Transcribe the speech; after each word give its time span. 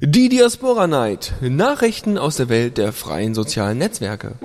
Die 0.00 0.28
Diaspora 0.28 0.86
Night. 0.86 1.32
Nachrichten 1.40 2.18
aus 2.18 2.36
der 2.36 2.48
Welt 2.48 2.78
der 2.78 2.92
freien 2.92 3.34
sozialen 3.34 3.78
Netzwerke. 3.78 4.36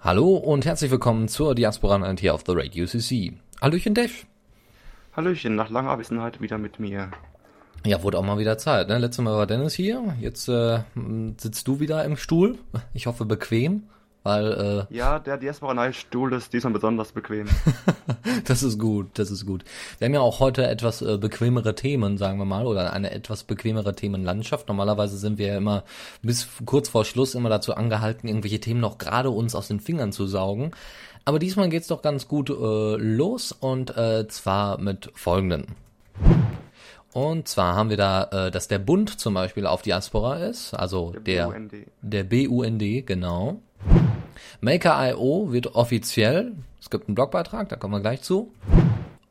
Hallo 0.00 0.36
und 0.36 0.64
herzlich 0.64 0.90
willkommen 0.90 1.28
zur 1.28 1.54
Diaspora 1.54 1.98
Night 1.98 2.20
hier 2.20 2.32
auf 2.32 2.42
The 2.46 2.52
Radio 2.54 2.86
CC. 2.86 3.34
Hallöchen 3.60 3.92
Dave. 3.92 4.12
Hallöchen, 5.16 5.54
nach 5.54 5.70
langer 5.70 5.92
Abwesenheit 5.92 6.42
wieder 6.42 6.58
mit 6.58 6.78
mir. 6.78 7.10
Ja, 7.86 8.02
wurde 8.02 8.18
auch 8.18 8.22
mal 8.22 8.36
wieder 8.36 8.58
Zeit. 8.58 8.88
Ne? 8.88 8.98
Letztes 8.98 9.24
Mal 9.24 9.34
war 9.34 9.46
Dennis 9.46 9.72
hier, 9.72 10.14
jetzt 10.20 10.46
äh, 10.46 10.80
sitzt 11.38 11.66
du 11.66 11.80
wieder 11.80 12.04
im 12.04 12.18
Stuhl. 12.18 12.58
Ich 12.92 13.06
hoffe 13.06 13.24
bequem, 13.24 13.84
weil... 14.24 14.86
Äh, 14.90 14.94
ja, 14.94 15.18
der 15.18 15.38
Diaspora-Stuhl 15.38 16.34
ist 16.34 16.52
diesmal 16.52 16.74
besonders 16.74 17.12
bequem. 17.12 17.46
das 18.44 18.62
ist 18.62 18.78
gut, 18.78 19.06
das 19.14 19.30
ist 19.30 19.46
gut. 19.46 19.64
Wir 19.98 20.04
haben 20.04 20.12
ja 20.12 20.20
auch 20.20 20.38
heute 20.40 20.66
etwas 20.66 21.00
äh, 21.00 21.16
bequemere 21.16 21.74
Themen, 21.74 22.18
sagen 22.18 22.38
wir 22.38 22.44
mal, 22.44 22.66
oder 22.66 22.92
eine 22.92 23.10
etwas 23.10 23.44
bequemere 23.44 23.94
Themenlandschaft. 23.94 24.68
Normalerweise 24.68 25.16
sind 25.16 25.38
wir 25.38 25.46
ja 25.46 25.56
immer 25.56 25.84
bis 26.20 26.46
kurz 26.66 26.90
vor 26.90 27.06
Schluss 27.06 27.34
immer 27.34 27.48
dazu 27.48 27.74
angehalten, 27.74 28.28
irgendwelche 28.28 28.60
Themen 28.60 28.80
noch 28.80 28.98
gerade 28.98 29.30
uns 29.30 29.54
aus 29.54 29.68
den 29.68 29.80
Fingern 29.80 30.12
zu 30.12 30.26
saugen. 30.26 30.72
Aber 31.26 31.40
diesmal 31.40 31.68
geht's 31.68 31.88
doch 31.88 32.02
ganz 32.02 32.28
gut 32.28 32.50
äh, 32.50 32.52
los 32.52 33.50
und 33.50 33.96
äh, 33.96 34.28
zwar 34.28 34.80
mit 34.80 35.10
folgenden. 35.14 35.66
Und 37.12 37.48
zwar 37.48 37.74
haben 37.74 37.90
wir 37.90 37.96
da, 37.96 38.46
äh, 38.46 38.50
dass 38.52 38.68
der 38.68 38.78
Bund 38.78 39.18
zum 39.18 39.34
Beispiel 39.34 39.66
auf 39.66 39.82
Diaspora 39.82 40.36
ist, 40.44 40.72
also 40.72 41.10
der, 41.10 41.48
der 41.48 41.48
BUND, 41.48 41.72
der 42.00 42.24
BUND 42.24 43.06
genau. 43.06 43.60
Maker.io 44.60 45.50
wird 45.50 45.74
offiziell, 45.74 46.52
es 46.80 46.90
gibt 46.90 47.08
einen 47.08 47.16
Blogbeitrag, 47.16 47.70
da 47.70 47.76
kommen 47.76 47.94
wir 47.94 48.00
gleich 48.00 48.22
zu. 48.22 48.52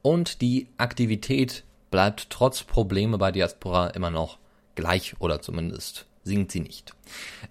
Und 0.01 0.41
die 0.41 0.67
Aktivität 0.77 1.63
bleibt 1.91 2.29
trotz 2.29 2.63
Probleme 2.63 3.17
bei 3.17 3.31
Diaspora 3.31 3.88
immer 3.91 4.09
noch 4.09 4.38
gleich 4.75 5.16
oder 5.19 5.41
zumindest 5.41 6.07
singt 6.25 6.51
sie 6.51 6.59
nicht. 6.59 6.93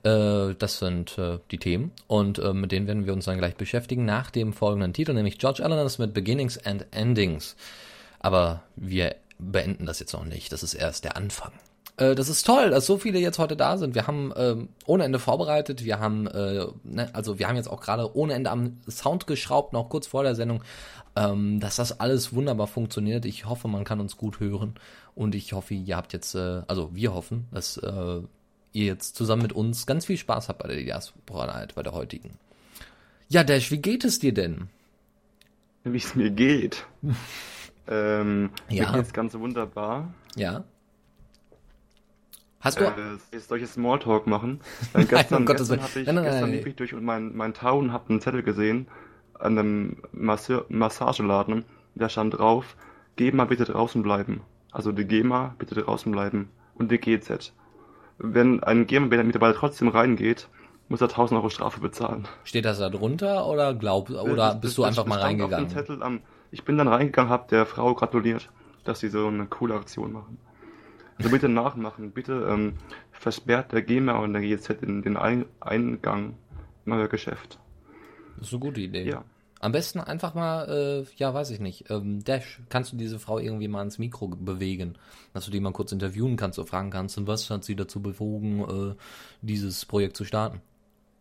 Äh, 0.02 0.54
das 0.58 0.78
sind 0.78 1.16
äh, 1.16 1.38
die 1.50 1.58
Themen 1.58 1.92
und 2.06 2.38
äh, 2.38 2.52
mit 2.52 2.72
denen 2.72 2.86
werden 2.86 3.06
wir 3.06 3.14
uns 3.14 3.24
dann 3.24 3.38
gleich 3.38 3.56
beschäftigen 3.56 4.04
nach 4.04 4.30
dem 4.30 4.52
folgenden 4.52 4.92
Titel, 4.92 5.14
nämlich 5.14 5.38
George 5.38 5.64
Allen's 5.64 5.98
mit 5.98 6.12
Beginnings 6.12 6.58
and 6.58 6.84
Endings. 6.90 7.56
Aber 8.18 8.62
wir 8.76 9.16
beenden 9.38 9.86
das 9.86 10.00
jetzt 10.00 10.12
noch 10.12 10.24
nicht, 10.24 10.52
das 10.52 10.62
ist 10.62 10.74
erst 10.74 11.04
der 11.04 11.16
Anfang. 11.16 11.52
Äh, 11.96 12.14
das 12.14 12.28
ist 12.28 12.44
toll, 12.44 12.70
dass 12.70 12.86
so 12.86 12.98
viele 12.98 13.18
jetzt 13.18 13.38
heute 13.38 13.56
da 13.56 13.78
sind. 13.78 13.94
Wir 13.94 14.06
haben 14.06 14.32
ähm, 14.36 14.68
ohne 14.86 15.04
Ende 15.04 15.18
vorbereitet. 15.18 15.84
Wir 15.84 16.00
haben, 16.00 16.26
äh, 16.26 16.66
ne, 16.82 17.08
also 17.12 17.38
wir 17.38 17.48
haben 17.48 17.56
jetzt 17.56 17.68
auch 17.68 17.80
gerade 17.80 18.16
ohne 18.16 18.34
Ende 18.34 18.50
am 18.50 18.80
Sound 18.88 19.26
geschraubt, 19.26 19.72
noch 19.72 19.88
kurz 19.88 20.08
vor 20.08 20.24
der 20.24 20.34
Sendung, 20.34 20.62
ähm, 21.16 21.60
dass 21.60 21.76
das 21.76 22.00
alles 22.00 22.34
wunderbar 22.34 22.66
funktioniert. 22.66 23.24
Ich 23.24 23.46
hoffe, 23.46 23.68
man 23.68 23.84
kann 23.84 24.00
uns 24.00 24.16
gut 24.16 24.40
hören 24.40 24.74
und 25.14 25.34
ich 25.34 25.52
hoffe, 25.52 25.74
ihr 25.74 25.96
habt 25.96 26.12
jetzt, 26.12 26.34
äh, 26.34 26.62
also 26.66 26.90
wir 26.94 27.14
hoffen, 27.14 27.46
dass 27.52 27.76
äh, 27.76 28.20
ihr 28.74 28.84
jetzt 28.84 29.16
zusammen 29.16 29.42
mit 29.42 29.52
uns 29.52 29.86
ganz 29.86 30.04
viel 30.04 30.18
Spaß 30.18 30.48
habt 30.48 30.58
bei 30.58 30.68
der 30.68 30.76
Diaspora 30.76 31.46
Night, 31.46 31.74
bei 31.74 31.82
der 31.82 31.92
heutigen. 31.92 32.38
Ja, 33.28 33.44
Dash, 33.44 33.70
wie 33.70 33.78
geht 33.78 34.04
es 34.04 34.18
dir 34.18 34.34
denn? 34.34 34.68
Wie 35.84 35.96
es 35.96 36.14
mir 36.14 36.30
geht? 36.30 36.84
ähm, 37.88 38.50
ja. 38.68 38.90
Mir 38.90 38.98
geht's 38.98 39.12
ganz 39.12 39.34
wunderbar. 39.34 40.12
Ja. 40.36 40.64
Hast 42.60 42.80
du... 42.80 42.84
Äh, 42.84 43.38
soll 43.38 43.62
ich 43.62 43.68
Smalltalk 43.68 44.26
machen? 44.26 44.60
Äh, 44.94 45.04
gestern, 45.04 45.44
nein, 45.44 45.56
gestern, 45.56 45.82
hatte 45.82 46.00
ich, 46.00 46.06
nein, 46.06 46.16
nein, 46.16 46.24
gestern 46.24 46.50
lief 46.50 46.66
ich 46.66 46.76
durch 46.76 46.92
mein, 46.92 47.34
mein 47.36 47.54
Town, 47.54 47.92
hab 47.92 48.10
einen 48.10 48.20
Zettel 48.20 48.42
gesehen 48.42 48.88
an 49.38 49.58
einem 49.58 49.96
Masse 50.12 50.64
Massageladen. 50.68 51.64
Da 51.94 52.08
stand 52.08 52.38
drauf, 52.38 52.76
GEMA 53.16 53.44
bitte 53.44 53.64
draußen 53.64 54.02
bleiben. 54.02 54.40
Also 54.72 54.90
die 54.90 55.04
GEMA 55.04 55.54
bitte 55.58 55.76
draußen 55.76 56.10
bleiben. 56.10 56.48
Und 56.74 56.90
die 56.90 56.98
GZ 56.98 57.52
wenn 58.18 58.62
ein 58.62 58.86
GmbH-Mitarbeiter 58.86 59.58
trotzdem 59.58 59.88
reingeht, 59.88 60.48
muss 60.88 61.00
er 61.00 61.08
1000 61.08 61.38
Euro 61.38 61.50
Strafe 61.50 61.80
bezahlen. 61.80 62.28
Steht 62.44 62.64
das 62.64 62.78
da 62.78 62.90
drunter 62.90 63.46
oder 63.46 63.74
glaub, 63.74 64.10
oder 64.10 64.36
das, 64.36 64.60
bist 64.60 64.72
das, 64.72 64.74
du 64.76 64.84
einfach 64.84 65.06
mal 65.06 65.20
reingegangen? 65.20 66.02
Am, 66.02 66.20
ich 66.50 66.64
bin 66.64 66.76
dann 66.78 66.88
reingegangen, 66.88 67.30
habe 67.30 67.48
der 67.50 67.66
Frau 67.66 67.94
gratuliert, 67.94 68.50
dass 68.84 69.00
sie 69.00 69.08
so 69.08 69.26
eine 69.26 69.46
coole 69.46 69.74
Aktion 69.74 70.12
machen. 70.12 70.38
Also 71.16 71.30
bitte 71.30 71.48
nachmachen, 71.48 72.10
bitte 72.10 72.46
ähm, 72.50 72.74
versperrt 73.12 73.72
der 73.72 73.82
GEMA 73.82 74.18
und 74.18 74.32
der 74.32 74.42
GZ 74.42 74.82
in 74.82 75.02
den 75.02 75.16
Eingang 75.16 76.34
in 76.84 76.92
euer 76.92 77.08
Geschäft. 77.08 77.58
Das 78.36 78.48
ist 78.48 78.52
eine 78.52 78.60
gute 78.60 78.80
Idee. 78.80 79.04
Ja. 79.04 79.24
Am 79.64 79.72
besten 79.72 79.98
einfach 79.98 80.34
mal, 80.34 80.68
äh, 80.68 81.06
ja, 81.16 81.32
weiß 81.32 81.48
ich 81.48 81.58
nicht, 81.58 81.88
ähm, 81.88 82.22
Dash, 82.22 82.60
kannst 82.68 82.92
du 82.92 82.98
diese 82.98 83.18
Frau 83.18 83.38
irgendwie 83.38 83.66
mal 83.66 83.80
ins 83.80 83.98
Mikro 83.98 84.28
bewegen, 84.28 84.98
dass 85.32 85.46
du 85.46 85.50
die 85.50 85.58
mal 85.58 85.72
kurz 85.72 85.90
interviewen 85.90 86.36
kannst 86.36 86.58
oder 86.58 86.68
fragen 86.68 86.90
kannst, 86.90 87.16
und 87.16 87.26
was 87.26 87.48
hat 87.48 87.64
sie 87.64 87.74
dazu 87.74 88.02
bewogen, 88.02 88.60
äh, 88.60 88.94
dieses 89.40 89.86
Projekt 89.86 90.18
zu 90.18 90.26
starten? 90.26 90.60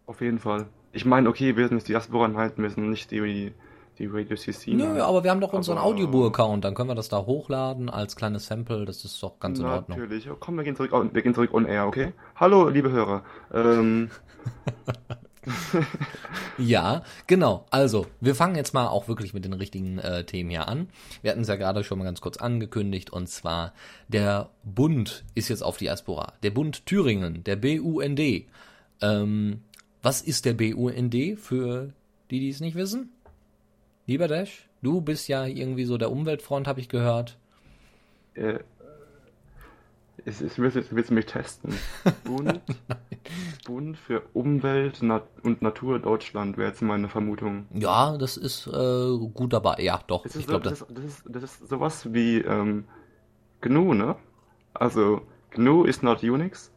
Auf 0.08 0.20
jeden 0.20 0.40
Fall. 0.40 0.66
Ich 0.92 1.06
meine, 1.06 1.30
okay, 1.30 1.56
wir 1.56 1.70
sind 1.70 1.78
jetzt 1.78 1.88
die 1.88 1.94
Diaspora 1.94 2.34
halten, 2.34 2.62
wir 2.62 2.70
sind 2.70 2.90
nicht 2.90 3.12
die, 3.12 3.54
die 3.98 4.06
Radio 4.08 4.36
CC. 4.36 4.74
Nö, 4.74 5.02
aber 5.02 5.24
wir 5.24 5.32
haben 5.32 5.40
doch 5.40 5.54
unseren 5.54 5.78
Audiobook-Account, 5.78 6.66
dann 6.66 6.76
können 6.76 6.90
wir 6.90 6.96
das 6.96 7.08
da 7.08 7.26
hochladen 7.26 7.90
als 7.90 8.18
kleines 8.18 8.48
Sample, 8.48 8.84
das 8.84 9.06
ist 9.06 9.24
doch 9.24 9.40
ganz 9.40 9.60
in 9.60 9.66
Ordnung. 9.68 9.98
Natürlich, 9.98 10.28
komm, 10.42 10.58
wir 10.58 10.66
gehen 10.66 10.76
zurück, 10.76 10.92
wir 10.92 11.22
gehen 11.22 11.34
zurück 11.34 11.54
on 11.54 11.66
air, 11.66 11.88
okay? 11.88 12.12
Hallo, 12.36 12.68
liebe 12.68 12.92
Hörer. 12.92 13.24
Ähm, 13.54 14.10
ja, 16.58 17.04
genau. 17.28 17.66
Also, 17.70 18.08
wir 18.22 18.36
fangen 18.36 18.56
jetzt 18.56 18.74
mal 18.74 18.88
auch 18.88 19.08
wirklich 19.08 19.34
mit 19.34 19.46
den 19.46 19.54
richtigen 19.54 20.00
äh, 20.00 20.24
Themen 20.24 20.50
hier 20.50 20.68
an. 20.68 20.90
Wir 21.22 21.32
hatten 21.32 21.42
es 21.42 21.48
ja 21.48 21.56
gerade 21.56 21.84
schon 21.84 22.00
mal 22.00 22.06
ganz 22.06 22.22
kurz 22.22 22.38
angekündigt 22.38 23.12
und 23.12 23.28
zwar 23.28 23.74
der 24.08 24.50
Bund 24.64 25.24
ist 25.36 25.50
jetzt 25.50 25.64
auf 25.64 25.78
Diaspora. 25.78 26.34
Der 26.44 26.52
Bund 26.52 26.86
Thüringen, 26.86 27.44
der 27.44 27.56
BUND. 27.56 28.22
Ähm, 29.02 29.62
was 30.02 30.22
ist 30.22 30.46
der 30.46 30.54
BUND 30.54 31.16
für 31.38 31.94
die, 32.30 32.40
die 32.40 32.50
es 32.50 32.60
nicht 32.60 32.76
wissen? 32.76 33.12
Lieber 34.06 34.28
Dash, 34.28 34.68
du 34.82 35.02
bist 35.02 35.28
ja 35.28 35.46
irgendwie 35.46 35.86
so 35.86 35.98
der 35.98 36.12
Umweltfront, 36.12 36.68
habe 36.68 36.82
ich 36.82 36.90
gehört. 36.90 37.38
Äh, 38.36 38.60
ich, 40.26 40.42
ich 40.42 40.58
will 40.58 40.72
jetzt, 40.74 40.96
willst 40.96 41.12
mich 41.12 41.26
testen. 41.26 41.74
Bund, 42.24 42.62
Bund 43.66 43.98
für 43.98 44.22
Umwelt 44.34 45.02
Nat 45.02 45.24
und 45.44 45.62
Natur 45.62 46.00
Deutschland 46.00 46.58
wäre 46.58 46.70
jetzt 46.70 46.82
meine 46.82 47.10
Vermutung. 47.10 47.66
Ja, 47.74 48.18
das 48.18 48.38
ist 48.38 48.68
äh, 48.68 49.18
gut 49.34 49.54
dabei. 49.54 49.78
Ja, 49.80 50.00
doch. 50.08 50.26
ich 50.26 50.32
so, 50.32 50.42
glaub, 50.42 50.64
das, 50.64 50.86
das, 50.90 51.04
ist, 51.04 51.24
das 51.28 51.44
ist 51.44 51.70
sowas 51.70 52.14
wie 52.14 52.38
ähm, 52.38 52.86
GNU, 53.62 53.94
ne? 53.94 54.16
Also 54.74 55.22
GNU 55.52 55.84
ist 55.84 56.04
not 56.04 56.24
Unix. 56.24 56.72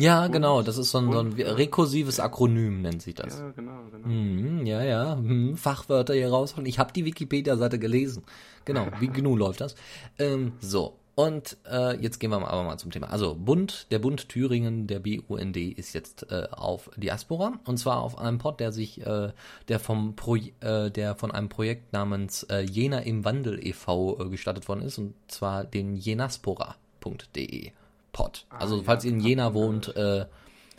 Ja, 0.00 0.24
und, 0.24 0.32
genau, 0.32 0.62
das 0.62 0.78
ist 0.78 0.90
so 0.90 0.98
ein, 0.98 1.12
so 1.12 1.18
ein 1.18 1.32
rekursives 1.32 2.20
Akronym, 2.20 2.80
nennt 2.80 3.02
sich 3.02 3.14
das. 3.14 3.38
Ja, 3.38 3.50
genau, 3.50 3.80
genau. 3.90 4.08
Mhm, 4.08 4.64
ja, 4.64 4.82
ja, 4.82 5.16
hm, 5.16 5.56
Fachwörter 5.56 6.14
hier 6.14 6.30
rausholen. 6.30 6.66
Ich 6.66 6.78
habe 6.78 6.92
die 6.92 7.04
Wikipedia-Seite 7.04 7.78
gelesen. 7.78 8.24
Genau, 8.64 8.86
wie 8.98 9.08
GNU 9.08 9.36
läuft 9.36 9.60
das. 9.60 9.74
Ähm, 10.18 10.52
so, 10.60 10.96
und 11.20 11.58
äh, 11.70 12.00
jetzt 12.00 12.18
gehen 12.18 12.30
wir 12.30 12.36
aber 12.48 12.62
mal 12.62 12.78
zum 12.78 12.90
Thema. 12.90 13.10
Also 13.10 13.34
Bund, 13.34 13.88
der 13.90 13.98
Bund 13.98 14.30
Thüringen, 14.30 14.86
der 14.86 15.00
BUND 15.00 15.54
ist 15.54 15.92
jetzt 15.92 16.32
äh, 16.32 16.48
auf 16.50 16.90
Diaspora 16.96 17.60
und 17.66 17.76
zwar 17.76 18.00
auf 18.00 18.16
einem 18.16 18.38
Pod, 18.38 18.58
der 18.58 18.72
sich, 18.72 19.04
äh, 19.06 19.30
der 19.68 19.80
vom 19.80 20.16
Pro, 20.16 20.36
äh, 20.36 20.90
der 20.90 21.14
von 21.16 21.30
einem 21.30 21.50
Projekt 21.50 21.92
namens 21.92 22.44
äh, 22.44 22.60
Jena 22.60 23.00
im 23.00 23.26
Wandel 23.26 23.62
e.V. 23.62 24.18
Äh, 24.18 24.30
gestartet 24.30 24.66
worden 24.66 24.80
ist 24.80 24.96
und 24.96 25.12
zwar 25.28 25.64
den 25.64 25.94
jenaspora.de 25.94 27.72
Pod. 28.12 28.46
Ah, 28.48 28.56
also 28.60 28.82
falls 28.82 29.04
ihr 29.04 29.10
in 29.12 29.20
Jena 29.20 29.52
wohnt, 29.52 29.94
äh, 29.96 30.24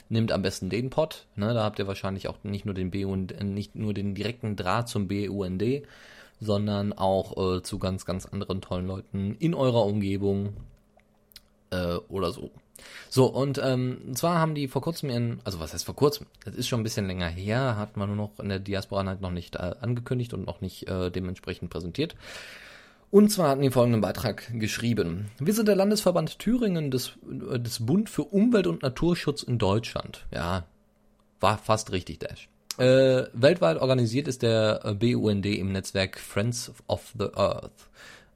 nimmt 0.09 0.31
am 0.31 0.41
besten 0.41 0.71
den 0.71 0.89
Pod. 0.89 1.27
Ne, 1.35 1.53
da 1.53 1.63
habt 1.63 1.77
ihr 1.77 1.85
wahrscheinlich 1.85 2.27
auch 2.27 2.43
nicht 2.43 2.65
nur 2.65 2.73
den 2.73 2.89
BUND, 2.89 3.43
nicht 3.43 3.75
nur 3.75 3.93
den 3.93 4.15
direkten 4.15 4.55
Draht 4.55 4.89
zum 4.89 5.07
BUND, 5.07 5.61
sondern 6.41 6.91
auch 6.91 7.37
äh, 7.37 7.63
zu 7.63 7.79
ganz, 7.79 8.05
ganz 8.05 8.25
anderen 8.25 8.59
tollen 8.59 8.87
Leuten 8.87 9.37
in 9.39 9.53
eurer 9.53 9.85
Umgebung 9.85 10.53
äh, 11.69 11.95
oder 12.09 12.31
so. 12.31 12.51
So, 13.09 13.27
und 13.27 13.61
ähm, 13.63 14.15
zwar 14.15 14.39
haben 14.39 14.55
die 14.55 14.67
vor 14.67 14.81
kurzem 14.81 15.11
in, 15.11 15.39
also 15.43 15.59
was 15.59 15.73
heißt 15.73 15.85
vor 15.85 15.95
kurzem? 15.95 16.25
Das 16.43 16.55
ist 16.55 16.67
schon 16.67 16.79
ein 16.81 16.83
bisschen 16.83 17.05
länger 17.05 17.27
her, 17.27 17.77
hat 17.77 17.95
man 17.95 18.09
nur 18.09 18.15
noch 18.15 18.39
in 18.39 18.49
der 18.49 18.59
Diaspora 18.59 19.05
halt 19.05 19.21
noch 19.21 19.31
nicht 19.31 19.55
äh, 19.55 19.75
angekündigt 19.79 20.33
und 20.33 20.45
noch 20.45 20.61
nicht 20.61 20.87
äh, 20.89 21.11
dementsprechend 21.11 21.69
präsentiert. 21.69 22.15
Und 23.11 23.29
zwar 23.29 23.49
hatten 23.49 23.61
die 23.61 23.69
folgenden 23.69 24.01
Beitrag 24.01 24.49
geschrieben. 24.57 25.29
Wir 25.37 25.53
sind 25.53 25.67
der 25.67 25.75
Landesverband 25.75 26.39
Thüringen 26.39 26.89
des, 26.89 27.17
äh, 27.51 27.59
des 27.59 27.85
Bund 27.85 28.09
für 28.09 28.23
Umwelt 28.23 28.65
und 28.65 28.81
Naturschutz 28.81 29.43
in 29.43 29.59
Deutschland. 29.59 30.25
Ja, 30.33 30.65
war 31.39 31.57
fast 31.59 31.91
richtig, 31.91 32.19
Dash. 32.19 32.49
Äh, 32.77 33.27
weltweit 33.33 33.77
organisiert 33.77 34.27
ist 34.27 34.41
der 34.41 34.81
äh, 34.83 34.93
BUND 34.93 35.45
im 35.45 35.71
Netzwerk 35.71 36.19
Friends 36.19 36.71
of 36.87 37.13
the 37.17 37.27
Earth. 37.35 37.89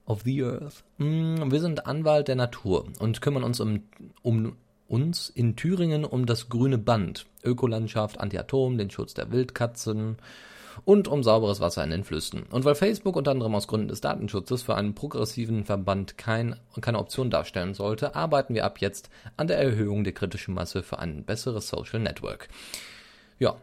of 0.05 0.21
the 0.23 0.43
Earth. 0.43 0.83
Mm, 0.97 1.51
wir 1.51 1.59
sind 1.59 1.85
Anwalt 1.87 2.27
der 2.27 2.35
Natur 2.35 2.85
und 2.99 3.21
kümmern 3.21 3.43
uns 3.43 3.59
um, 3.59 3.83
um 4.21 4.55
uns 4.87 5.29
in 5.29 5.55
Thüringen 5.55 6.05
um 6.05 6.25
das 6.25 6.49
grüne 6.49 6.77
Band, 6.77 7.25
Ökolandschaft, 7.43 8.19
Anti-Atom, 8.19 8.77
den 8.77 8.91
Schutz 8.91 9.13
der 9.13 9.31
Wildkatzen 9.31 10.17
und 10.83 11.07
um 11.07 11.23
sauberes 11.23 11.59
Wasser 11.59 11.83
in 11.83 11.89
den 11.89 12.03
Flüssen. 12.03 12.43
Und 12.51 12.65
weil 12.65 12.75
Facebook 12.75 13.15
unter 13.15 13.31
anderem 13.31 13.55
aus 13.55 13.67
Gründen 13.67 13.87
des 13.87 14.01
Datenschutzes 14.01 14.61
für 14.61 14.75
einen 14.75 14.93
progressiven 14.93 15.63
Verband 15.63 16.17
kein, 16.17 16.57
keine 16.81 16.99
Option 16.99 17.29
darstellen 17.29 17.73
sollte, 17.73 18.15
arbeiten 18.15 18.53
wir 18.53 18.65
ab 18.65 18.79
jetzt 18.79 19.09
an 19.37 19.47
der 19.47 19.57
Erhöhung 19.57 20.03
der 20.03 20.13
kritischen 20.13 20.53
Masse 20.53 20.83
für 20.83 20.99
ein 20.99 21.23
besseres 21.23 21.69
Social 21.69 21.99
Network. 21.99 22.49
Ja, 23.39 23.55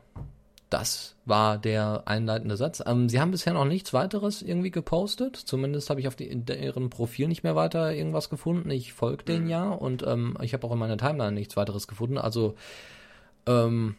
das 0.72 1.16
war 1.24 1.58
der 1.58 2.04
einleitende 2.06 2.56
Satz. 2.56 2.82
Ähm, 2.86 3.08
sie 3.08 3.20
haben 3.20 3.30
bisher 3.30 3.52
noch 3.52 3.64
nichts 3.64 3.92
weiteres 3.92 4.42
irgendwie 4.42 4.70
gepostet. 4.70 5.36
Zumindest 5.36 5.90
habe 5.90 6.00
ich 6.00 6.08
auf 6.08 6.16
die, 6.16 6.34
deren 6.34 6.88
Profil 6.90 7.28
nicht 7.28 7.44
mehr 7.44 7.54
weiter 7.54 7.94
irgendwas 7.94 8.30
gefunden. 8.30 8.70
Ich 8.70 8.92
folge 8.92 9.24
denen 9.24 9.44
mhm. 9.44 9.50
ja 9.50 9.68
und 9.70 10.02
ähm, 10.06 10.36
ich 10.40 10.54
habe 10.54 10.66
auch 10.66 10.72
in 10.72 10.78
meiner 10.78 10.96
Timeline 10.96 11.32
nichts 11.32 11.56
weiteres 11.56 11.88
gefunden. 11.88 12.16
Also 12.16 12.54
ähm, 13.46 13.96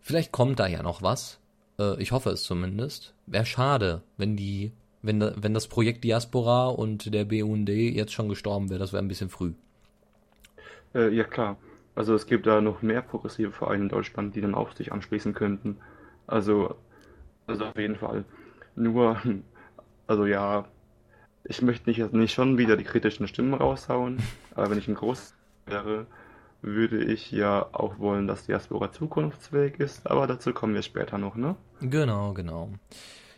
vielleicht 0.00 0.32
kommt 0.32 0.58
da 0.58 0.66
ja 0.66 0.82
noch 0.82 1.02
was. 1.02 1.38
Äh, 1.78 2.00
ich 2.02 2.12
hoffe 2.12 2.30
es 2.30 2.42
zumindest. 2.42 3.14
Wäre 3.26 3.46
schade, 3.46 4.02
wenn 4.16 4.36
die, 4.36 4.72
wenn, 5.02 5.20
da, 5.20 5.32
wenn 5.36 5.54
das 5.54 5.68
Projekt 5.68 6.02
Diaspora 6.02 6.68
und 6.68 7.14
der 7.14 7.24
BUND 7.24 7.68
jetzt 7.68 8.12
schon 8.12 8.28
gestorben 8.28 8.70
wäre. 8.70 8.80
Das 8.80 8.92
wäre 8.92 9.02
ein 9.02 9.08
bisschen 9.08 9.30
früh. 9.30 9.52
Äh, 10.94 11.14
ja 11.14 11.24
klar. 11.24 11.56
Also 11.94 12.14
es 12.14 12.26
gibt 12.26 12.46
da 12.46 12.60
noch 12.60 12.82
mehr 12.82 13.02
progressive 13.02 13.50
Vereine 13.52 13.84
in 13.84 13.88
Deutschland, 13.88 14.36
die 14.36 14.40
dann 14.40 14.54
auch 14.54 14.72
sich 14.76 14.92
anschließen 14.92 15.34
könnten. 15.34 15.78
Also, 16.28 16.76
also 17.48 17.64
auf 17.64 17.76
jeden 17.76 17.96
Fall. 17.96 18.24
Nur, 18.76 19.20
also 20.06 20.26
ja, 20.26 20.66
ich 21.44 21.60
möchte 21.62 21.90
nicht, 21.90 22.12
nicht 22.12 22.34
schon 22.34 22.58
wieder 22.58 22.76
die 22.76 22.84
kritischen 22.84 23.26
Stimmen 23.26 23.54
raushauen, 23.54 24.18
aber 24.54 24.70
wenn 24.70 24.78
ich 24.78 24.86
ein 24.86 24.94
Groß 24.94 25.34
wäre, 25.66 26.06
würde 26.60 27.02
ich 27.02 27.30
ja 27.30 27.66
auch 27.72 27.98
wollen, 27.98 28.26
dass 28.26 28.46
Diaspora 28.46 28.92
zukunftsfähig 28.92 29.80
ist, 29.80 30.08
aber 30.08 30.26
dazu 30.26 30.52
kommen 30.52 30.74
wir 30.74 30.82
später 30.82 31.18
noch, 31.18 31.36
ne? 31.36 31.56
Genau, 31.80 32.34
genau. 32.34 32.70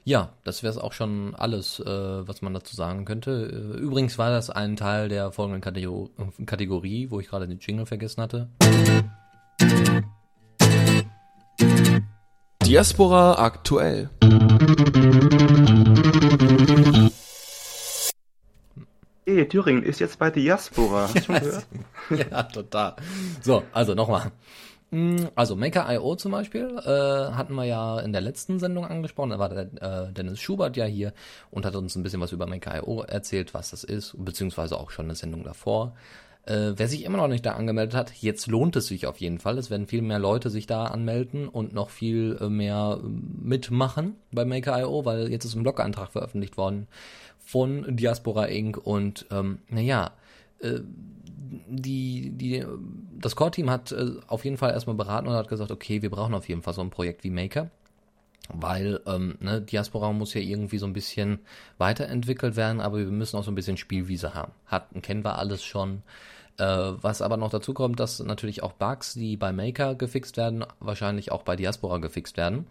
Ja, 0.05 0.31
das 0.45 0.63
wäre 0.63 0.73
es 0.73 0.79
auch 0.79 0.95
schon 0.95 1.35
alles, 1.35 1.79
äh, 1.79 1.85
was 1.87 2.41
man 2.41 2.55
dazu 2.55 2.75
sagen 2.75 3.05
könnte. 3.05 3.75
Äh, 3.77 3.79
übrigens 3.79 4.17
war 4.19 4.31
das 4.31 4.49
ein 4.49 4.77
Teil 4.77 5.11
der 5.11 5.31
folgenden 5.31 5.61
Kategor 5.61 6.09
Kategorie, 6.47 7.11
wo 7.11 7.21
ich 7.21 7.29
gerade 7.29 7.47
den 7.47 7.59
Jingle 7.59 7.85
vergessen 7.85 8.23
hatte. 8.23 8.49
Diaspora 12.71 13.33
aktuell. 13.33 14.11
Hey, 19.27 19.49
Thüringen 19.49 19.83
ist 19.83 19.99
jetzt 19.99 20.21
bei 20.21 20.31
Diaspora. 20.31 21.03
Hast 21.03 21.17
du 21.17 21.21
schon 21.21 21.35
gehört? 21.41 21.67
ja, 22.31 22.45
total. 22.45 22.95
So, 23.43 23.65
also 23.73 23.97
nochmal. 23.97 24.31
Hm, 24.93 25.31
also 25.35 25.57
Maker.io 25.57 26.15
zum 26.15 26.31
Beispiel 26.31 26.79
äh, 26.85 27.33
hatten 27.35 27.57
wir 27.57 27.65
ja 27.65 27.99
in 27.99 28.13
der 28.13 28.21
letzten 28.21 28.61
Sendung 28.61 28.87
angesprochen. 28.87 29.31
Da 29.31 29.41
war 29.41 29.49
der 29.49 29.63
äh, 30.09 30.13
Dennis 30.13 30.39
Schubert 30.39 30.77
ja 30.77 30.85
hier 30.85 31.13
und 31.51 31.67
hat 31.67 31.75
uns 31.75 31.97
ein 31.97 32.05
bisschen 32.05 32.21
was 32.21 32.31
über 32.31 32.47
Maker.io 32.47 33.03
erzählt, 33.03 33.53
was 33.53 33.71
das 33.71 33.83
ist, 33.83 34.15
beziehungsweise 34.17 34.79
auch 34.79 34.93
schon 34.93 35.07
eine 35.07 35.17
Sendung 35.17 35.43
davor. 35.43 35.97
Äh, 36.47 36.73
wer 36.77 36.89
sich 36.89 37.05
immer 37.05 37.19
noch 37.19 37.29
nicht 37.29 37.45
da 37.45 37.53
angemeldet 37.53 37.95
hat, 37.95 38.13
jetzt 38.21 38.47
lohnt 38.47 38.75
es 38.77 38.87
sich 38.87 39.07
auf 39.07 39.19
jeden 39.19 39.39
Fall. 39.39 39.59
Es 39.59 39.71
werden 39.71 39.87
viel 39.87 40.03
mehr 40.03 40.19
Leute 40.19 40.51
sich 40.51 40.67
da 40.67 40.87
anmelden 40.87 41.49
und 41.49 41.75
noch 41.75 41.91
viel 41.91 42.39
äh, 42.41 42.49
mehr 42.49 42.99
äh, 43.03 43.07
mitmachen 43.07 44.17
bei 44.33 44.45
Maker.io, 44.45 45.05
weil 45.05 45.31
jetzt 45.31 45.45
ist 45.45 45.55
ein 45.55 45.63
Blog-Eintrag 45.63 46.13
veröffentlicht 46.13 46.57
worden 46.57 46.89
von 47.39 47.97
Diaspora 47.97 48.47
Inc. 48.47 48.79
Und 48.79 49.27
ähm, 49.31 49.59
naja, 49.69 50.13
äh, 50.61 50.81
die, 51.69 52.31
die, 52.31 52.65
das 53.19 53.37
Core-Team 53.37 53.71
hat 53.71 53.93
äh, 53.93 54.13
auf 54.27 54.45
jeden 54.45 54.57
Fall 54.57 54.71
erstmal 54.71 54.97
beraten 54.97 55.29
und 55.29 55.35
hat 55.35 55.49
gesagt, 55.49 55.71
okay, 55.71 56.01
wir 56.01 56.11
brauchen 56.11 56.35
auf 56.35 56.49
jeden 56.49 56.63
Fall 56.63 56.75
so 56.75 56.81
ein 56.81 56.91
Projekt 56.91 57.23
wie 57.23 57.31
Maker 57.31 57.71
weil 58.55 59.01
ähm, 59.07 59.37
ne, 59.41 59.61
Diaspora 59.61 60.13
muss 60.13 60.35
ja 60.35 60.41
irgendwie 60.41 60.79
so 60.79 60.87
ein 60.87 60.93
bisschen 60.93 61.39
weiterentwickelt 61.79 62.57
werden, 62.57 62.81
aber 62.81 62.99
wir 62.99 63.07
müssen 63.07 63.37
auch 63.37 63.45
so 63.45 63.51
ein 63.51 63.55
bisschen 63.57 63.77
Spielwiese 63.77 64.35
haben. 64.35 64.53
Hatten 64.67 65.03
kennen 65.03 65.25
wir 65.25 65.39
alles 65.39 65.63
schon. 65.63 66.03
Äh, 66.59 66.93
was 67.01 67.23
aber 67.23 67.37
noch 67.37 67.51
dazu 67.51 67.73
kommt, 67.73 68.01
dass 68.01 68.19
natürlich 68.21 68.63
auch 68.63 68.73
Bugs, 68.73 69.15
die 69.15 69.37
bei 69.37 69.53
Maker 69.53 69.95
gefixt 69.95 70.37
werden, 70.37 70.65
wahrscheinlich 70.79 71.33
auch 71.33 71.43
bei 71.43 71.57
Diaspora 71.57 71.99
gefixt 71.99 72.37
werden. 72.37 72.67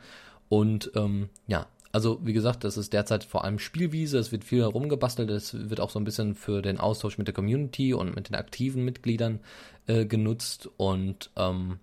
Und 0.47 0.91
ähm, 0.95 1.29
ja, 1.47 1.65
also 1.91 2.19
wie 2.23 2.33
gesagt, 2.33 2.63
das 2.63 2.77
ist 2.77 2.93
derzeit 2.93 3.23
vor 3.23 3.43
allem 3.43 3.57
Spielwiese, 3.57 4.19
es 4.19 4.31
wird 4.31 4.43
viel 4.43 4.61
herumgebastelt, 4.61 5.29
es 5.31 5.69
wird 5.69 5.79
auch 5.79 5.89
so 5.89 5.99
ein 5.99 6.03
bisschen 6.03 6.35
für 6.35 6.61
den 6.61 6.79
Austausch 6.79 7.17
mit 7.17 7.27
der 7.27 7.33
Community 7.33 7.93
und 7.93 8.15
mit 8.15 8.29
den 8.29 8.35
aktiven 8.35 8.85
Mitgliedern 8.85 9.39
äh, 9.87 10.05
genutzt 10.05 10.69
und 10.77 11.31
ähm, 11.35 11.79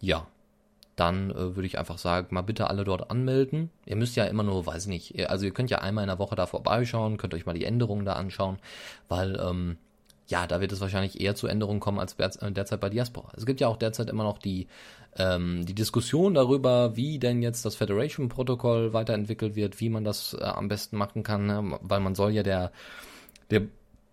ja, 0.00 0.28
dann 0.98 1.30
äh, 1.30 1.56
würde 1.56 1.66
ich 1.66 1.78
einfach 1.78 1.98
sagen, 1.98 2.28
mal 2.30 2.42
bitte 2.42 2.68
alle 2.68 2.84
dort 2.84 3.10
anmelden. 3.10 3.70
Ihr 3.86 3.96
müsst 3.96 4.16
ja 4.16 4.24
immer 4.24 4.42
nur, 4.42 4.66
weiß 4.66 4.86
nicht, 4.86 5.28
also 5.28 5.44
ihr 5.44 5.52
könnt 5.52 5.70
ja 5.70 5.78
einmal 5.78 6.04
in 6.04 6.08
der 6.08 6.18
Woche 6.18 6.34
da 6.34 6.46
vorbeischauen, 6.46 7.16
könnt 7.16 7.34
euch 7.34 7.46
mal 7.46 7.54
die 7.54 7.64
Änderungen 7.64 8.04
da 8.04 8.14
anschauen, 8.14 8.58
weil 9.08 9.38
ähm, 9.40 9.76
ja, 10.28 10.46
da 10.46 10.60
wird 10.60 10.72
es 10.72 10.80
wahrscheinlich 10.80 11.20
eher 11.20 11.34
zu 11.34 11.46
Änderungen 11.46 11.80
kommen 11.80 11.98
als 11.98 12.14
äh, 12.14 12.52
derzeit 12.52 12.80
bei 12.80 12.90
Diaspora. 12.90 13.32
Es 13.36 13.46
gibt 13.46 13.60
ja 13.60 13.68
auch 13.68 13.78
derzeit 13.78 14.10
immer 14.10 14.24
noch 14.24 14.38
die, 14.38 14.66
ähm, 15.16 15.64
die 15.64 15.74
Diskussion 15.74 16.34
darüber, 16.34 16.96
wie 16.96 17.18
denn 17.18 17.42
jetzt 17.42 17.64
das 17.64 17.76
Federation-Protokoll 17.76 18.92
weiterentwickelt 18.92 19.56
wird, 19.56 19.80
wie 19.80 19.88
man 19.88 20.04
das 20.04 20.34
äh, 20.34 20.44
am 20.44 20.68
besten 20.68 20.96
machen 20.96 21.22
kann, 21.22 21.46
ne? 21.46 21.78
weil 21.80 22.00
man 22.00 22.14
soll 22.14 22.32
ja 22.32 22.42
der, 22.42 22.72
der 23.50 23.62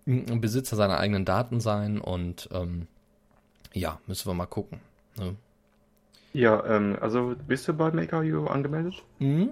Besitzer 0.06 0.76
seiner 0.76 1.00
eigenen 1.00 1.26
Daten 1.26 1.60
sein 1.60 2.00
und 2.00 2.48
ähm, 2.54 2.88
ja, 3.74 4.00
müssen 4.08 4.30
wir 4.30 4.34
mal 4.34 4.46
gucken. 4.46 4.80
Ne? 5.18 5.36
Ja, 6.36 6.66
ähm, 6.66 6.98
also 7.00 7.34
bist 7.48 7.66
du 7.66 7.74
bei 7.74 7.92
Maker.io 7.92 8.48
angemeldet? 8.48 8.96
Mhm. 9.20 9.52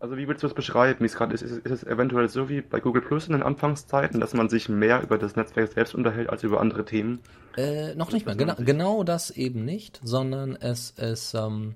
Also 0.00 0.16
wie 0.16 0.26
würdest 0.26 0.42
du 0.42 0.46
das 0.46 0.54
beschreiben? 0.54 1.04
Ist, 1.04 1.20
ist, 1.20 1.42
ist 1.42 1.70
es 1.70 1.84
eventuell 1.84 2.30
so 2.30 2.48
wie 2.48 2.62
bei 2.62 2.80
Google 2.80 3.02
Plus 3.02 3.26
in 3.26 3.34
den 3.34 3.42
Anfangszeiten, 3.42 4.20
dass 4.20 4.32
man 4.32 4.48
sich 4.48 4.70
mehr 4.70 5.02
über 5.02 5.18
das 5.18 5.36
Netzwerk 5.36 5.72
selbst 5.72 5.94
unterhält 5.94 6.30
als 6.30 6.42
über 6.42 6.62
andere 6.62 6.86
Themen? 6.86 7.20
Äh, 7.58 7.94
noch 7.94 8.10
nicht 8.10 8.24
mal. 8.24 8.36
Genau, 8.36 8.54
genau 8.58 9.04
das 9.04 9.30
eben 9.32 9.66
nicht, 9.66 10.00
sondern 10.02 10.56
es 10.56 10.92
ist, 10.92 11.34
ähm, 11.34 11.74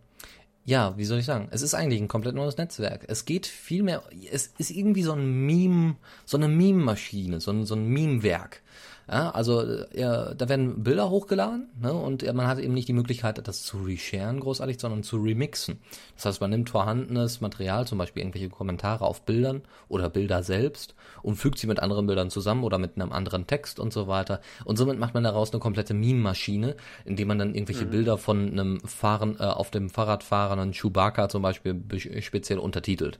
ja, 0.64 0.96
wie 0.96 1.04
soll 1.04 1.18
ich 1.18 1.26
sagen? 1.26 1.48
Es 1.50 1.60
ist 1.60 1.74
eigentlich 1.74 2.00
ein 2.00 2.08
komplett 2.08 2.34
neues 2.34 2.56
Netzwerk. 2.56 3.04
Es 3.06 3.26
geht 3.26 3.46
viel 3.46 3.82
mehr, 3.82 4.02
es 4.32 4.46
ist 4.56 4.70
irgendwie 4.70 5.02
so 5.02 5.12
ein 5.12 5.44
Meme, 5.44 5.96
so 6.24 6.38
eine 6.38 6.48
Meme-Maschine, 6.48 7.40
so 7.40 7.50
ein, 7.50 7.66
so 7.66 7.74
ein 7.74 7.86
Meme-Werk. 7.86 8.62
Ja, 9.10 9.30
also 9.30 9.64
ja, 9.94 10.34
da 10.34 10.48
werden 10.50 10.82
Bilder 10.82 11.08
hochgeladen 11.08 11.68
ne, 11.80 11.94
und 11.94 12.22
ja, 12.22 12.34
man 12.34 12.46
hat 12.46 12.58
eben 12.58 12.74
nicht 12.74 12.88
die 12.88 12.92
Möglichkeit, 12.92 13.40
das 13.48 13.62
zu 13.62 13.78
resharen 13.78 14.38
großartig, 14.38 14.78
sondern 14.78 15.02
zu 15.02 15.16
remixen. 15.16 15.78
Das 16.14 16.26
heißt, 16.26 16.40
man 16.42 16.50
nimmt 16.50 16.68
vorhandenes 16.68 17.40
Material, 17.40 17.86
zum 17.86 17.96
Beispiel 17.96 18.22
irgendwelche 18.22 18.50
Kommentare 18.50 19.06
auf 19.06 19.22
Bildern 19.22 19.62
oder 19.88 20.10
Bilder 20.10 20.42
selbst 20.42 20.94
und 21.22 21.36
fügt 21.36 21.58
sie 21.58 21.66
mit 21.66 21.80
anderen 21.80 22.06
Bildern 22.06 22.28
zusammen 22.28 22.64
oder 22.64 22.76
mit 22.76 22.96
einem 22.96 23.12
anderen 23.12 23.46
Text 23.46 23.80
und 23.80 23.94
so 23.94 24.08
weiter. 24.08 24.42
Und 24.66 24.76
somit 24.76 24.98
macht 24.98 25.14
man 25.14 25.24
daraus 25.24 25.52
eine 25.52 25.60
komplette 25.60 25.94
Meme-Maschine, 25.94 26.76
indem 27.06 27.28
man 27.28 27.38
dann 27.38 27.54
irgendwelche 27.54 27.86
mhm. 27.86 27.90
Bilder 27.90 28.18
von 28.18 28.50
einem 28.50 28.80
Fahren, 28.80 29.36
äh, 29.40 29.44
auf 29.44 29.70
dem 29.70 29.88
Fahrrad 29.88 30.22
fahrenden 30.22 30.72
Chewbacca 30.72 31.30
zum 31.30 31.40
Beispiel 31.40 31.82
speziell 32.20 32.58
untertitelt. 32.58 33.18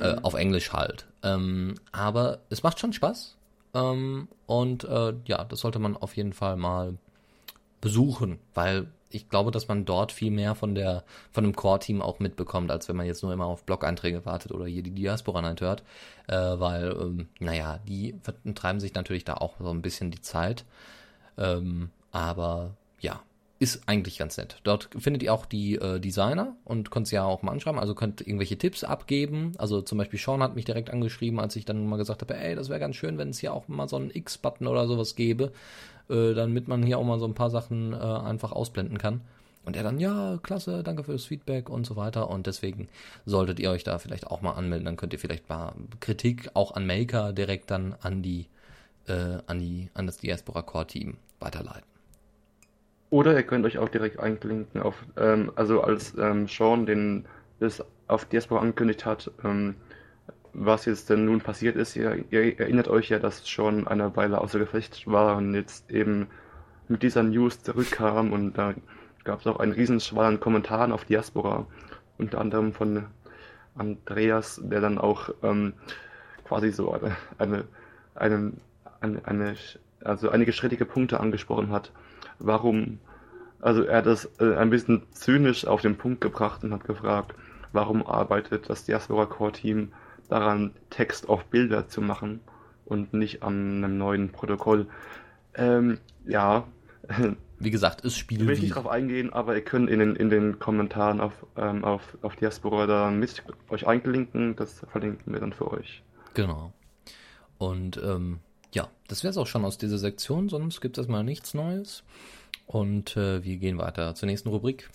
Äh, 0.00 0.14
mhm. 0.14 0.18
auf 0.24 0.34
Englisch 0.34 0.72
halt. 0.72 1.06
Ähm, 1.22 1.74
aber 1.92 2.38
es 2.48 2.62
macht 2.62 2.80
schon 2.80 2.94
Spaß 2.94 3.36
ähm, 3.74 4.28
und 4.46 4.84
äh, 4.84 5.14
ja, 5.26 5.44
das 5.44 5.60
sollte 5.60 5.78
man 5.78 5.96
auf 5.96 6.16
jeden 6.16 6.32
Fall 6.32 6.56
mal 6.56 6.96
besuchen, 7.80 8.38
weil 8.54 8.88
ich 9.10 9.28
glaube, 9.28 9.50
dass 9.50 9.68
man 9.68 9.84
dort 9.84 10.12
viel 10.12 10.30
mehr 10.30 10.54
von 10.54 10.74
der 10.74 11.04
von 11.30 11.44
dem 11.44 11.54
Core-Team 11.54 12.00
auch 12.00 12.18
mitbekommt, 12.18 12.70
als 12.70 12.88
wenn 12.88 12.96
man 12.96 13.06
jetzt 13.06 13.22
nur 13.22 13.32
immer 13.32 13.46
auf 13.46 13.64
Blog-Einträge 13.64 14.24
wartet 14.24 14.52
oder 14.52 14.66
hier 14.66 14.82
die 14.82 14.90
Diaspora 14.90 15.42
Night 15.42 15.60
hört, 15.60 15.82
äh, 16.28 16.34
weil 16.34 16.96
ähm, 16.98 17.28
naja, 17.38 17.78
die 17.86 18.14
treiben 18.54 18.80
sich 18.80 18.94
natürlich 18.94 19.24
da 19.24 19.34
auch 19.34 19.54
so 19.58 19.70
ein 19.70 19.82
bisschen 19.82 20.10
die 20.10 20.22
Zeit, 20.22 20.64
ähm, 21.38 21.90
aber 22.10 22.74
ja, 23.00 23.20
ist 23.62 23.82
eigentlich 23.86 24.18
ganz 24.18 24.36
nett. 24.38 24.56
Dort 24.64 24.88
findet 24.98 25.22
ihr 25.22 25.32
auch 25.32 25.46
die 25.46 25.76
äh, 25.76 26.00
Designer 26.00 26.56
und 26.64 26.90
könnt 26.90 27.06
sie 27.06 27.14
ja 27.14 27.22
auch 27.22 27.42
mal 27.42 27.52
anschreiben. 27.52 27.78
Also 27.78 27.94
könnt 27.94 28.20
irgendwelche 28.20 28.58
Tipps 28.58 28.82
abgeben. 28.82 29.52
Also 29.56 29.82
zum 29.82 29.98
Beispiel 29.98 30.18
Sean 30.18 30.42
hat 30.42 30.56
mich 30.56 30.64
direkt 30.64 30.90
angeschrieben, 30.90 31.38
als 31.38 31.54
ich 31.54 31.64
dann 31.64 31.86
mal 31.86 31.96
gesagt 31.96 32.22
habe, 32.22 32.36
ey, 32.36 32.56
das 32.56 32.70
wäre 32.70 32.80
ganz 32.80 32.96
schön, 32.96 33.18
wenn 33.18 33.28
es 33.28 33.38
hier 33.38 33.54
auch 33.54 33.68
mal 33.68 33.88
so 33.88 33.94
einen 33.94 34.10
X-Button 34.12 34.66
oder 34.66 34.88
sowas 34.88 35.14
gäbe, 35.14 35.52
äh, 36.10 36.34
damit 36.34 36.66
man 36.66 36.82
hier 36.82 36.98
auch 36.98 37.04
mal 37.04 37.20
so 37.20 37.24
ein 37.24 37.34
paar 37.34 37.50
Sachen 37.50 37.92
äh, 37.92 37.96
einfach 37.98 38.50
ausblenden 38.50 38.98
kann. 38.98 39.20
Und 39.64 39.76
er 39.76 39.84
dann, 39.84 40.00
ja, 40.00 40.40
klasse, 40.42 40.82
danke 40.82 41.04
für 41.04 41.12
das 41.12 41.26
Feedback 41.26 41.70
und 41.70 41.86
so 41.86 41.94
weiter. 41.94 42.30
Und 42.30 42.48
deswegen 42.48 42.88
solltet 43.26 43.60
ihr 43.60 43.70
euch 43.70 43.84
da 43.84 44.00
vielleicht 44.00 44.26
auch 44.26 44.42
mal 44.42 44.54
anmelden. 44.54 44.86
Dann 44.86 44.96
könnt 44.96 45.12
ihr 45.12 45.20
vielleicht 45.20 45.48
mal 45.48 45.72
Kritik 46.00 46.50
auch 46.54 46.74
an 46.74 46.84
Maker 46.84 47.32
direkt 47.32 47.70
dann 47.70 47.94
an 48.00 48.22
die, 48.22 48.48
äh, 49.06 49.38
an 49.46 49.60
die, 49.60 49.88
an 49.94 50.06
das 50.06 50.16
Diaspora 50.16 50.62
Core 50.62 50.88
Team 50.88 51.16
weiterleiten. 51.38 51.91
Oder 53.12 53.34
ihr 53.36 53.42
könnt 53.42 53.66
euch 53.66 53.76
auch 53.76 53.90
direkt 53.90 54.18
einklinken 54.20 54.80
auf, 54.80 54.94
ähm, 55.18 55.52
also 55.54 55.82
als 55.82 56.16
ähm, 56.16 56.48
Sean 56.48 56.86
den 56.86 57.26
das 57.60 57.84
auf 58.08 58.24
Diaspora 58.24 58.62
angekündigt 58.62 59.04
hat, 59.04 59.30
ähm, 59.44 59.74
was 60.54 60.86
jetzt 60.86 61.10
denn 61.10 61.26
nun 61.26 61.42
passiert 61.42 61.76
ist. 61.76 61.94
Ihr, 61.94 62.24
ihr 62.30 62.58
erinnert 62.58 62.88
euch 62.88 63.10
ja, 63.10 63.18
dass 63.18 63.46
schon 63.46 63.86
eine 63.86 64.16
Weile 64.16 64.40
außer 64.40 64.58
Gefecht 64.58 65.06
war 65.06 65.36
und 65.36 65.54
jetzt 65.54 65.90
eben 65.90 66.28
mit 66.88 67.02
dieser 67.02 67.22
News 67.22 67.62
zurückkam 67.62 68.32
und 68.32 68.54
da 68.56 68.72
gab 69.24 69.40
es 69.40 69.46
auch 69.46 69.60
einen 69.60 69.72
Riesenschwall 69.72 70.24
an 70.24 70.40
Kommentaren 70.40 70.90
auf 70.90 71.04
Diaspora, 71.04 71.66
unter 72.16 72.40
anderem 72.40 72.72
von 72.72 73.04
Andreas, 73.74 74.58
der 74.64 74.80
dann 74.80 74.96
auch 74.96 75.28
ähm, 75.42 75.74
quasi 76.44 76.70
so 76.70 76.90
eine, 76.92 77.14
eine, 77.36 77.64
eine, 78.14 78.52
eine, 79.24 79.54
also 80.02 80.30
einige 80.30 80.54
strittige 80.54 80.86
Punkte 80.86 81.20
angesprochen 81.20 81.72
hat. 81.72 81.92
Warum, 82.44 82.98
also 83.60 83.82
er 83.82 83.98
hat 83.98 84.06
das 84.06 84.30
äh, 84.40 84.54
ein 84.56 84.70
bisschen 84.70 85.02
zynisch 85.12 85.66
auf 85.66 85.80
den 85.80 85.96
Punkt 85.96 86.20
gebracht 86.20 86.64
und 86.64 86.72
hat 86.72 86.84
gefragt, 86.84 87.34
warum 87.72 88.06
arbeitet 88.06 88.68
das 88.68 88.84
Diaspora 88.84 89.26
Core 89.26 89.52
Team 89.52 89.92
daran, 90.28 90.72
Text 90.90 91.28
auf 91.28 91.44
Bilder 91.46 91.88
zu 91.88 92.00
machen 92.00 92.40
und 92.84 93.12
nicht 93.12 93.42
an 93.42 93.84
einem 93.84 93.98
neuen 93.98 94.32
Protokoll. 94.32 94.86
Ähm, 95.54 95.98
ja. 96.26 96.66
Wie 97.58 97.70
gesagt, 97.70 98.00
ist 98.00 98.18
Spiel. 98.18 98.42
Ich 98.42 98.48
will 98.48 98.58
nicht 98.58 98.74
drauf 98.74 98.88
eingehen, 98.88 99.32
aber 99.32 99.54
ihr 99.54 99.62
könnt 99.62 99.88
in 99.88 100.00
den, 100.00 100.16
in 100.16 100.30
den 100.30 100.58
Kommentaren 100.58 101.20
auf, 101.20 101.46
ähm, 101.56 101.84
auf, 101.84 102.18
auf 102.22 102.34
Diaspora 102.34 102.86
da 102.86 103.10
mit 103.10 103.42
euch 103.68 103.86
eingelinken. 103.86 104.56
Das 104.56 104.84
verlinken 104.90 105.32
wir 105.32 105.40
dann 105.40 105.52
für 105.52 105.70
euch. 105.70 106.02
Genau. 106.34 106.72
Und 107.58 108.00
ähm, 108.02 108.40
ja, 108.72 108.88
das 109.08 109.22
wäre 109.22 109.30
es 109.30 109.36
auch 109.36 109.46
schon 109.46 109.64
aus 109.64 109.78
dieser 109.78 109.98
Sektion, 109.98 110.48
sonst 110.48 110.80
gibt 110.80 110.96
es 110.96 111.02
erstmal 111.02 111.24
nichts 111.24 111.54
Neues. 111.54 112.02
Und 112.66 113.16
äh, 113.16 113.44
wir 113.44 113.58
gehen 113.58 113.78
weiter 113.78 114.14
zur 114.14 114.26
nächsten 114.26 114.48
Rubrik. 114.48 114.88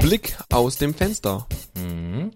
Blick 0.00 0.36
aus 0.50 0.76
dem 0.76 0.94
Fenster. 0.94 1.46
Mhm. 1.76 2.32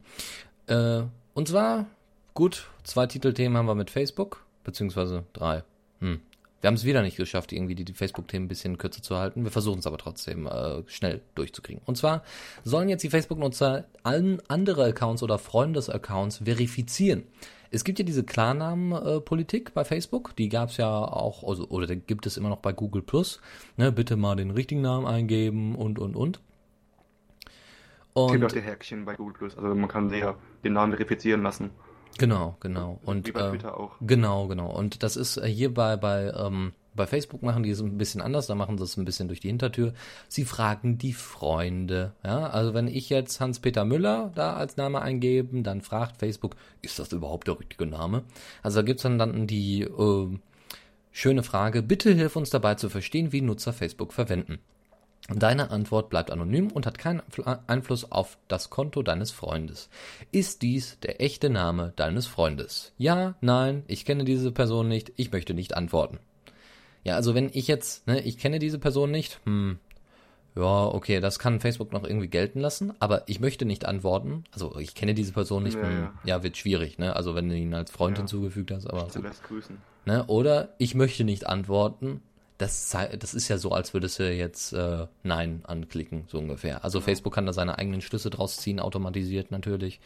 Äh, 0.66 1.02
und 1.34 1.48
zwar, 1.48 1.86
gut, 2.34 2.68
zwei 2.84 3.06
Titelthemen 3.06 3.56
haben 3.56 3.66
wir 3.66 3.74
mit 3.74 3.90
Facebook, 3.90 4.44
beziehungsweise 4.64 5.24
drei. 5.32 5.62
Hm. 6.00 6.20
Wir 6.66 6.70
haben 6.70 6.74
es 6.74 6.84
wieder 6.84 7.02
nicht 7.02 7.16
geschafft, 7.16 7.52
irgendwie 7.52 7.76
die, 7.76 7.84
die 7.84 7.92
Facebook-Themen 7.92 8.46
ein 8.46 8.48
bisschen 8.48 8.76
kürzer 8.76 9.00
zu 9.00 9.16
halten. 9.16 9.44
Wir 9.44 9.52
versuchen 9.52 9.78
es 9.78 9.86
aber 9.86 9.98
trotzdem 9.98 10.48
äh, 10.48 10.82
schnell 10.88 11.20
durchzukriegen. 11.36 11.80
Und 11.86 11.96
zwar 11.96 12.24
sollen 12.64 12.88
jetzt 12.88 13.04
die 13.04 13.08
Facebook-Nutzer 13.08 13.84
allen 14.02 14.42
andere 14.48 14.86
Accounts 14.86 15.22
oder 15.22 15.38
Freundes-Accounts 15.38 16.38
verifizieren. 16.38 17.22
Es 17.70 17.84
gibt 17.84 18.00
ja 18.00 18.04
diese 18.04 18.24
Klarnamen-Politik 18.24 19.74
bei 19.74 19.84
Facebook, 19.84 20.34
die 20.34 20.48
gab 20.48 20.70
es 20.70 20.76
ja 20.78 20.88
auch, 20.90 21.44
also, 21.48 21.68
oder 21.68 21.94
gibt 21.94 22.26
es 22.26 22.36
immer 22.36 22.48
noch 22.48 22.58
bei 22.58 22.72
Google 22.72 23.02
Plus. 23.02 23.40
Ne, 23.76 23.92
bitte 23.92 24.16
mal 24.16 24.34
den 24.34 24.50
richtigen 24.50 24.80
Namen 24.80 25.06
eingeben 25.06 25.76
und 25.76 26.00
und 26.00 26.16
und. 26.16 26.40
Und 28.12 28.26
es 28.26 28.32
gibt 28.32 28.44
auch 28.44 28.50
die 28.50 28.60
Häkchen 28.60 29.04
bei 29.04 29.14
Google 29.14 29.34
Plus, 29.34 29.56
also 29.56 29.72
man 29.72 29.88
kann 29.88 30.12
ja 30.12 30.34
den 30.64 30.72
Namen 30.72 30.94
verifizieren 30.94 31.44
lassen. 31.44 31.70
Genau, 32.18 32.56
genau. 32.60 33.00
Und, 33.04 33.26
Wie 33.26 33.32
bei 33.32 33.50
Twitter 33.50 33.68
äh, 33.68 33.72
auch. 33.72 33.92
Genau, 34.00 34.46
genau. 34.46 34.70
Und 34.70 35.02
das 35.02 35.16
ist 35.16 35.36
äh, 35.36 35.46
hier 35.46 35.72
bei, 35.72 35.96
bei, 35.96 36.32
ähm, 36.36 36.72
bei 36.94 37.06
Facebook 37.06 37.42
machen 37.42 37.62
die 37.62 37.70
es 37.70 37.80
ein 37.80 37.98
bisschen 37.98 38.20
anders, 38.20 38.46
da 38.46 38.54
machen 38.54 38.78
sie 38.78 38.84
es 38.84 38.96
ein 38.96 39.04
bisschen 39.04 39.28
durch 39.28 39.40
die 39.40 39.48
Hintertür. 39.48 39.92
Sie 40.28 40.44
fragen 40.44 40.98
die 40.98 41.12
Freunde. 41.12 42.12
Ja, 42.24 42.48
also 42.48 42.74
wenn 42.74 42.88
ich 42.88 43.10
jetzt 43.10 43.38
Hans-Peter 43.40 43.84
Müller 43.84 44.32
da 44.34 44.54
als 44.54 44.76
Name 44.76 45.02
eingebe, 45.02 45.62
dann 45.62 45.82
fragt 45.82 46.16
Facebook, 46.16 46.56
ist 46.82 46.98
das 46.98 47.12
überhaupt 47.12 47.48
der 47.48 47.58
richtige 47.58 47.86
Name? 47.86 48.24
Also 48.62 48.80
da 48.80 48.82
gibt's 48.82 49.02
dann, 49.02 49.18
dann 49.18 49.46
die 49.46 49.82
äh, 49.82 50.38
schöne 51.12 51.42
Frage, 51.42 51.82
bitte 51.82 52.12
hilf 52.12 52.36
uns 52.36 52.50
dabei 52.50 52.74
zu 52.74 52.88
verstehen, 52.88 53.32
wie 53.32 53.42
Nutzer 53.42 53.72
Facebook 53.72 54.12
verwenden. 54.12 54.58
Deine 55.34 55.70
Antwort 55.70 56.08
bleibt 56.08 56.30
anonym 56.30 56.70
und 56.70 56.86
hat 56.86 56.98
keinen 56.98 57.20
Einfluss 57.66 58.10
auf 58.12 58.38
das 58.46 58.70
Konto 58.70 59.02
deines 59.02 59.32
Freundes. 59.32 59.88
Ist 60.30 60.62
dies 60.62 61.00
der 61.00 61.20
echte 61.20 61.50
Name 61.50 61.92
deines 61.96 62.26
Freundes? 62.26 62.92
Ja, 62.96 63.34
nein, 63.40 63.82
ich 63.88 64.04
kenne 64.04 64.24
diese 64.24 64.52
Person 64.52 64.88
nicht, 64.88 65.12
ich 65.16 65.32
möchte 65.32 65.52
nicht 65.52 65.76
antworten. 65.76 66.20
Ja, 67.02 67.16
also 67.16 67.34
wenn 67.34 67.50
ich 67.52 67.66
jetzt, 67.66 68.06
ne, 68.06 68.20
ich 68.20 68.38
kenne 68.38 68.60
diese 68.60 68.78
Person 68.78 69.10
nicht, 69.10 69.40
hm, 69.44 69.78
ja, 70.54 70.86
okay, 70.86 71.20
das 71.20 71.38
kann 71.38 71.60
Facebook 71.60 71.92
noch 71.92 72.04
irgendwie 72.04 72.28
gelten 72.28 72.60
lassen, 72.60 72.94
aber 73.00 73.28
ich 73.28 73.40
möchte 73.40 73.64
nicht 73.64 73.84
antworten. 73.84 74.44
Also 74.52 74.78
ich 74.78 74.94
kenne 74.94 75.12
diese 75.12 75.32
Person 75.32 75.64
nicht, 75.64 75.76
ja, 75.76 75.82
hm, 75.82 75.92
ja. 75.92 76.12
ja 76.24 76.42
wird 76.42 76.56
schwierig, 76.56 76.98
ne? 76.98 77.14
Also 77.14 77.34
wenn 77.34 77.48
du 77.48 77.56
ihn 77.56 77.74
als 77.74 77.90
Freund 77.90 78.16
ja. 78.16 78.22
hinzugefügt 78.22 78.70
hast, 78.70 78.86
aber. 78.86 79.10
So. 79.10 79.20
grüßen. 79.20 79.76
Ne? 80.06 80.24
Oder 80.28 80.70
ich 80.78 80.94
möchte 80.94 81.24
nicht 81.24 81.46
antworten, 81.46 82.22
das, 82.58 82.96
das 83.18 83.34
ist 83.34 83.48
ja 83.48 83.58
so, 83.58 83.72
als 83.72 83.92
würdest 83.92 84.18
du 84.18 84.32
jetzt 84.32 84.72
äh, 84.72 85.06
Nein 85.22 85.60
anklicken, 85.64 86.24
so 86.26 86.38
ungefähr. 86.38 86.84
Also 86.84 86.98
ja. 86.98 87.04
Facebook 87.04 87.34
kann 87.34 87.46
da 87.46 87.52
seine 87.52 87.78
eigenen 87.78 88.00
Schlüsse 88.00 88.30
draus 88.30 88.56
ziehen, 88.56 88.80
automatisiert 88.80 89.50
natürlich. 89.50 90.00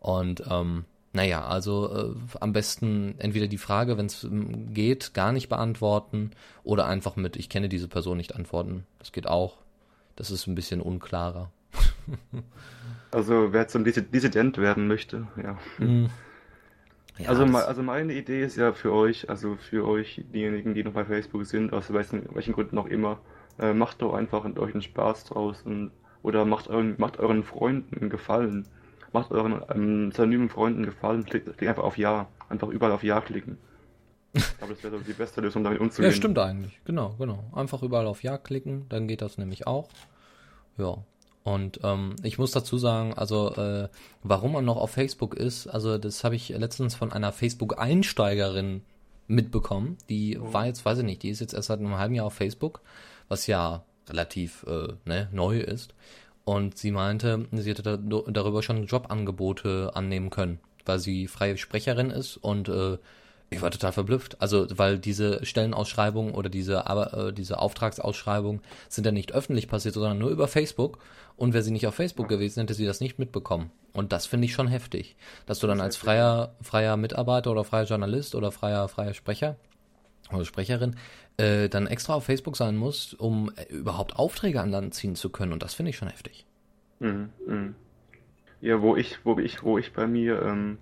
Und 0.00 0.42
ähm, 0.48 0.84
naja, 1.12 1.44
also 1.44 2.14
äh, 2.14 2.14
am 2.40 2.52
besten 2.52 3.14
entweder 3.18 3.48
die 3.48 3.58
Frage, 3.58 3.98
wenn 3.98 4.06
es 4.06 4.24
ähm, 4.24 4.72
geht, 4.72 5.14
gar 5.14 5.32
nicht 5.32 5.48
beantworten 5.48 6.30
oder 6.62 6.86
einfach 6.86 7.16
mit 7.16 7.36
Ich 7.36 7.48
kenne 7.48 7.68
diese 7.68 7.88
Person 7.88 8.16
nicht 8.16 8.34
antworten. 8.34 8.86
Das 8.98 9.12
geht 9.12 9.26
auch. 9.26 9.56
Das 10.16 10.30
ist 10.30 10.46
ein 10.46 10.54
bisschen 10.54 10.80
unklarer. 10.80 11.50
also 13.10 13.52
wer 13.52 13.68
zum 13.68 13.84
Dissident 13.84 14.58
werden 14.58 14.86
möchte, 14.86 15.26
ja. 15.42 15.58
Mhm. 15.78 16.10
Ja, 17.18 17.28
also, 17.28 17.44
also 17.44 17.82
meine 17.82 18.12
Idee 18.14 18.42
ist 18.42 18.56
ja 18.56 18.72
für 18.72 18.92
euch, 18.92 19.28
also 19.28 19.56
für 19.56 19.86
euch, 19.86 20.24
diejenigen, 20.32 20.74
die 20.74 20.84
noch 20.84 20.92
bei 20.92 21.04
Facebook 21.04 21.44
sind, 21.44 21.72
aus 21.72 21.92
welchen, 21.92 22.34
welchen 22.34 22.54
Gründen 22.54 22.78
auch 22.78 22.86
immer, 22.86 23.20
äh, 23.58 23.74
macht 23.74 24.02
doch 24.02 24.14
einfach 24.14 24.44
euch 24.44 24.72
einen 24.72 24.82
Spaß 24.82 25.24
draus 25.24 25.62
und, 25.62 25.90
oder 26.22 26.44
macht 26.44 26.68
euren, 26.68 26.94
macht 26.98 27.18
euren 27.18 27.44
Freunden 27.44 27.98
einen 27.98 28.10
Gefallen. 28.10 28.66
Macht 29.12 29.32
euren 29.32 29.60
ähm, 29.74 30.12
synonymen 30.12 30.48
Freunden 30.48 30.84
Gefallen, 30.84 31.24
klickt, 31.24 31.46
klickt 31.56 31.68
einfach 31.68 31.82
auf 31.82 31.98
Ja. 31.98 32.28
Einfach 32.48 32.68
überall 32.68 32.92
auf 32.92 33.02
Ja 33.02 33.20
klicken. 33.20 33.58
Aber 34.60 34.72
das 34.72 34.82
wäre 34.82 34.96
so 34.96 35.02
die 35.02 35.12
beste 35.12 35.40
Lösung, 35.40 35.64
damit 35.64 35.80
umzugehen. 35.80 36.10
Ja, 36.10 36.16
stimmt 36.16 36.38
eigentlich. 36.38 36.80
Genau, 36.84 37.14
genau. 37.18 37.44
Einfach 37.52 37.82
überall 37.82 38.06
auf 38.06 38.22
Ja 38.22 38.38
klicken, 38.38 38.86
dann 38.88 39.08
geht 39.08 39.22
das 39.22 39.38
nämlich 39.38 39.66
auch. 39.66 39.88
Ja. 40.78 40.98
Und 41.42 41.80
ähm, 41.82 42.16
ich 42.22 42.38
muss 42.38 42.50
dazu 42.50 42.76
sagen, 42.76 43.14
also 43.14 43.54
äh, 43.54 43.88
warum 44.22 44.52
man 44.52 44.64
noch 44.64 44.76
auf 44.76 44.90
Facebook 44.90 45.34
ist, 45.34 45.66
also 45.66 45.96
das 45.96 46.22
habe 46.22 46.36
ich 46.36 46.50
letztens 46.50 46.94
von 46.94 47.12
einer 47.12 47.32
Facebook-Einsteigerin 47.32 48.82
mitbekommen. 49.26 49.96
Die 50.08 50.38
oh. 50.38 50.52
war 50.52 50.66
jetzt, 50.66 50.84
weiß 50.84 50.98
ich 50.98 51.04
nicht, 51.04 51.22
die 51.22 51.30
ist 51.30 51.40
jetzt 51.40 51.54
erst 51.54 51.68
seit 51.68 51.78
einem 51.78 51.96
halben 51.96 52.14
Jahr 52.14 52.26
auf 52.26 52.34
Facebook, 52.34 52.82
was 53.28 53.46
ja 53.46 53.84
relativ 54.08 54.66
äh, 54.68 54.88
ne, 55.06 55.28
neu 55.32 55.60
ist. 55.60 55.94
Und 56.44 56.76
sie 56.76 56.90
meinte, 56.90 57.46
sie 57.52 57.70
hätte 57.70 57.82
da, 57.82 57.96
darüber 57.96 58.62
schon 58.62 58.86
Jobangebote 58.86 59.92
annehmen 59.94 60.30
können, 60.30 60.58
weil 60.84 60.98
sie 60.98 61.26
freie 61.26 61.56
Sprecherin 61.56 62.10
ist 62.10 62.36
und 62.36 62.68
äh, 62.68 62.98
ich 63.50 63.62
war 63.62 63.70
total 63.72 63.92
verblüfft. 63.92 64.40
Also, 64.40 64.66
weil 64.78 64.98
diese 64.98 65.44
Stellenausschreibungen 65.44 66.34
oder 66.34 66.48
diese, 66.48 66.86
aber, 66.86 67.28
äh, 67.28 67.32
diese 67.32 67.58
Auftragsausschreibungen 67.58 68.60
sind 68.88 69.04
ja 69.04 69.12
nicht 69.12 69.32
öffentlich 69.32 69.68
passiert, 69.68 69.94
sondern 69.94 70.18
nur 70.18 70.30
über 70.30 70.48
Facebook. 70.48 70.98
Und 71.36 71.54
wäre 71.54 71.64
sie 71.64 71.70
nicht 71.70 71.86
auf 71.86 71.94
Facebook 71.94 72.28
gewesen, 72.28 72.60
hätte 72.60 72.74
sie 72.74 72.84
das 72.84 73.00
nicht 73.00 73.18
mitbekommen. 73.18 73.70
Und 73.92 74.12
das 74.12 74.26
finde 74.26 74.44
ich 74.44 74.52
schon 74.52 74.68
heftig. 74.68 75.16
Dass 75.46 75.58
du 75.58 75.66
dann 75.66 75.80
als 75.80 75.96
freier, 75.96 76.54
freier 76.60 76.96
Mitarbeiter 76.96 77.50
oder 77.50 77.64
freier 77.64 77.84
Journalist 77.84 78.34
oder 78.34 78.52
freier, 78.52 78.88
freier 78.88 79.14
Sprecher 79.14 79.56
oder 80.32 80.44
Sprecherin 80.44 80.96
äh, 81.38 81.68
dann 81.68 81.86
extra 81.86 82.14
auf 82.14 82.24
Facebook 82.24 82.56
sein 82.56 82.76
musst, 82.76 83.18
um 83.18 83.50
äh, 83.56 83.64
überhaupt 83.72 84.16
Aufträge 84.16 84.60
an 84.60 84.70
Land 84.70 84.94
ziehen 84.94 85.16
zu 85.16 85.30
können. 85.30 85.52
Und 85.52 85.62
das 85.62 85.74
finde 85.74 85.90
ich 85.90 85.96
schon 85.96 86.08
heftig. 86.08 86.44
Mhm, 87.00 87.30
mh. 87.46 87.74
Ja, 88.60 88.82
wo 88.82 88.94
ich, 88.94 89.24
wo 89.24 89.38
ich, 89.38 89.62
wo 89.62 89.78
ich 89.78 89.94
bei 89.94 90.06
mir 90.06 90.42
ähm, 90.42 90.78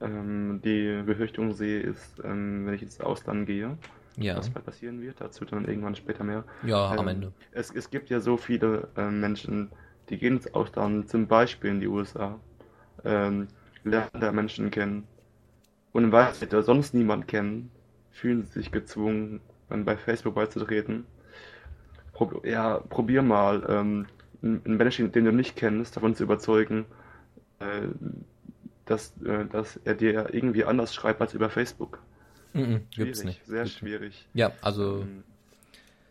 ähm, 0.00 0.60
die 0.64 1.02
Befürchtung 1.04 1.52
sehe, 1.52 1.80
ist, 1.80 2.20
ähm, 2.24 2.66
wenn 2.66 2.74
ich 2.74 2.82
ins 2.82 3.00
Ausland 3.00 3.46
gehe, 3.46 3.76
ja. 4.16 4.36
was 4.36 4.50
passieren 4.50 5.00
wird, 5.00 5.20
dazu 5.20 5.44
dann 5.44 5.66
irgendwann 5.66 5.96
später 5.96 6.24
mehr. 6.24 6.44
Ja, 6.64 6.92
ähm, 6.92 7.00
am 7.00 7.08
Ende. 7.08 7.32
Es, 7.52 7.70
es 7.70 7.90
gibt 7.90 8.10
ja 8.10 8.20
so 8.20 8.36
viele 8.36 8.88
äh, 8.96 9.10
Menschen, 9.10 9.70
die 10.08 10.18
gehen 10.18 10.36
ins 10.36 10.52
Ausland, 10.54 11.08
zum 11.08 11.26
Beispiel 11.26 11.70
in 11.70 11.80
die 11.80 11.88
USA, 11.88 12.38
ähm, 13.04 13.48
lernen 13.84 14.20
da 14.20 14.32
Menschen 14.32 14.70
kennen 14.70 15.06
und 15.92 16.12
weil 16.12 16.34
sie 16.34 16.46
da 16.46 16.62
sonst 16.62 16.92
niemand 16.92 17.26
kennen, 17.26 17.70
fühlen 18.10 18.44
sie 18.44 18.60
sich 18.60 18.70
gezwungen, 18.70 19.40
dann 19.68 19.84
bei 19.84 19.96
Facebook 19.96 20.34
beizutreten. 20.34 21.06
Prob 22.12 22.44
ja, 22.46 22.80
probier 22.80 23.22
mal, 23.22 23.64
ähm, 23.68 24.06
einen 24.42 24.76
Menschen, 24.76 25.10
den 25.12 25.24
du 25.24 25.32
nicht 25.32 25.56
kennst, 25.56 25.96
davon 25.96 26.14
zu 26.14 26.24
überzeugen, 26.24 26.84
äh, 27.60 27.88
dass, 28.86 29.12
äh, 29.24 29.44
dass 29.46 29.78
er 29.84 29.94
dir 29.94 30.32
irgendwie 30.32 30.64
anders 30.64 30.94
schreibt 30.94 31.20
als 31.20 31.34
über 31.34 31.50
Facebook. 31.50 32.00
Mm 32.54 32.60
-mm, 32.60 32.80
gibt's 32.94 33.24
nicht. 33.24 33.44
Sehr 33.44 33.66
schwierig. 33.66 34.26
Ja, 34.32 34.52
also 34.62 35.02
ähm, 35.02 35.24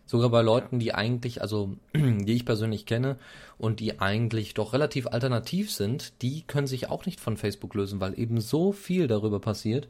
Sogar 0.07 0.29
bei 0.29 0.43
Leuten, 0.43 0.77
die 0.77 0.93
eigentlich, 0.93 1.41
also 1.41 1.75
die 1.95 2.33
ich 2.33 2.45
persönlich 2.45 2.85
kenne 2.85 3.17
und 3.57 3.79
die 3.79 3.99
eigentlich 3.99 4.53
doch 4.53 4.73
relativ 4.73 5.07
alternativ 5.07 5.71
sind, 5.71 6.21
die 6.21 6.43
können 6.43 6.67
sich 6.67 6.89
auch 6.89 7.05
nicht 7.05 7.19
von 7.19 7.37
Facebook 7.37 7.73
lösen, 7.73 7.99
weil 7.99 8.17
eben 8.19 8.39
so 8.39 8.71
viel 8.71 9.07
darüber 9.07 9.39
passiert, 9.39 9.87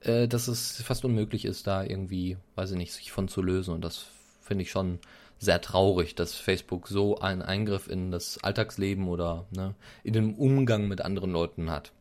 äh, 0.00 0.28
dass 0.28 0.48
es 0.48 0.82
fast 0.82 1.04
unmöglich 1.04 1.46
ist, 1.46 1.66
da 1.66 1.82
irgendwie, 1.82 2.36
weiß 2.56 2.72
ich 2.72 2.76
nicht, 2.76 2.92
sich 2.92 3.10
von 3.10 3.28
zu 3.28 3.40
lösen. 3.40 3.72
Und 3.72 3.82
das 3.82 4.06
finde 4.42 4.62
ich 4.62 4.70
schon 4.70 4.98
sehr 5.38 5.62
traurig, 5.62 6.14
dass 6.14 6.34
Facebook 6.34 6.86
so 6.86 7.18
einen 7.18 7.40
Eingriff 7.40 7.88
in 7.88 8.10
das 8.10 8.42
Alltagsleben 8.44 9.08
oder 9.08 9.46
ne, 9.50 9.74
in 10.02 10.12
den 10.12 10.34
Umgang 10.34 10.88
mit 10.88 11.00
anderen 11.00 11.32
Leuten 11.32 11.70
hat. 11.70 11.92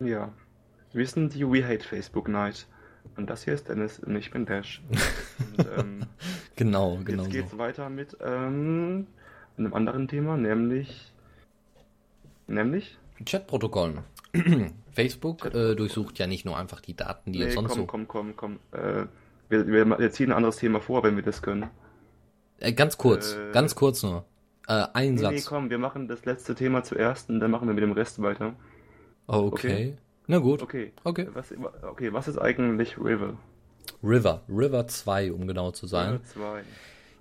Ja. 0.00 0.32
Wir 0.92 1.06
sind 1.06 1.34
die 1.34 1.46
We 1.46 1.66
Hate 1.66 1.84
Facebook 1.84 2.28
Night. 2.28 2.66
Und 3.16 3.30
das 3.30 3.44
hier 3.44 3.54
ist 3.54 3.68
Dennis 3.68 4.00
und 4.00 4.16
ich 4.16 4.30
bin 4.30 4.46
Dash. 4.46 4.82
Und, 5.56 5.66
ähm, 5.78 6.06
genau, 6.56 6.98
genau. 7.04 7.22
Jetzt 7.22 7.32
geht's 7.32 7.50
so. 7.52 7.58
weiter 7.58 7.88
mit 7.88 8.16
ähm, 8.20 9.06
einem 9.56 9.74
anderen 9.74 10.08
Thema, 10.08 10.36
nämlich. 10.36 11.12
Nämlich? 12.46 12.98
Chatprotokollen. 13.24 14.00
Facebook 14.92 15.54
äh, 15.54 15.74
durchsucht 15.74 16.18
ja 16.18 16.26
nicht 16.26 16.44
nur 16.44 16.58
einfach 16.58 16.80
die 16.80 16.94
Daten, 16.94 17.32
die 17.32 17.40
nee, 17.40 17.50
sonst 17.50 17.70
komm, 17.70 17.78
so. 17.78 17.86
Komm, 17.86 18.08
komm, 18.08 18.36
komm, 18.36 18.58
komm. 18.72 18.80
Äh, 18.80 19.06
wir, 19.48 19.66
wir, 19.66 19.98
wir, 19.98 20.10
ziehen 20.10 20.30
ein 20.30 20.36
anderes 20.36 20.56
Thema 20.56 20.80
vor, 20.80 21.02
wenn 21.02 21.16
wir 21.16 21.22
das 21.22 21.42
können. 21.42 21.70
Äh, 22.58 22.72
ganz 22.72 22.98
kurz, 22.98 23.34
äh, 23.34 23.52
ganz 23.52 23.74
kurz 23.74 24.02
nur. 24.02 24.24
Äh, 24.68 24.86
ein 24.92 25.14
nee, 25.14 25.20
Satz. 25.20 25.32
Nee, 25.32 25.42
komm, 25.46 25.70
wir 25.70 25.78
machen 25.78 26.08
das 26.08 26.24
letzte 26.24 26.54
Thema 26.54 26.82
zuerst 26.82 27.30
und 27.30 27.40
dann 27.40 27.50
machen 27.50 27.68
wir 27.68 27.74
mit 27.74 27.82
dem 27.82 27.92
Rest 27.92 28.20
weiter. 28.20 28.54
Okay. 29.26 29.46
okay. 29.46 29.96
Na 30.26 30.38
gut. 30.38 30.62
Okay. 30.62 30.92
Okay. 31.04 31.28
Was, 31.32 31.52
okay, 31.82 32.12
was 32.12 32.28
ist 32.28 32.38
eigentlich 32.38 32.98
River? 32.98 33.36
River. 34.02 34.42
River 34.48 34.86
2, 34.86 35.32
um 35.32 35.46
genau 35.46 35.70
zu 35.70 35.86
sein. 35.86 36.14
River 36.14 36.24
2. 36.24 36.62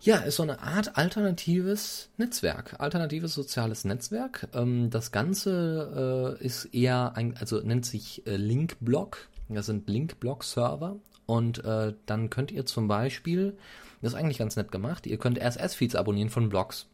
Ja, 0.01 0.17
ist 0.17 0.35
so 0.35 0.43
eine 0.43 0.61
Art 0.61 0.97
alternatives 0.97 2.09
Netzwerk, 2.17 2.75
alternatives 2.79 3.33
soziales 3.33 3.85
Netzwerk. 3.85 4.47
Ähm, 4.53 4.89
das 4.91 5.11
Ganze 5.11 6.37
äh, 6.39 6.45
ist 6.45 6.65
eher 6.65 7.13
ein, 7.15 7.35
also 7.39 7.59
nennt 7.61 7.85
sich 7.85 8.25
äh, 8.27 8.35
Linkblock. 8.35 9.17
Das 9.49 9.65
sind 9.65 9.89
Linkblock-Server. 9.89 10.97
Und 11.25 11.63
äh, 11.65 11.93
dann 12.05 12.29
könnt 12.29 12.51
ihr 12.51 12.65
zum 12.65 12.87
Beispiel, 12.87 13.57
das 14.01 14.13
ist 14.13 14.19
eigentlich 14.19 14.37
ganz 14.37 14.55
nett 14.55 14.71
gemacht, 14.71 15.07
ihr 15.07 15.17
könnt 15.17 15.39
RSS-Feeds 15.39 15.95
abonnieren 15.95 16.29
von 16.29 16.49
Blogs 16.49 16.87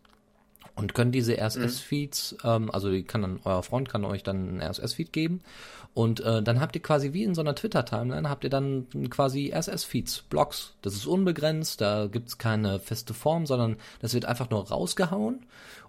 und 0.75 0.94
könnt 0.94 1.13
diese 1.13 1.38
RSS-Feeds, 1.38 2.38
mhm. 2.44 2.50
ähm, 2.50 2.72
also 2.72 2.92
die 2.92 3.04
kann 3.04 3.22
dann, 3.22 3.40
euer 3.44 3.63
Freund 3.63 3.90
kann 3.90 4.06
euch 4.06 4.24
dann 4.24 4.48
einen 4.48 4.62
RSS-Feed 4.62 5.13
geben 5.13 5.42
und 5.94 6.22
äh, 6.22 6.42
dann 6.42 6.62
habt 6.62 6.75
ihr 6.75 6.82
quasi 6.82 7.13
wie 7.13 7.24
in 7.24 7.36
so 7.36 7.42
einer 7.42 7.56
Twitter-Timeline, 7.56 8.30
habt 8.30 8.44
ihr 8.44 8.50
dann 8.50 8.88
quasi 9.10 9.51
RSS-Feeds, 9.54 10.24
Blogs. 10.30 10.74
Das 10.82 10.94
ist 10.94 11.06
unbegrenzt, 11.06 11.82
da 11.82 12.08
gibt's 12.08 12.38
keine 12.38 12.80
feste 12.80 13.13
Form, 13.13 13.46
sondern 13.46 13.78
das 14.00 14.13
wird 14.13 14.25
einfach 14.25 14.50
nur 14.50 14.68
rausgehauen 14.68 15.46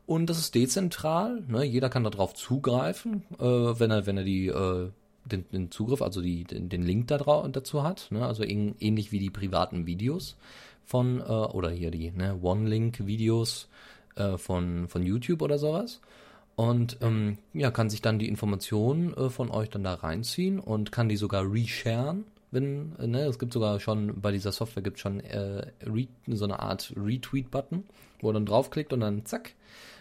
und 0.07 0.27
das 0.27 0.39
ist 0.39 0.55
dezentral. 0.55 1.43
Ne? 1.47 1.65
Jeder 1.65 1.89
kann 1.89 2.05
darauf 2.05 2.35
zugreifen, 2.35 3.23
äh, 3.39 3.45
wenn 3.45 3.91
er, 3.91 4.07
wenn 4.07 4.17
er 4.17 4.25
die 4.25 4.49
äh, 4.49 4.91
den, 5.25 5.45
den 5.53 5.71
Zugriff, 5.71 6.03
also 6.03 6.21
die, 6.21 6.45
den, 6.45 6.69
den 6.69 6.83
Link 6.83 7.09
da 7.09 7.19
drauf, 7.19 7.47
dazu 7.53 7.83
hat. 7.83 8.09
Ne? 8.11 8.27
Also 8.27 8.43
ähnlich 8.43 9.12
wie 9.12 9.19
die 9.19 9.31
privaten 9.31 9.87
Videos 9.87 10.37
von, 10.85 11.21
äh, 11.21 11.23
oder 11.23 11.71
hier 11.71 11.91
die 11.91 12.11
ne, 12.11 12.39
One-Link-Videos 12.43 13.69
äh, 14.16 14.37
von, 14.38 14.88
von 14.88 15.02
YouTube 15.02 15.42
oder 15.42 15.59
sowas. 15.59 16.00
Und 16.54 16.99
ähm, 17.00 17.38
ja, 17.54 17.71
kann 17.71 17.90
sich 17.90 18.02
dann 18.02 18.19
die 18.19 18.28
Informationen 18.28 19.14
äh, 19.14 19.31
von 19.31 19.50
euch 19.50 19.71
dann 19.71 19.85
da 19.85 19.95
reinziehen 19.95 20.61
und 20.61 20.92
kann 20.92 21.09
die 21.09 21.16
sogar 21.16 21.50
resharen. 21.50 22.25
Wenn, 22.50 22.95
äh, 22.99 23.07
ne, 23.07 23.23
es 23.23 23.38
gibt 23.38 23.52
sogar 23.52 23.81
schon, 23.81 24.21
bei 24.21 24.33
dieser 24.33 24.52
Software 24.52 24.83
gibt 24.83 24.99
es 24.99 25.02
schon 25.02 25.21
äh, 25.21 25.66
so 26.28 26.45
eine 26.45 26.61
Art 26.61 26.92
Retweet-Button, 26.97 27.85
wo 28.21 28.31
er 28.31 28.35
dann 28.35 28.47
draufklickt 28.47 28.92
und 28.92 29.00
dann 29.00 29.25
zack, 29.25 29.54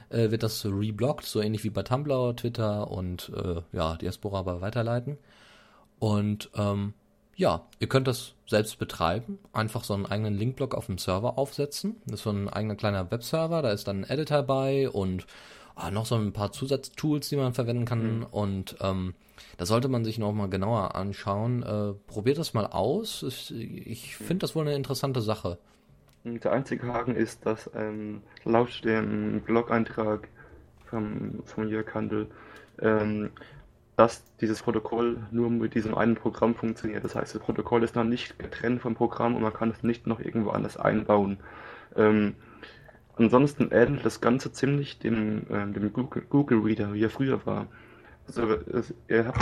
äh, 0.09 0.29
wird 0.31 0.43
das 0.43 0.65
reblockt, 0.65 1.25
so 1.25 1.41
ähnlich 1.41 1.63
wie 1.63 1.69
bei 1.69 1.83
Tumblr, 1.83 2.35
Twitter 2.35 2.91
und 2.91 3.31
ja, 3.71 3.95
Diaspora 3.95 4.41
bei 4.41 4.59
Weiterleiten. 4.59 5.17
Und 5.99 6.49
ähm, 6.55 6.93
ja, 7.41 7.65
ihr 7.79 7.89
könnt 7.89 8.07
das 8.07 8.35
selbst 8.45 8.77
betreiben, 8.77 9.39
einfach 9.51 9.83
so 9.83 9.95
einen 9.95 10.05
eigenen 10.05 10.35
Linkblock 10.35 10.75
auf 10.75 10.85
dem 10.85 10.99
Server 10.99 11.39
aufsetzen. 11.39 11.95
Das 12.05 12.19
ist 12.19 12.23
so 12.23 12.29
ein 12.29 12.47
eigener 12.47 12.75
kleiner 12.75 13.09
Webserver, 13.09 13.63
da 13.63 13.71
ist 13.71 13.87
dann 13.87 14.03
ein 14.03 14.09
Editor 14.11 14.43
bei 14.43 14.87
und 14.87 15.25
ah, 15.73 15.89
noch 15.89 16.05
so 16.05 16.13
ein 16.13 16.33
paar 16.33 16.51
Zusatztools, 16.51 17.29
die 17.29 17.37
man 17.37 17.55
verwenden 17.55 17.85
kann. 17.85 18.19
Mhm. 18.19 18.25
Und 18.29 18.75
ähm, 18.81 19.15
das 19.57 19.69
sollte 19.69 19.87
man 19.87 20.05
sich 20.05 20.19
noch 20.19 20.31
mal 20.33 20.49
genauer 20.49 20.93
anschauen. 20.93 21.63
Äh, 21.63 21.93
probiert 22.05 22.37
das 22.37 22.53
mal 22.53 22.67
aus. 22.67 23.23
Ich, 23.23 23.51
ich 23.51 24.17
finde 24.17 24.41
das 24.41 24.55
wohl 24.55 24.67
eine 24.67 24.75
interessante 24.75 25.21
Sache. 25.21 25.57
Der 26.23 26.51
einzige 26.51 26.93
Haken 26.93 27.15
ist, 27.15 27.43
dass 27.47 27.71
ähm, 27.73 28.21
laut 28.45 28.85
dem 28.85 29.41
Blog-Eintrag 29.41 30.27
vom, 30.85 31.41
vom 31.45 31.67
Jörg 31.67 31.91
Handel 31.95 32.27
ähm, 32.79 33.31
dass 34.01 34.23
dieses 34.41 34.63
Protokoll 34.63 35.19
nur 35.29 35.51
mit 35.51 35.75
diesem 35.75 35.93
einen 35.93 36.15
Programm 36.15 36.55
funktioniert. 36.55 37.03
Das 37.03 37.13
heißt, 37.13 37.35
das 37.35 37.41
Protokoll 37.43 37.83
ist 37.83 37.95
noch 37.95 38.03
nicht 38.03 38.39
getrennt 38.39 38.81
vom 38.81 38.95
Programm 38.95 39.35
und 39.35 39.43
man 39.43 39.53
kann 39.53 39.69
es 39.69 39.83
nicht 39.83 40.07
noch 40.07 40.19
irgendwo 40.19 40.49
anders 40.49 40.75
einbauen. 40.75 41.37
Ähm, 41.95 42.33
ansonsten 43.15 43.69
ähnelt 43.69 44.03
das 44.03 44.19
Ganze 44.19 44.51
ziemlich 44.51 44.97
dem, 44.97 45.43
äh, 45.51 45.71
dem 45.71 45.93
Google, 45.93 46.23
Google, 46.27 46.61
Reader, 46.61 46.95
wie 46.95 47.03
er 47.03 47.11
früher 47.11 47.45
war. 47.45 47.67
Also, 48.25 48.57
ihr 49.07 49.27
habt 49.27 49.39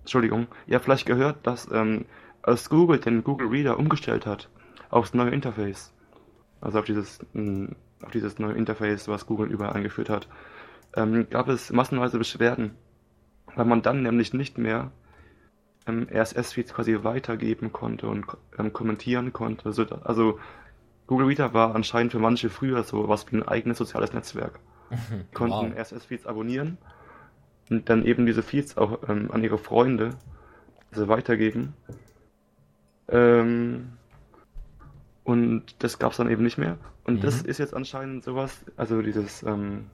Entschuldigung, 0.00 0.46
ihr 0.66 0.76
habt 0.76 0.86
vielleicht 0.86 1.04
gehört, 1.04 1.46
dass 1.46 1.70
ähm, 1.70 2.06
als 2.40 2.70
Google 2.70 2.98
den 2.98 3.22
Google 3.22 3.48
Reader 3.48 3.78
umgestellt 3.78 4.24
hat 4.24 4.48
aufs 4.88 5.12
neue 5.12 5.32
Interface, 5.32 5.92
also 6.62 6.78
auf 6.78 6.86
dieses, 6.86 7.18
mh, 7.34 7.42
hm, 7.42 7.76
auf 8.02 8.10
dieses 8.10 8.38
neue 8.38 8.54
Interface, 8.54 9.06
was 9.08 9.26
Google 9.26 9.50
überall 9.50 9.74
eingeführt 9.74 10.08
hat, 10.08 10.28
ähm, 10.96 11.26
gab 11.28 11.48
es 11.48 11.70
massenweise 11.70 12.16
Beschwerden 12.16 12.70
weil 13.54 13.64
man 13.64 13.82
dann 13.82 14.02
nämlich 14.02 14.32
nicht 14.32 14.58
mehr 14.58 14.90
ähm, 15.86 16.06
RSS-Feeds 16.10 16.74
quasi 16.74 17.02
weitergeben 17.02 17.72
konnte 17.72 18.08
und 18.08 18.26
ähm, 18.58 18.72
kommentieren 18.72 19.32
konnte. 19.32 19.66
Also, 19.66 19.84
also, 20.02 20.38
Google 21.06 21.26
Reader 21.26 21.52
war 21.52 21.74
anscheinend 21.74 22.12
für 22.12 22.18
manche 22.18 22.48
früher 22.48 22.84
so 22.84 23.08
was 23.08 23.30
wie 23.30 23.36
ein 23.36 23.46
eigenes 23.46 23.78
soziales 23.78 24.12
Netzwerk. 24.12 24.60
Die 24.90 25.34
konnten 25.34 25.72
wow. 25.72 25.78
RSS-Feeds 25.78 26.26
abonnieren 26.26 26.78
und 27.70 27.88
dann 27.88 28.04
eben 28.04 28.26
diese 28.26 28.42
Feeds 28.42 28.76
auch 28.76 29.08
ähm, 29.08 29.30
an 29.30 29.42
ihre 29.42 29.58
Freunde 29.58 30.10
also 30.90 31.08
weitergeben. 31.08 31.74
Ähm, 33.08 33.92
und 35.24 35.82
das 35.82 35.98
gab 35.98 36.12
es 36.12 36.18
dann 36.18 36.30
eben 36.30 36.42
nicht 36.42 36.58
mehr. 36.58 36.78
Und 37.04 37.16
mhm. 37.16 37.20
das 37.20 37.42
ist 37.42 37.58
jetzt 37.58 37.74
anscheinend 37.74 38.24
sowas, 38.24 38.64
also 38.76 39.02
dieses 39.02 39.42
ähm, 39.42 39.86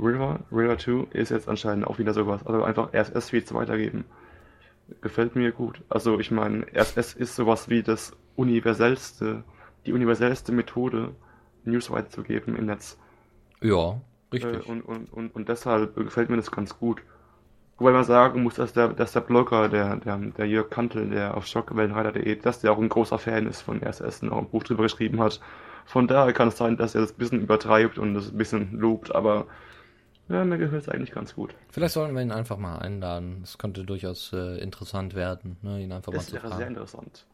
River, 0.00 0.40
River 0.50 0.78
2 0.78 1.08
ist 1.12 1.30
jetzt 1.30 1.48
anscheinend 1.48 1.86
auch 1.86 1.98
wieder 1.98 2.14
sowas. 2.14 2.44
Also 2.46 2.62
einfach 2.62 2.92
RSS-Feeds 2.94 3.52
weitergeben. 3.54 4.04
Gefällt 5.02 5.36
mir 5.36 5.52
gut. 5.52 5.82
Also 5.88 6.18
ich 6.18 6.30
meine, 6.30 6.66
RSS 6.74 7.14
ist 7.14 7.36
sowas 7.36 7.68
wie 7.68 7.82
das 7.82 8.16
universellste, 8.36 9.44
die 9.86 9.92
universellste 9.92 10.52
Methode, 10.52 11.14
News 11.64 11.90
weiterzugeben 11.90 12.56
im 12.56 12.66
Netz. 12.66 12.98
Ja, 13.60 14.00
richtig. 14.32 14.66
Äh, 14.66 14.70
und, 14.70 14.82
und, 14.82 15.12
und, 15.12 15.34
und 15.34 15.48
deshalb 15.48 15.94
gefällt 15.96 16.30
mir 16.30 16.36
das 16.36 16.50
ganz 16.50 16.78
gut. 16.78 17.02
Wobei 17.78 17.92
man 17.92 18.04
sagen 18.04 18.42
muss, 18.42 18.56
dass 18.56 18.72
der, 18.72 18.88
dass 18.88 19.12
der 19.12 19.20
Blogger, 19.20 19.68
der, 19.68 19.96
der, 19.96 20.18
der 20.18 20.46
Jörg 20.46 20.68
Kantel, 20.68 21.08
der 21.08 21.36
auf 21.36 21.46
schockwellenreiter.de, 21.46 22.36
dass 22.36 22.60
der 22.60 22.72
auch 22.72 22.78
ein 22.78 22.90
großer 22.90 23.18
Fan 23.18 23.46
ist 23.46 23.62
von 23.62 23.82
RSS 23.82 24.22
und 24.22 24.32
auch 24.32 24.38
ein 24.38 24.50
Buch 24.50 24.64
drüber 24.64 24.82
geschrieben 24.82 25.20
hat. 25.20 25.40
Von 25.86 26.06
daher 26.06 26.32
kann 26.34 26.48
es 26.48 26.58
sein, 26.58 26.76
dass 26.76 26.94
er 26.94 27.00
das 27.00 27.12
ein 27.12 27.18
bisschen 27.18 27.40
übertreibt 27.40 27.98
und 27.98 28.14
das 28.14 28.30
ein 28.30 28.36
bisschen 28.36 28.78
lobt, 28.78 29.14
aber 29.14 29.46
ja, 30.30 30.44
mir 30.44 30.58
gefällt 30.58 30.82
es 30.82 30.88
eigentlich 30.88 31.10
ganz 31.10 31.34
gut. 31.34 31.54
Vielleicht 31.70 31.94
sollten 31.94 32.14
wir 32.14 32.22
ihn 32.22 32.30
einfach 32.30 32.56
mal 32.56 32.78
einladen. 32.78 33.40
Es 33.42 33.58
könnte 33.58 33.84
durchaus 33.84 34.32
äh, 34.32 34.58
interessant 34.60 35.14
werden, 35.14 35.56
ne? 35.62 35.80
ihn 35.82 35.92
einfach 35.92 36.12
das 36.12 36.22
mal 36.22 36.26
zu 36.26 36.30
fragen. 36.36 36.42
Das 36.42 36.50
wäre 36.50 36.58
sehr 36.58 36.68
interessant. 36.68 37.26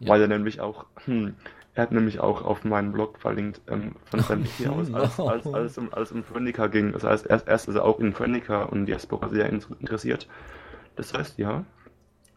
Ja. 0.00 0.08
Weil 0.08 0.22
er 0.22 0.28
nämlich 0.28 0.60
auch, 0.60 0.86
hm, 1.04 1.36
er 1.74 1.82
hat 1.84 1.92
nämlich 1.92 2.18
auch 2.18 2.42
auf 2.42 2.64
meinen 2.64 2.90
Blog 2.90 3.18
verlinkt, 3.18 3.60
ähm, 3.68 3.94
von 4.06 4.20
seinem 4.20 4.44
hier 4.58 4.72
aus, 4.72 4.92
als, 4.92 5.20
als, 5.20 5.46
als, 5.46 5.78
um, 5.78 5.94
als 5.94 6.10
um 6.10 6.24
ging. 6.70 6.92
Das 6.92 7.04
heißt, 7.04 7.26
erst, 7.26 7.46
erst 7.46 7.68
ist 7.68 7.76
er 7.76 7.84
auch 7.84 8.00
in 8.00 8.12
Phoenica 8.12 8.64
und 8.64 8.86
Diaspora 8.86 9.28
sehr 9.28 9.48
interessiert. 9.48 10.26
Das 10.96 11.14
heißt, 11.14 11.38
ja, 11.38 11.64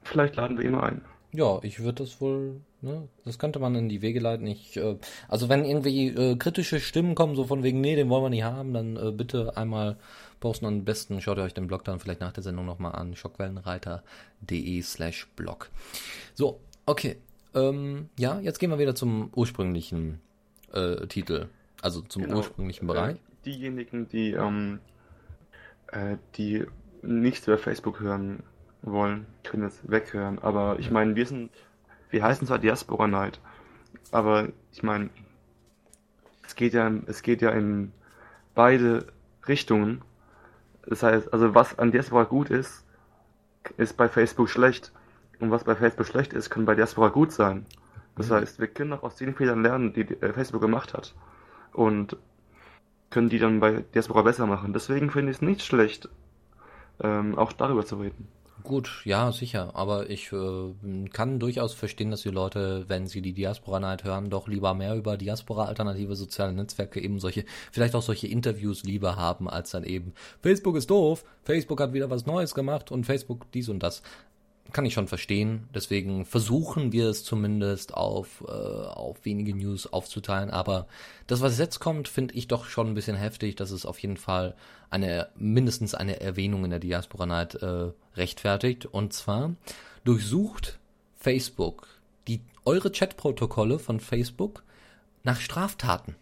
vielleicht 0.04 0.36
laden 0.36 0.60
wir 0.60 0.66
ihn 0.66 0.72
mal 0.74 0.84
ein. 0.84 1.02
Ja, 1.32 1.58
ich 1.64 1.80
würde 1.80 2.04
das 2.04 2.22
wohl, 2.22 2.62
ne, 2.84 3.08
das 3.26 3.40
könnte 3.40 3.60
man 3.60 3.74
in 3.76 3.90
die 3.90 4.02
Wege 4.02 4.20
leiten. 4.20 4.46
Ich, 4.48 4.78
äh, 4.78 4.98
also 5.28 5.50
wenn 5.50 5.66
irgendwie 5.66 6.08
äh, 6.08 6.36
kritische 6.36 6.80
Stimmen 6.80 7.16
kommen, 7.16 7.36
so 7.36 7.46
von 7.46 7.64
wegen, 7.64 7.82
nee, 7.82 7.96
den 7.96 8.10
wollen 8.10 8.24
wir 8.24 8.30
nicht 8.30 8.44
haben, 8.44 8.74
dann 8.74 8.98
äh, 8.98 9.12
bitte 9.12 9.58
einmal 9.58 9.98
posten. 10.40 10.66
Am 10.66 10.84
besten 10.84 11.22
schaut 11.22 11.38
ihr 11.38 11.44
euch 11.44 11.54
den 11.54 11.68
Blog 11.68 11.84
dann 11.84 12.00
vielleicht 12.00 12.22
nach 12.22 12.34
der 12.34 12.44
Sendung 12.44 12.66
nochmal 12.66 12.94
an, 12.94 13.16
schockwellenreiter.de 13.16 14.82
slash 14.82 15.28
blog. 15.36 15.70
So, 16.34 16.60
okay. 16.86 17.18
Ähm, 17.56 18.10
ja, 18.18 18.40
jetzt 18.40 18.60
gehen 18.60 18.72
wir 18.72 18.80
wieder 18.80 18.96
zum 18.96 19.30
ursprünglichen 19.36 20.20
äh, 20.74 21.06
Titel, 21.08 21.48
also 21.82 22.02
zum 22.02 22.24
genau. 22.24 22.38
ursprünglichen 22.38 22.88
Bereich. 22.88 23.16
Äh, 23.16 23.20
diejenigen, 23.46 24.08
die, 24.08 24.32
ähm, 24.32 24.80
äh, 25.92 26.18
die 26.36 26.66
nichts 27.04 27.48
über 27.48 27.58
Facebook 27.58 28.00
hören, 28.00 28.44
wollen, 28.82 29.26
können 29.44 29.64
jetzt 29.64 29.90
weghören. 29.90 30.40
Aber 30.40 30.80
ich 30.80 30.92
meine, 30.92 31.16
wir 31.16 31.26
sind, 31.26 31.52
wir 32.14 32.24
heißen 32.24 32.48
zwar 32.48 32.60
Diaspora 32.60 33.08
Night, 33.08 33.42
Aber 34.12 34.50
ich 34.72 34.84
meine, 34.84 35.10
es 36.46 36.56
geht 36.56 36.74
ja, 36.74 36.92
es 37.08 37.24
geht 37.24 37.42
ja 37.42 37.50
in 37.50 37.92
beide 38.54 39.08
Richtungen. 39.48 40.02
Das 40.86 41.02
heißt, 41.02 41.34
also 41.34 41.56
was 41.56 41.80
an 41.80 41.92
Diaspora 41.92 42.26
gut 42.26 42.52
ist, 42.52 42.86
ist 43.78 43.98
bei 43.98 44.08
Facebook 44.08 44.50
schlecht. 44.50 44.94
Und 45.40 45.50
was 45.50 45.64
bei 45.64 45.76
Facebook 45.76 46.06
schlecht 46.06 46.34
ist, 46.34 46.52
kann 46.52 46.66
bei 46.66 46.76
Diaspora 46.76 47.10
gut 47.10 47.32
sein. 47.32 47.66
Das 48.16 48.30
mhm. 48.30 48.36
heißt, 48.36 48.60
wir 48.60 48.68
können 48.68 48.94
auch 48.94 49.02
aus 49.02 49.16
den 49.16 49.34
Fehlern 49.34 49.64
lernen, 49.64 49.94
die 49.94 50.02
äh, 50.02 50.34
Facebook 50.34 50.62
gemacht 50.62 50.94
hat. 50.94 51.16
Und 51.72 52.16
können 53.10 53.30
die 53.30 53.40
dann 53.40 53.60
bei 53.60 53.84
Diaspora 53.96 54.22
besser 54.22 54.46
machen. 54.46 54.74
Deswegen 54.74 55.10
finde 55.10 55.32
ich 55.32 55.38
es 55.38 55.42
nicht 55.42 55.64
schlecht, 55.64 56.10
ähm, 57.02 57.38
auch 57.38 57.54
darüber 57.54 57.84
zu 57.84 57.96
reden. 57.96 58.28
Gut, 58.64 59.02
ja, 59.04 59.30
sicher. 59.34 59.72
Aber 59.74 60.10
ich 60.10 60.32
äh, 60.32 61.08
kann 61.12 61.38
durchaus 61.40 61.74
verstehen, 61.74 62.12
dass 62.12 62.22
die 62.22 62.30
Leute, 62.30 62.86
wenn 62.88 63.08
sie 63.08 63.22
die 63.22 63.34
Diaspora 63.34 63.82
Night 63.82 64.06
hören, 64.06 64.30
doch 64.30 64.48
lieber 64.48 64.74
mehr 64.74 64.96
über 64.96 65.18
Diaspora 65.18 65.66
alternative 65.66 66.16
soziale 66.16 66.54
Netzwerke 66.54 67.02
eben 67.02 67.20
solche, 67.20 67.44
vielleicht 67.74 67.94
auch 67.94 68.02
solche 68.02 68.28
Interviews 68.28 68.84
lieber 68.84 69.18
haben, 69.18 69.50
als 69.50 69.72
dann 69.72 69.84
eben 69.84 70.14
Facebook 70.42 70.78
ist 70.78 70.90
doof, 70.90 71.26
Facebook 71.44 71.82
hat 71.82 71.92
wieder 71.92 72.10
was 72.10 72.26
Neues 72.26 72.56
gemacht 72.56 72.90
und 72.90 73.06
Facebook 73.06 73.52
dies 73.52 73.68
und 73.68 73.84
das 73.84 74.02
kann 74.72 74.86
ich 74.86 74.94
schon 74.94 75.08
verstehen. 75.08 75.68
Deswegen 75.76 76.26
versuchen 76.26 76.92
wir 76.92 77.10
es 77.10 77.24
zumindest 77.24 77.94
auf, 77.94 78.44
äh, 78.48 78.52
auf 78.52 79.24
wenige 79.24 79.54
News 79.56 79.92
aufzuteilen. 79.92 80.50
Aber 80.50 80.88
das, 81.28 81.42
was 81.42 81.60
jetzt 81.60 81.80
kommt, 81.80 82.08
finde 82.08 82.34
ich 82.36 82.48
doch 82.48 82.66
schon 82.66 82.88
ein 82.88 82.94
bisschen 82.96 83.18
heftig. 83.18 83.56
dass 83.56 83.72
es 83.72 83.86
auf 83.86 84.00
jeden 84.00 84.18
Fall 84.18 84.56
eine, 84.90 85.30
mindestens 85.36 85.94
eine 85.94 86.22
Erwähnung 86.22 86.64
in 86.64 86.72
der 86.72 86.80
Diaspora 86.80 87.26
Night 87.26 87.56
äh, 87.56 87.92
rechtfertigt. 88.16 88.86
Und 88.86 89.14
zwar 89.14 89.56
durchsucht 90.04 90.80
Facebook 91.18 91.88
die, 92.28 92.42
eure 92.66 92.92
Chatprotokolle 92.92 93.80
von 93.80 94.00
Facebook 94.00 94.64
nach 95.24 95.40
Straftaten. 95.40 96.16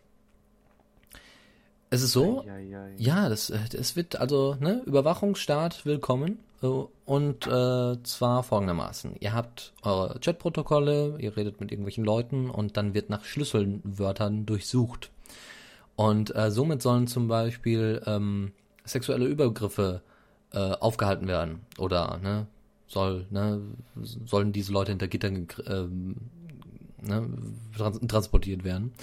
Es 1.93 2.01
ist 2.01 2.13
so, 2.13 2.41
ja, 2.47 2.57
ja, 2.57 2.87
ja. 2.87 2.93
ja 2.97 3.29
das, 3.29 3.49
es 3.49 3.97
wird 3.97 4.15
also, 4.15 4.55
ne, 4.61 4.81
Überwachungsstaat 4.85 5.85
willkommen. 5.85 6.39
Und 7.05 7.47
äh, 7.47 8.03
zwar 8.03 8.43
folgendermaßen. 8.43 9.15
Ihr 9.19 9.33
habt 9.33 9.73
eure 9.81 10.17
Chatprotokolle, 10.19 11.17
ihr 11.19 11.35
redet 11.35 11.59
mit 11.59 11.71
irgendwelchen 11.71 12.05
Leuten 12.05 12.49
und 12.49 12.77
dann 12.77 12.93
wird 12.93 13.09
nach 13.09 13.25
Schlüsselwörtern 13.25 14.45
durchsucht. 14.45 15.09
Und 15.97 16.33
äh, 16.33 16.49
somit 16.49 16.81
sollen 16.81 17.07
zum 17.07 17.27
Beispiel 17.27 18.01
ähm, 18.05 18.53
sexuelle 18.85 19.25
Übergriffe 19.25 20.01
äh, 20.53 20.59
aufgehalten 20.59 21.27
werden. 21.27 21.61
Oder 21.77 22.19
ne, 22.23 22.47
soll, 22.87 23.25
ne, 23.31 23.59
sollen 24.01 24.53
diese 24.53 24.71
Leute 24.71 24.91
hinter 24.91 25.09
Gittern 25.09 25.47
äh, 25.65 27.05
ne, 27.05 27.29
trans 27.75 27.99
transportiert 28.07 28.63
werden. 28.63 28.93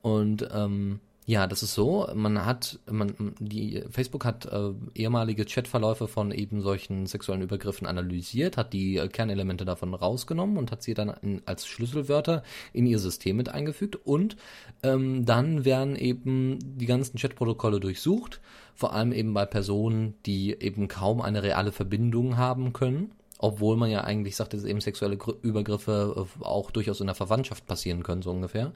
Und 0.00 0.48
ähm, 0.52 0.98
ja, 1.24 1.46
das 1.46 1.62
ist 1.62 1.74
so. 1.74 2.08
Man 2.14 2.44
hat, 2.44 2.80
man, 2.90 3.34
die 3.38 3.84
Facebook 3.90 4.24
hat 4.24 4.46
äh, 4.46 4.72
ehemalige 4.94 5.44
Chatverläufe 5.44 6.08
von 6.08 6.32
eben 6.32 6.62
solchen 6.62 7.06
sexuellen 7.06 7.42
Übergriffen 7.42 7.86
analysiert, 7.86 8.56
hat 8.56 8.72
die 8.72 8.96
äh, 8.96 9.06
Kernelemente 9.06 9.64
davon 9.64 9.94
rausgenommen 9.94 10.56
und 10.56 10.72
hat 10.72 10.82
sie 10.82 10.94
dann 10.94 11.14
in, 11.22 11.40
als 11.46 11.68
Schlüsselwörter 11.68 12.42
in 12.72 12.86
ihr 12.86 12.98
System 12.98 13.36
mit 13.36 13.48
eingefügt. 13.50 13.94
Und 14.04 14.36
ähm, 14.82 15.24
dann 15.24 15.64
werden 15.64 15.94
eben 15.94 16.58
die 16.60 16.86
ganzen 16.86 17.18
Chatprotokolle 17.18 17.78
durchsucht, 17.78 18.40
vor 18.74 18.92
allem 18.92 19.12
eben 19.12 19.32
bei 19.32 19.46
Personen, 19.46 20.14
die 20.26 20.52
eben 20.60 20.88
kaum 20.88 21.20
eine 21.20 21.44
reale 21.44 21.70
Verbindung 21.72 22.36
haben 22.36 22.72
können 22.72 23.12
obwohl 23.44 23.76
man 23.76 23.90
ja 23.90 24.04
eigentlich 24.04 24.36
sagt, 24.36 24.54
dass 24.54 24.62
eben 24.62 24.80
sexuelle 24.80 25.18
Übergriffe 25.42 26.28
äh, 26.40 26.44
auch 26.44 26.70
durchaus 26.70 27.00
in 27.00 27.06
der 27.06 27.16
Verwandtschaft 27.16 27.66
passieren 27.66 28.04
können, 28.04 28.22
so 28.22 28.30
ungefähr. 28.30 28.70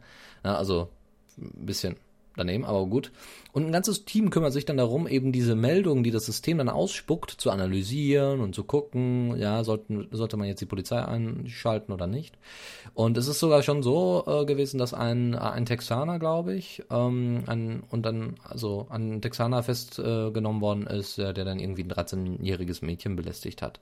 Ja, 0.44 0.56
also 0.56 0.88
ein 1.38 1.66
bisschen 1.66 1.94
daneben, 2.37 2.64
aber 2.64 2.87
gut. 2.87 3.12
Und 3.53 3.66
ein 3.66 3.72
ganzes 3.72 4.05
Team 4.05 4.31
kümmert 4.31 4.53
sich 4.53 4.66
dann 4.66 4.77
darum, 4.77 5.09
eben 5.09 5.33
diese 5.33 5.55
Meldungen, 5.55 6.05
die 6.05 6.11
das 6.11 6.27
System 6.27 6.59
dann 6.59 6.68
ausspuckt, 6.68 7.31
zu 7.31 7.51
analysieren 7.51 8.40
und 8.40 8.55
zu 8.55 8.64
gucken, 8.64 9.37
ja, 9.38 9.64
sollten, 9.64 10.09
sollte 10.11 10.37
man 10.37 10.46
jetzt 10.46 10.61
die 10.61 10.66
Polizei 10.66 11.03
einschalten 11.03 11.92
oder 11.92 12.07
nicht. 12.07 12.37
Und 12.94 13.16
es 13.16 13.29
ist 13.29 13.40
sogar 13.40 13.62
schon 13.62 13.83
so 13.83 14.25
äh, 14.27 14.44
gewesen, 14.44 14.79
dass 14.79 14.92
ein, 14.92 15.35
ein 15.35 15.64
Texaner, 15.64 16.18
glaube 16.18 16.55
ich, 16.55 16.83
ähm, 16.90 17.44
ein, 17.46 17.83
und 17.90 18.05
dann, 18.05 18.35
also 18.44 18.87
ein 18.90 19.22
Texaner 19.22 19.62
festgenommen 19.62 20.61
äh, 20.61 20.62
worden 20.62 20.87
ist, 20.87 21.18
der 21.18 21.33
dann 21.33 21.59
irgendwie 21.59 21.85
ein 21.85 21.90
13-jähriges 21.90 22.85
Mädchen 22.85 23.16
belästigt 23.16 23.62
hat. 23.62 23.81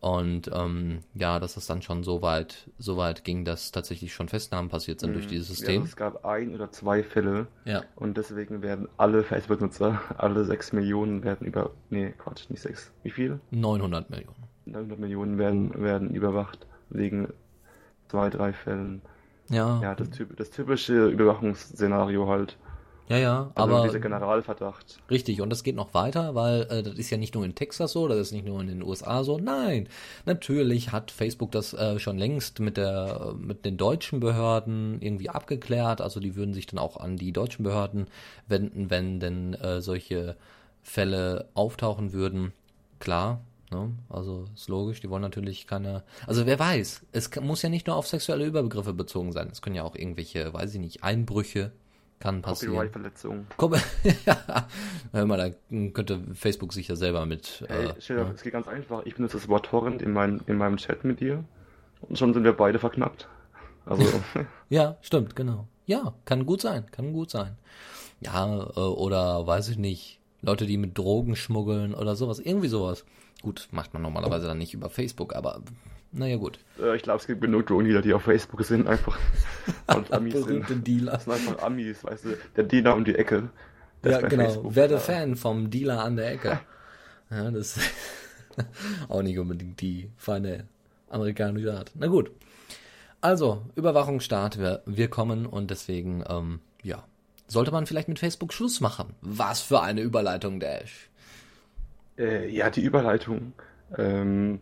Und 0.00 0.50
ähm, 0.54 1.00
ja, 1.14 1.38
dass 1.38 1.58
es 1.58 1.66
dann 1.66 1.82
schon 1.82 2.02
so 2.04 2.22
weit, 2.22 2.70
so 2.78 2.96
weit 2.96 3.22
ging, 3.22 3.44
dass 3.44 3.70
tatsächlich 3.70 4.14
schon 4.14 4.28
Festnahmen 4.28 4.70
passiert 4.70 4.98
sind 4.98 5.10
mhm. 5.10 5.14
durch 5.14 5.26
dieses 5.26 5.48
System. 5.48 5.82
Ja, 5.82 5.86
es 5.86 5.94
gab 5.94 6.24
ein 6.24 6.54
oder 6.54 6.72
zwei 6.72 7.02
Fälle. 7.02 7.48
Ja. 7.66 7.82
Und 7.96 8.16
deswegen 8.16 8.62
werden 8.62 8.88
alle 8.96 9.22
Facebook-Nutzer, 9.22 10.00
alle 10.16 10.46
sechs 10.46 10.72
Millionen 10.72 11.22
werden 11.22 11.46
über, 11.46 11.72
nee, 11.90 12.14
Quatsch, 12.16 12.48
nicht 12.48 12.62
sechs. 12.62 12.90
Wie 13.02 13.10
viel? 13.10 13.40
900 13.50 14.08
Millionen. 14.08 14.36
900 14.64 14.98
Millionen 14.98 15.38
werden, 15.38 15.82
werden 15.82 16.14
überwacht 16.14 16.66
wegen 16.88 17.28
zwei, 18.08 18.30
drei 18.30 18.54
Fällen. 18.54 19.02
Ja. 19.50 19.80
Ja, 19.82 19.94
das, 19.94 20.08
das 20.36 20.50
typische 20.50 21.08
Überwachungsszenario 21.08 22.26
halt. 22.26 22.56
Ja, 23.10 23.18
ja, 23.18 23.50
also 23.56 23.74
aber. 23.74 23.82
Dieser 23.88 23.98
Generalverdacht. 23.98 25.00
Richtig, 25.10 25.40
und 25.40 25.50
das 25.50 25.64
geht 25.64 25.74
noch 25.74 25.94
weiter, 25.94 26.36
weil 26.36 26.62
äh, 26.70 26.84
das 26.84 26.94
ist 26.94 27.10
ja 27.10 27.16
nicht 27.16 27.34
nur 27.34 27.44
in 27.44 27.56
Texas 27.56 27.90
so, 27.90 28.06
das 28.06 28.18
ist 28.18 28.32
nicht 28.32 28.46
nur 28.46 28.60
in 28.60 28.68
den 28.68 28.84
USA 28.84 29.24
so. 29.24 29.36
Nein, 29.36 29.88
natürlich 30.26 30.92
hat 30.92 31.10
Facebook 31.10 31.50
das 31.50 31.74
äh, 31.74 31.98
schon 31.98 32.18
längst 32.18 32.60
mit 32.60 32.76
der 32.76 33.34
mit 33.36 33.64
den 33.64 33.76
deutschen 33.76 34.20
Behörden 34.20 35.02
irgendwie 35.02 35.28
abgeklärt. 35.28 36.00
Also 36.00 36.20
die 36.20 36.36
würden 36.36 36.54
sich 36.54 36.68
dann 36.68 36.78
auch 36.78 36.98
an 36.98 37.16
die 37.16 37.32
deutschen 37.32 37.64
Behörden 37.64 38.06
wenden, 38.46 38.90
wenn 38.90 39.18
denn 39.18 39.54
äh, 39.54 39.80
solche 39.80 40.36
Fälle 40.80 41.48
auftauchen 41.54 42.12
würden. 42.12 42.52
Klar, 43.00 43.40
Ne? 43.72 43.92
Also 44.08 44.46
ist 44.54 44.68
logisch, 44.68 45.00
die 45.00 45.10
wollen 45.10 45.22
natürlich 45.22 45.66
keine. 45.66 46.02
Also 46.26 46.44
wer 46.44 46.58
weiß, 46.58 47.06
es 47.12 47.30
muss 47.40 47.62
ja 47.62 47.68
nicht 47.68 47.86
nur 47.86 47.94
auf 47.94 48.08
sexuelle 48.08 48.44
Überbegriffe 48.44 48.92
bezogen 48.92 49.30
sein. 49.32 49.48
Es 49.50 49.62
können 49.62 49.76
ja 49.76 49.84
auch 49.84 49.94
irgendwelche, 49.94 50.52
weiß 50.52 50.74
ich 50.74 50.80
nicht, 50.80 51.04
Einbrüche 51.04 51.70
kann 52.20 52.42
passieren. 52.42 52.74
Copyright-Verletzung. 52.74 53.46
ja, 54.26 54.68
hör 55.12 55.26
mal, 55.26 55.38
da 55.38 55.88
könnte 55.92 56.20
Facebook 56.34 56.72
sich 56.72 56.86
ja 56.86 56.94
selber 56.94 57.26
mit. 57.26 57.64
Hey, 57.66 57.86
äh, 57.86 58.00
Schilder, 58.00 58.24
ja. 58.24 58.30
es 58.32 58.42
geht 58.42 58.52
ganz 58.52 58.68
einfach. 58.68 59.02
Ich 59.06 59.16
benutze 59.16 59.38
das 59.38 59.48
Wort 59.48 59.66
Torrent 59.66 60.02
in, 60.02 60.12
mein, 60.12 60.40
in 60.46 60.56
meinem 60.56 60.76
Chat 60.76 61.02
mit 61.02 61.20
dir 61.20 61.44
und 62.02 62.18
schon 62.18 62.32
sind 62.32 62.44
wir 62.44 62.52
beide 62.52 62.78
verknappt. 62.78 63.26
Also. 63.86 64.04
ja, 64.68 64.98
stimmt, 65.00 65.34
genau. 65.34 65.66
Ja, 65.86 66.14
kann 66.24 66.46
gut 66.46 66.60
sein, 66.60 66.86
kann 66.92 67.12
gut 67.12 67.30
sein. 67.30 67.56
Ja, 68.20 68.68
äh, 68.76 68.80
oder 68.80 69.46
weiß 69.46 69.70
ich 69.70 69.78
nicht, 69.78 70.19
Leute, 70.42 70.66
die 70.66 70.76
mit 70.76 70.96
Drogen 70.96 71.36
schmuggeln 71.36 71.94
oder 71.94 72.16
sowas, 72.16 72.38
irgendwie 72.38 72.68
sowas. 72.68 73.04
Gut, 73.42 73.68
macht 73.70 73.94
man 73.94 74.02
normalerweise 74.02 74.46
dann 74.46 74.58
nicht 74.58 74.74
über 74.74 74.90
Facebook, 74.90 75.34
aber 75.34 75.62
naja, 76.12 76.36
gut. 76.36 76.58
Äh, 76.80 76.96
ich 76.96 77.02
glaube, 77.02 77.20
es 77.20 77.26
gibt 77.26 77.40
genug 77.40 77.66
Drogendealer, 77.66 78.02
die 78.02 78.12
auf 78.12 78.22
Facebook 78.22 78.64
sind, 78.64 78.88
einfach. 78.88 79.18
Und 79.94 80.12
Amis 80.12 80.44
sind. 80.44 80.86
Dealer. 80.86 81.12
Das 81.12 81.24
sind 81.24 81.34
einfach 81.34 81.62
Amis, 81.62 82.02
weißt 82.02 82.24
du. 82.24 82.38
Der 82.56 82.64
Dealer 82.64 82.96
um 82.96 83.04
die 83.04 83.14
Ecke. 83.14 83.50
Ja, 84.04 84.20
genau. 84.20 84.44
Facebook. 84.44 84.74
Werde 84.74 84.94
ja. 84.94 85.00
Fan 85.00 85.36
vom 85.36 85.70
Dealer 85.70 86.02
an 86.02 86.16
der 86.16 86.32
Ecke. 86.32 86.60
Ja, 87.30 87.50
das 87.50 87.76
ist 87.76 87.90
auch 89.08 89.22
nicht 89.22 89.38
unbedingt 89.38 89.80
die 89.80 90.10
feine 90.16 90.66
amerikanische 91.08 91.76
Art. 91.76 91.92
Na 91.94 92.08
gut. 92.08 92.32
Also, 93.20 93.62
Überwachungsstaat, 93.76 94.58
wir, 94.58 94.82
wir 94.86 95.08
kommen 95.08 95.46
und 95.46 95.70
deswegen, 95.70 96.24
ähm, 96.28 96.60
ja. 96.82 97.04
Sollte 97.50 97.72
man 97.72 97.84
vielleicht 97.84 98.08
mit 98.08 98.20
Facebook 98.20 98.52
Schluss 98.52 98.80
machen? 98.80 99.12
Was 99.22 99.60
für 99.60 99.82
eine 99.82 100.02
Überleitung, 100.02 100.60
Dash. 100.60 101.10
Äh, 102.16 102.48
ja, 102.48 102.70
die 102.70 102.80
Überleitung. 102.80 103.54
Ähm, 103.98 104.60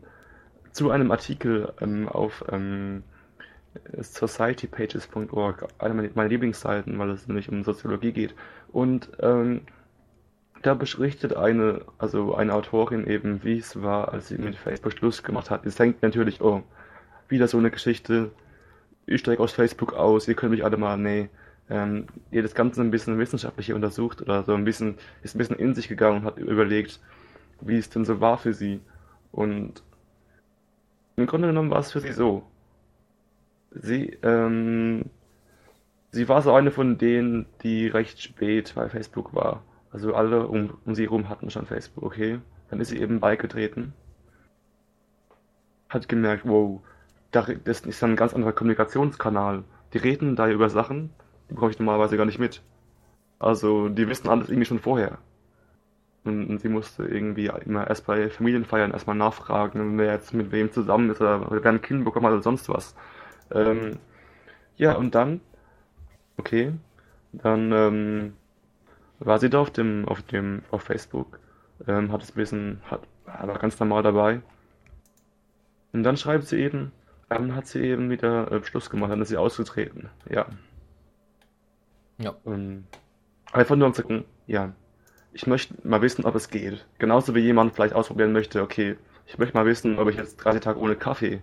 zu 0.72 0.90
einem 0.90 1.11
Artikel 1.11 1.70
ähm, 1.83 2.09
auf 2.09 2.42
ähm, 2.51 3.03
societypages.org, 3.98 5.68
eine 5.79 6.11
meiner 6.14 6.29
Lieblingsseiten, 6.31 6.98
weil 6.98 7.11
es 7.11 7.29
nämlich 7.29 7.51
um 7.51 7.62
Soziologie 7.62 8.12
geht. 8.12 8.35
Und 8.72 9.11
ähm, 9.20 9.66
da 10.62 10.72
berichtet 10.72 11.37
eine, 11.37 11.83
also 11.98 12.35
eine 12.37 12.55
Autorin 12.55 13.07
eben, 13.07 13.44
wie 13.44 13.59
es 13.59 13.83
war, 13.83 14.14
als 14.14 14.29
sie 14.29 14.38
mit 14.38 14.57
Facebook 14.57 14.92
Schluss 14.94 15.22
gemacht 15.22 15.51
hat. 15.51 15.66
Es 15.66 15.77
denkt 15.77 16.03
natürlich, 16.03 16.40
oh, 16.40 16.62
wieder 17.29 17.48
so 17.48 17.59
eine 17.59 17.70
Geschichte, 17.70 18.31
ich 19.05 19.20
steige 19.20 19.42
aus 19.42 19.53
Facebook 19.53 19.92
aus, 19.92 20.27
ihr 20.27 20.35
könnt 20.35 20.53
mich 20.53 20.64
alle 20.64 20.79
mal, 20.79 20.96
nee. 20.96 21.29
Ähm, 21.71 22.07
ihr 22.31 22.43
das 22.43 22.55
Ganze 22.55 22.81
ein 22.81 22.91
bisschen 22.91 23.19
wissenschaftlich 23.19 23.73
untersucht 23.73 24.23
oder 24.23 24.43
so 24.43 24.55
ein 24.55 24.65
bisschen, 24.65 24.97
ist 25.23 25.35
ein 25.35 25.39
bisschen 25.39 25.57
in 25.57 25.75
sich 25.75 25.89
gegangen 25.89 26.21
und 26.21 26.25
hat 26.25 26.39
überlegt, 26.39 27.01
wie 27.61 27.77
es 27.77 27.91
denn 27.91 28.05
so 28.05 28.21
war 28.21 28.39
für 28.39 28.55
sie. 28.55 28.81
Und 29.33 29.83
im 31.17 31.27
Grunde 31.27 31.49
genommen 31.49 31.71
war 31.71 31.81
es 31.81 31.93
für 31.93 32.01
sie 32.01 32.13
so. 32.13 32.45
Sie, 33.71 34.17
ähm, 34.23 35.07
sie 36.11 36.29
war 36.29 36.43
so 36.43 36.55
eine 36.55 36.71
von 36.71 36.97
denen, 36.97 37.47
die 37.63 37.89
recht 37.89 38.23
spät 38.23 38.73
bei 38.75 38.89
Facebook 38.89 39.35
war. 39.35 39.63
Also 39.91 40.15
alle 40.15 40.47
um, 40.47 40.79
um 40.85 40.95
sie 40.95 41.05
herum 41.05 41.29
hatten 41.29 41.51
schon 41.51 41.67
Facebook, 41.67 42.05
okay. 42.05 42.41
Dann 42.71 42.81
ist 42.81 42.89
sie 42.89 42.99
eben 42.99 43.21
beigetreten. 43.21 43.95
Hat 45.89 46.09
gemerkt, 46.09 46.43
wow, 46.47 46.81
das 47.31 47.81
ist 47.81 48.05
ein 48.05 48.17
ganz 48.17 48.35
anderer 48.35 48.53
Kommunikationskanal. 48.53 49.65
die 49.93 49.99
reden 49.99 50.37
da 50.37 50.49
über 50.49 50.69
Sachen, 50.69 51.11
die 51.49 51.55
bekomme 51.55 51.73
ich 51.73 51.79
normalerweise 51.79 52.17
gar 52.17 52.27
nicht 52.27 52.39
mit. 52.39 52.63
Also, 53.39 53.89
die 53.89 54.09
wissen 54.09 54.29
alles 54.29 54.49
irgendwie 54.49 54.67
schon 54.67 54.81
vorher. 54.81 55.19
Und, 56.25 56.49
und 56.49 56.61
sie 56.61 56.69
musste 56.69 57.05
irgendwie 57.05 57.51
immer 57.65 57.87
erst 57.87 58.07
bei 58.07 58.29
Familienfeiern 58.29 58.91
erstmal 58.91 59.17
nachfragen, 59.17 59.97
wer 59.99 60.13
jetzt 60.13 60.35
mit 60.35 60.51
wem 60.53 60.73
zusammen 60.73 61.11
ist 61.11 61.21
oder 61.21 61.47
wer 61.51 61.65
ein 61.71 61.81
Kind 61.81 62.05
bekommen 62.05 62.27
hat 62.27 62.33
oder 62.33 62.43
sonst 62.43 62.69
was. 62.69 62.95
Ähm, 63.53 63.99
ja, 64.77 64.95
und 64.95 65.15
dann, 65.15 65.41
okay, 66.37 66.73
dann 67.33 67.73
ähm, 67.73 68.33
war 69.21 69.39
sie 69.39 69.51
da 69.51 69.61
auf 69.61 69.71
dem, 69.71 70.07
auf 70.07 70.23
dem, 70.23 70.63
auf 70.71 70.83
Facebook, 70.83 71.39
ähm, 71.87 72.13
hat 72.13 72.23
es 72.23 72.31
ein 72.31 72.37
bisschen, 72.37 72.81
hat, 72.91 73.03
war 73.25 73.59
ganz 73.59 73.79
normal 73.81 74.03
dabei. 74.03 74.41
Und 75.93 76.03
dann 76.03 76.17
schreibt 76.17 76.45
sie 76.45 76.59
eben, 76.61 76.93
dann 77.29 77.55
hat 77.55 77.67
sie 77.67 77.81
eben 77.81 78.11
wieder 78.11 78.51
äh, 78.53 78.63
Schluss 78.65 78.91
gemacht, 78.91 79.11
dann 79.11 79.23
ist 79.23 79.29
sie 79.29 79.37
ausgetreten. 79.37 80.11
Ja. 80.29 80.47
Ja. 82.19 82.35
Und 82.45 82.87
einfach 83.53 83.77
nur 83.77 83.87
um 83.87 83.95
zu 83.95 84.03
sagen, 84.03 84.25
ja, 84.47 84.73
ich 85.33 85.47
möchte 85.47 85.75
mal 85.87 86.03
wissen, 86.03 86.25
ob 86.25 86.35
es 86.35 86.51
geht. 86.51 86.87
Genauso 86.99 87.35
wie 87.35 87.41
jemand 87.41 87.75
vielleicht 87.75 87.95
ausprobieren 87.95 88.33
möchte, 88.33 88.63
okay, 88.63 88.97
ich 89.27 89.39
möchte 89.39 89.57
mal 89.57 89.67
wissen, 89.67 89.99
ob 89.99 90.09
ich 90.09 90.17
jetzt 90.17 90.37
30 90.39 90.61
Tage 90.61 90.81
ohne 90.81 90.97
Kaffee 90.97 91.43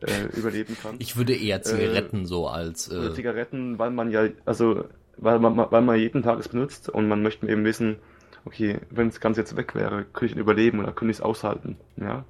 äh, 0.00 0.24
überleben 0.36 0.76
kann. 0.80 0.96
Ich 0.98 1.16
würde 1.16 1.34
eher 1.34 1.62
Zigaretten 1.62 2.22
äh, 2.22 2.26
so 2.26 2.48
als. 2.48 2.90
Äh... 2.90 3.12
Zigaretten, 3.14 3.78
weil 3.78 3.90
man 3.90 4.10
ja, 4.10 4.28
also, 4.44 4.84
weil 5.16 5.38
man, 5.38 5.56
weil 5.56 5.82
man 5.82 5.98
jeden 5.98 6.22
Tag 6.22 6.38
es 6.38 6.48
benutzt 6.48 6.88
und 6.88 7.08
man 7.08 7.22
möchte 7.22 7.48
eben 7.48 7.64
wissen, 7.64 7.96
okay, 8.44 8.80
wenn 8.90 9.08
das 9.08 9.20
Ganze 9.20 9.40
jetzt 9.40 9.56
weg 9.56 9.74
wäre, 9.74 10.04
könnte 10.04 10.34
ich 10.34 10.36
überleben 10.36 10.80
oder 10.80 10.92
könnte 10.92 11.12
ich 11.12 11.18
es 11.18 11.22
aushalten, 11.22 11.76
ja. 11.96 12.24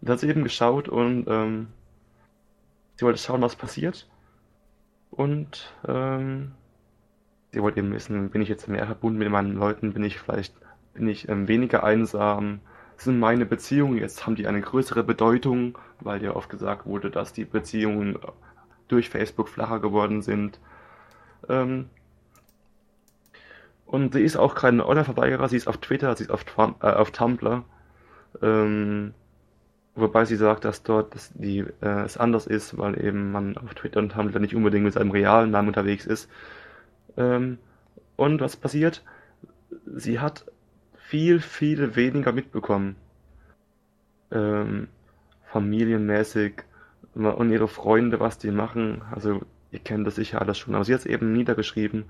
Da 0.00 0.12
hat 0.12 0.20
sie 0.20 0.28
eben 0.28 0.44
geschaut 0.44 0.88
und 0.88 1.26
ähm, 1.28 1.68
sie 2.96 3.04
wollte 3.04 3.18
schauen, 3.18 3.42
was 3.42 3.56
passiert. 3.56 4.06
Und 5.10 5.72
ähm, 5.88 6.52
sie 7.52 7.62
wollte 7.62 7.80
eben 7.80 7.92
wissen, 7.92 8.30
bin 8.30 8.42
ich 8.42 8.48
jetzt 8.48 8.68
mehr 8.68 8.86
verbunden 8.86 9.18
mit 9.18 9.30
meinen 9.30 9.54
Leuten, 9.54 9.92
bin 9.92 10.04
ich 10.04 10.18
vielleicht, 10.18 10.54
bin 10.94 11.08
ich 11.08 11.28
ähm, 11.28 11.48
weniger 11.48 11.84
einsam, 11.84 12.60
sind 12.96 13.18
meine 13.20 13.46
Beziehungen 13.46 13.98
jetzt, 13.98 14.26
haben 14.26 14.34
die 14.34 14.46
eine 14.46 14.60
größere 14.60 15.04
Bedeutung, 15.04 15.78
weil 16.00 16.22
ja 16.22 16.34
oft 16.34 16.50
gesagt 16.50 16.86
wurde, 16.86 17.10
dass 17.10 17.32
die 17.32 17.44
Beziehungen 17.44 18.18
durch 18.88 19.08
Facebook 19.08 19.48
flacher 19.48 19.80
geworden 19.80 20.22
sind. 20.22 20.58
Ähm, 21.48 21.88
und 23.86 24.12
sie 24.12 24.22
ist 24.22 24.36
auch 24.36 24.54
kein 24.54 24.80
Online-Verweigerer, 24.80 25.48
sie 25.48 25.56
ist 25.56 25.68
auf 25.68 25.78
Twitter, 25.78 26.14
sie 26.16 26.24
ist 26.24 26.30
auf, 26.30 26.44
äh, 26.58 26.86
auf 26.86 27.10
Tumblr. 27.10 27.64
Ähm, 28.42 29.14
wobei 29.94 30.24
sie 30.24 30.36
sagt, 30.36 30.64
dass 30.64 30.82
dort 30.82 31.14
dass 31.14 31.32
die, 31.34 31.60
äh, 31.80 32.04
es 32.04 32.18
anders 32.18 32.46
ist, 32.46 32.76
weil 32.76 33.02
eben 33.02 33.32
man 33.32 33.56
auf 33.56 33.74
Twitter 33.74 34.00
und 34.00 34.12
Tumblr 34.12 34.40
nicht 34.40 34.54
unbedingt 34.54 34.84
mit 34.84 34.92
seinem 34.92 35.10
realen 35.10 35.50
Namen 35.50 35.68
unterwegs 35.68 36.04
ist. 36.04 36.28
Ähm, 37.18 37.58
und 38.16 38.40
was 38.40 38.56
passiert? 38.56 39.04
Sie 39.84 40.20
hat 40.20 40.46
viel, 40.94 41.40
viel 41.40 41.96
weniger 41.96 42.32
mitbekommen. 42.32 42.96
Ähm, 44.30 44.88
familienmäßig 45.44 46.62
und 47.14 47.50
ihre 47.50 47.68
Freunde, 47.68 48.20
was 48.20 48.38
die 48.38 48.50
machen. 48.50 49.02
Also, 49.10 49.40
ihr 49.72 49.80
kennt 49.80 50.06
das 50.06 50.14
sicher 50.14 50.40
alles 50.40 50.58
schon, 50.58 50.74
aber 50.74 50.84
sie 50.84 50.94
hat 50.94 51.00
es 51.00 51.06
eben 51.06 51.32
niedergeschrieben. 51.32 52.04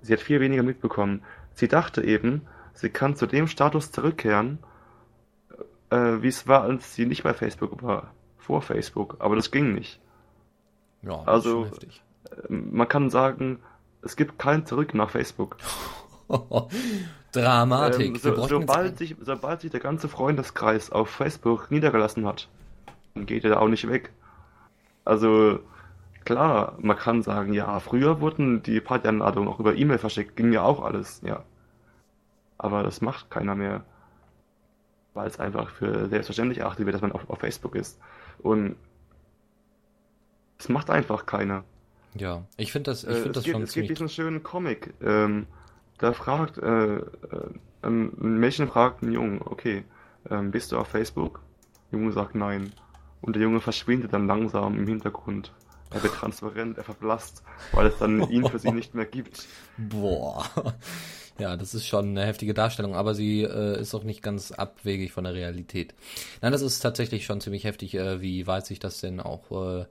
Sie 0.00 0.12
hat 0.12 0.20
viel 0.20 0.40
weniger 0.40 0.62
mitbekommen. 0.62 1.22
Sie 1.52 1.68
dachte 1.68 2.02
eben, 2.02 2.42
sie 2.72 2.88
kann 2.88 3.16
zu 3.16 3.26
dem 3.26 3.46
Status 3.48 3.92
zurückkehren, 3.92 4.58
äh, 5.90 6.22
wie 6.22 6.28
es 6.28 6.46
war, 6.46 6.62
als 6.62 6.94
sie 6.94 7.04
nicht 7.04 7.22
bei 7.22 7.34
Facebook 7.34 7.82
war, 7.82 8.14
vor 8.38 8.62
Facebook. 8.62 9.16
Aber 9.18 9.36
das 9.36 9.50
ging 9.50 9.74
nicht. 9.74 10.00
Ja, 11.02 11.22
also, 11.24 11.66
äh, 11.66 11.70
man 12.48 12.88
kann 12.88 13.10
sagen, 13.10 13.58
es 14.02 14.16
gibt 14.16 14.38
kein 14.38 14.66
Zurück 14.66 14.94
nach 14.94 15.10
Facebook. 15.10 15.56
Dramatik. 17.32 18.06
Ähm, 18.06 18.16
so, 18.16 18.46
sobald, 18.46 18.98
sich, 18.98 19.16
sobald 19.20 19.60
sich 19.60 19.70
der 19.70 19.80
ganze 19.80 20.08
Freundeskreis 20.08 20.90
auf 20.90 21.10
Facebook 21.10 21.70
niedergelassen 21.70 22.26
hat, 22.26 22.48
dann 23.14 23.26
geht 23.26 23.44
er 23.44 23.50
da 23.50 23.58
auch 23.58 23.68
nicht 23.68 23.88
weg. 23.88 24.12
Also 25.04 25.60
klar, 26.24 26.74
man 26.80 26.96
kann 26.96 27.22
sagen, 27.22 27.52
ja, 27.52 27.80
früher 27.80 28.20
wurden 28.20 28.62
die 28.62 28.80
Partyanladungen 28.80 29.48
auch 29.48 29.60
über 29.60 29.74
E-Mail 29.74 29.98
verschickt, 29.98 30.36
ging 30.36 30.52
ja 30.52 30.62
auch 30.62 30.82
alles, 30.82 31.20
ja. 31.24 31.42
Aber 32.58 32.82
das 32.82 33.00
macht 33.00 33.30
keiner 33.30 33.54
mehr. 33.54 33.84
Weil 35.14 35.26
es 35.26 35.40
einfach 35.40 35.70
für 35.70 36.08
selbstverständlich 36.08 36.58
erachtet 36.58 36.86
wird, 36.86 36.94
dass 36.94 37.02
man 37.02 37.12
auf, 37.12 37.28
auf 37.28 37.38
Facebook 37.38 37.74
ist. 37.74 37.98
Und 38.38 38.76
es 40.58 40.68
macht 40.68 40.90
einfach 40.90 41.26
keiner. 41.26 41.64
Ja, 42.14 42.44
ich 42.56 42.72
finde 42.72 42.90
das, 42.90 43.04
ich 43.04 43.10
find 43.10 43.26
äh, 43.26 43.32
das 43.32 43.44
gibt, 43.44 43.54
schon 43.54 43.62
Es 43.62 43.72
gibt 43.72 43.90
diesen 43.90 44.08
schönen 44.08 44.42
Comic, 44.42 44.92
ähm, 45.02 45.46
da 45.98 46.12
fragt, 46.12 46.58
äh, 46.58 46.96
äh, 46.96 47.02
ein 47.82 48.10
Mädchen 48.18 48.68
fragt 48.68 49.02
einen 49.02 49.12
Jungen, 49.12 49.42
okay, 49.42 49.84
ähm, 50.30 50.50
bist 50.50 50.72
du 50.72 50.78
auf 50.78 50.88
Facebook? 50.88 51.40
Der 51.92 51.98
Junge 51.98 52.12
sagt 52.12 52.34
nein. 52.34 52.72
Und 53.20 53.36
der 53.36 53.42
Junge 53.42 53.60
verschwindet 53.60 54.12
dann 54.12 54.26
langsam 54.26 54.78
im 54.78 54.86
Hintergrund. 54.86 55.52
Er 55.90 56.02
wird 56.02 56.14
transparent, 56.14 56.78
er 56.78 56.84
verblasst, 56.84 57.42
weil 57.72 57.86
es 57.86 57.98
dann 57.98 58.30
ihn 58.30 58.46
für 58.46 58.58
sie 58.58 58.70
nicht 58.70 58.94
mehr 58.94 59.06
gibt. 59.06 59.46
Boah. 59.76 60.46
Ja, 61.38 61.56
das 61.56 61.74
ist 61.74 61.86
schon 61.86 62.10
eine 62.10 62.24
heftige 62.24 62.54
Darstellung, 62.54 62.94
aber 62.94 63.14
sie 63.14 63.42
äh, 63.42 63.80
ist 63.80 63.94
auch 63.94 64.04
nicht 64.04 64.22
ganz 64.22 64.52
abwegig 64.52 65.12
von 65.12 65.24
der 65.24 65.34
Realität. 65.34 65.94
Nein, 66.42 66.52
das 66.52 66.62
ist 66.62 66.80
tatsächlich 66.80 67.24
schon 67.24 67.40
ziemlich 67.40 67.64
heftig. 67.64 67.94
Äh, 67.94 68.20
wie 68.20 68.46
weit 68.46 68.66
sich 68.66 68.78
das 68.78 69.00
denn 69.00 69.20
auch 69.20 69.50
äh, 69.50 69.86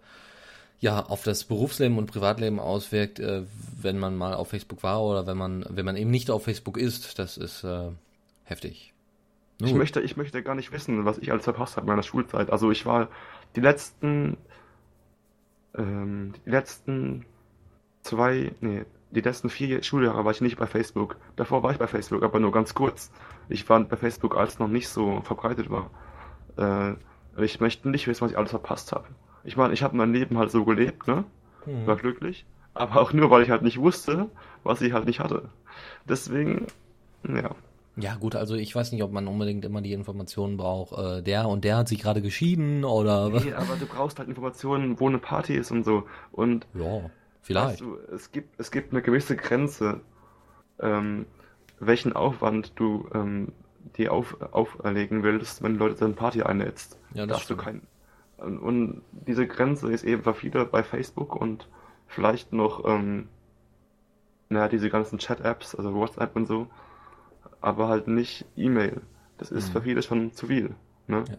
ja 0.80 1.06
auf 1.06 1.24
das 1.24 1.44
Berufsleben 1.44 1.98
und 1.98 2.08
Privatleben 2.08 2.60
auswirkt, 2.60 3.20
äh, 3.20 3.44
wenn 3.82 4.00
man 4.00 4.16
mal 4.16 4.34
auf 4.34 4.50
Facebook 4.50 4.84
war 4.84 5.04
oder 5.04 5.28
wenn 5.28 5.38
man 5.38 5.66
wenn 5.70 5.86
man 5.86 5.98
eben 5.98 6.12
nicht 6.12 6.32
auf 6.32 6.44
Facebook 6.44 6.78
ist, 6.78 7.20
das 7.20 7.38
ist 7.38 7.64
äh, 7.64 7.90
heftig. 8.46 8.94
Ich 9.62 9.74
möchte 9.74 10.00
ich 10.00 10.16
möchte 10.16 10.42
gar 10.42 10.56
nicht 10.56 10.72
wissen, 10.72 11.04
was 11.04 11.18
ich 11.18 11.32
alles 11.32 11.44
verpasst 11.44 11.76
habe 11.76 11.86
in 11.86 11.90
meiner 11.90 12.04
Schulzeit. 12.04 12.50
Also 12.50 12.72
ich 12.72 12.86
war 12.86 13.10
die 13.56 13.62
letzten 13.62 14.38
ähm, 15.78 16.34
die 16.46 16.50
letzten 16.50 17.26
zwei 18.04 18.54
nee 18.62 18.86
die 19.12 19.22
letzten 19.22 19.50
vier 19.50 19.82
Schuljahre 19.84 20.24
war 20.24 20.32
ich 20.32 20.40
nicht 20.40 20.58
bei 20.58 20.68
Facebook. 20.68 21.18
Davor 21.36 21.64
war 21.64 21.72
ich 21.72 21.80
bei 21.80 21.88
Facebook, 21.88 22.24
aber 22.24 22.40
nur 22.40 22.52
ganz 22.52 22.74
kurz. 22.74 23.12
Ich 23.50 23.68
war 23.68 23.84
bei 23.84 23.98
Facebook, 23.98 24.38
als 24.38 24.54
es 24.54 24.60
noch 24.60 24.68
nicht 24.68 24.88
so 24.88 25.22
verbreitet 25.22 25.70
war. 25.70 25.90
Äh, 26.58 27.44
ich 27.44 27.60
möchte 27.60 27.90
nicht 27.90 28.08
wissen, 28.08 28.22
was 28.22 28.32
ich 28.32 28.38
alles 28.38 28.52
verpasst 28.52 28.92
habe. 28.92 29.08
Ich 29.44 29.58
meine, 29.58 29.74
ich 29.74 29.84
habe 29.84 29.96
mein 29.96 30.14
Leben 30.14 30.38
halt 30.38 30.52
so 30.52 30.66
gelebt, 30.66 31.08
ne? 31.08 31.24
Mhm. 31.66 31.88
War 31.88 31.96
glücklich. 31.96 32.46
Aber 32.74 33.02
auch 33.02 33.14
nur, 33.14 33.30
weil 33.30 33.44
ich 33.44 33.50
halt 33.50 33.62
nicht 33.62 33.80
wusste, 33.80 34.30
was 34.64 34.82
ich 34.82 34.94
halt 34.94 35.06
nicht 35.06 35.20
hatte. 35.20 35.50
Deswegen, 36.08 36.68
ja. 37.28 37.56
Ja, 37.98 38.16
gut, 38.16 38.36
also 38.36 38.56
ich 38.56 38.74
weiß 38.74 38.92
nicht, 38.92 39.04
ob 39.04 39.12
man 39.12 39.28
unbedingt 39.28 39.66
immer 39.66 39.82
die 39.82 39.92
Informationen 39.92 40.56
braucht, 40.56 40.98
äh, 40.98 41.22
der 41.22 41.48
und 41.50 41.66
der 41.66 41.78
hat 41.78 41.90
sich 41.90 42.00
gerade 42.00 42.22
geschieden 42.22 42.86
oder 42.86 43.34
was. 43.34 43.44
Nee, 43.44 43.54
aber 43.54 43.76
du 43.76 43.86
brauchst 43.86 44.20
halt 44.20 44.30
Informationen, 44.30 45.00
wo 45.00 45.08
eine 45.08 45.18
Party 45.18 45.56
ist 45.56 45.72
und 45.72 45.84
so. 45.84 46.04
Und 46.32 46.66
ja, 46.74 47.10
vielleicht. 47.42 47.72
Weißt 47.72 47.82
du, 47.82 47.98
es 48.14 48.32
gibt, 48.32 48.58
es 48.60 48.72
gibt 48.72 48.94
eine 48.94 49.02
gewisse 49.02 49.36
Grenze, 49.36 50.00
ähm, 50.80 51.26
welchen 51.80 52.14
Aufwand 52.14 52.72
du 52.76 53.10
ähm, 53.14 53.52
dir 53.98 54.14
auf, 54.14 54.38
auferlegen 54.52 55.24
willst, 55.24 55.62
wenn 55.62 55.76
Leute 55.76 55.96
deine 55.96 56.14
Party 56.14 56.42
einlädst. 56.44 56.98
Ja, 57.14 57.26
das 57.26 57.38
Darfst 57.38 57.50
du 57.50 57.58
kein, 57.58 57.82
und 58.42 59.02
diese 59.12 59.48
Grenze 59.48 59.92
ist 59.92 60.04
eben 60.04 60.24
für 60.24 60.34
viele 60.34 60.66
bei 60.66 60.84
Facebook 60.84 61.36
und 61.36 61.68
vielleicht 62.08 62.54
noch, 62.54 62.86
ähm, 62.86 63.28
naja, 64.50 64.68
diese 64.68 64.90
ganzen 64.90 65.20
Chat-Apps, 65.20 65.76
also 65.76 65.94
WhatsApp 65.94 66.36
und 66.36 66.48
so, 66.48 66.68
aber 67.62 67.88
halt 67.88 68.08
nicht 68.08 68.46
E-Mail. 68.56 69.02
Das 69.38 69.52
ist 69.52 69.70
mhm. 69.70 69.74
für 69.74 69.82
viele 69.82 70.02
schon 70.02 70.34
zu 70.34 70.48
viel. 70.48 70.76
Ne? 71.08 71.24
Ja. 71.30 71.38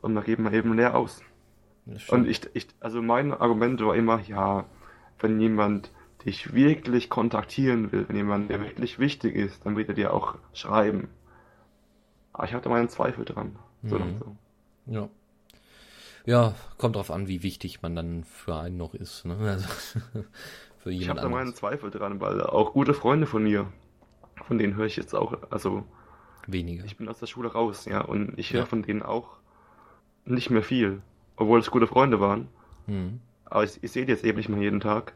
Und 0.00 0.14
da 0.14 0.20
geben 0.20 0.44
wir 0.44 0.52
eben 0.52 0.74
leer 0.74 0.96
aus. 0.96 1.22
Und 2.08 2.26
ich, 2.26 2.40
ich, 2.54 2.68
also 2.80 3.02
mein 3.02 3.32
Argument 3.32 3.80
war 3.84 3.94
immer, 3.94 4.20
ja, 4.20 4.64
wenn 5.18 5.38
jemand 5.40 5.90
dich 6.24 6.54
wirklich 6.54 7.10
kontaktieren 7.10 7.92
will, 7.92 8.06
wenn 8.08 8.16
jemand, 8.16 8.50
der 8.50 8.60
wirklich 8.60 8.98
wichtig 8.98 9.34
ist, 9.34 9.64
dann 9.66 9.76
wird 9.76 9.88
er 9.88 9.94
dir 9.94 10.14
auch 10.14 10.36
schreiben. 10.54 11.08
Aber 12.32 12.44
ich 12.44 12.54
hatte 12.54 12.68
meinen 12.68 12.88
Zweifel 12.88 13.24
dran. 13.24 13.56
So 13.82 13.98
mhm. 13.98 14.18
so. 14.18 14.36
Ja. 14.86 15.08
Ja, 16.26 16.54
kommt 16.78 16.96
drauf 16.96 17.10
an, 17.10 17.28
wie 17.28 17.42
wichtig 17.42 17.82
man 17.82 17.94
dann 17.94 18.24
für 18.24 18.56
einen 18.56 18.76
noch 18.76 18.94
ist. 18.94 19.24
Ne? 19.24 19.36
Also, 19.38 19.68
für 20.78 20.90
ich 20.90 21.08
habe 21.08 21.20
da 21.20 21.28
meinen 21.28 21.54
Zweifel 21.54 21.90
dran, 21.90 22.20
weil 22.20 22.40
auch 22.42 22.72
gute 22.72 22.94
Freunde 22.94 23.26
von 23.26 23.42
mir, 23.42 23.66
von 24.46 24.58
denen 24.58 24.74
höre 24.76 24.86
ich 24.86 24.96
jetzt 24.96 25.14
auch, 25.14 25.36
also 25.50 25.84
weniger. 26.46 26.84
Ich 26.84 26.96
bin 26.96 27.08
aus 27.08 27.18
der 27.18 27.26
Schule 27.26 27.52
raus, 27.52 27.84
ja, 27.84 28.00
und 28.00 28.38
ich 28.38 28.52
höre 28.52 28.60
ja. 28.60 28.66
von 28.66 28.82
denen 28.82 29.02
auch 29.02 29.38
nicht 30.24 30.50
mehr 30.50 30.62
viel, 30.62 31.02
obwohl 31.36 31.60
es 31.60 31.70
gute 31.70 31.86
Freunde 31.86 32.20
waren. 32.20 32.48
Hm. 32.86 33.20
Aber 33.44 33.64
ich, 33.64 33.82
ich 33.82 33.92
sehe 33.92 34.06
die 34.06 34.12
jetzt 34.12 34.24
eben 34.24 34.38
nicht 34.38 34.48
mehr 34.48 34.60
jeden 34.60 34.80
Tag. 34.80 35.14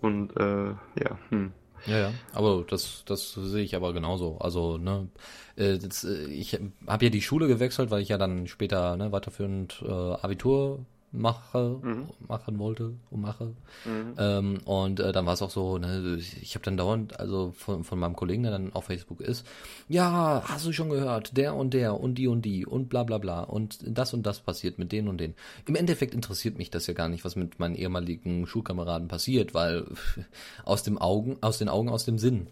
Und 0.00 0.36
äh, 0.36 0.68
ja, 0.70 1.18
hm. 1.28 1.52
Ja, 1.86 1.98
ja, 1.98 2.14
aber 2.32 2.64
das, 2.68 3.04
das 3.06 3.32
sehe 3.32 3.62
ich 3.62 3.74
aber 3.74 3.92
genauso. 3.92 4.38
Also, 4.38 4.78
ne, 4.78 5.08
äh, 5.56 5.78
das, 5.78 6.04
äh, 6.04 6.26
ich 6.26 6.58
habe 6.86 7.04
ja 7.04 7.10
die 7.10 7.22
Schule 7.22 7.48
gewechselt, 7.48 7.90
weil 7.90 8.02
ich 8.02 8.08
ja 8.08 8.18
dann 8.18 8.46
später 8.46 8.96
ne, 8.96 9.12
weiterführend 9.12 9.82
äh, 9.86 9.90
Abitur 9.90 10.84
mache, 11.10 11.80
mhm. 11.82 12.08
machen 12.26 12.58
wollte 12.58 12.94
und 13.10 13.20
mache. 13.20 13.54
Mhm. 13.84 14.14
Ähm, 14.18 14.58
und 14.64 15.00
äh, 15.00 15.12
dann 15.12 15.26
war 15.26 15.34
es 15.34 15.42
auch 15.42 15.50
so, 15.50 15.78
ne, 15.78 16.18
ich 16.18 16.54
habe 16.54 16.64
dann 16.64 16.76
dauernd, 16.76 17.18
also 17.18 17.52
von, 17.56 17.84
von 17.84 17.98
meinem 17.98 18.14
Kollegen, 18.14 18.42
der 18.42 18.52
dann 18.52 18.72
auf 18.74 18.86
Facebook 18.86 19.20
ist, 19.20 19.46
ja, 19.88 20.42
hast 20.44 20.66
du 20.66 20.72
schon 20.72 20.90
gehört, 20.90 21.36
der 21.36 21.54
und 21.54 21.72
der 21.72 21.98
und 21.98 22.16
die 22.16 22.28
und 22.28 22.42
die 22.42 22.66
und 22.66 22.88
bla 22.88 23.04
bla 23.04 23.18
bla 23.18 23.40
und 23.42 23.78
das 23.86 24.12
und 24.12 24.26
das 24.26 24.40
passiert 24.40 24.78
mit 24.78 24.92
denen 24.92 25.08
und 25.08 25.18
denen. 25.18 25.34
Im 25.66 25.76
Endeffekt 25.76 26.14
interessiert 26.14 26.58
mich 26.58 26.70
das 26.70 26.86
ja 26.86 26.94
gar 26.94 27.08
nicht, 27.08 27.24
was 27.24 27.36
mit 27.36 27.58
meinen 27.58 27.74
ehemaligen 27.74 28.46
Schulkameraden 28.46 29.08
passiert, 29.08 29.54
weil 29.54 29.86
aus 30.64 30.82
dem 30.82 30.98
Augen, 30.98 31.38
aus 31.40 31.58
den 31.58 31.68
Augen, 31.68 31.88
aus 31.88 32.04
dem 32.04 32.18
Sinn. 32.18 32.48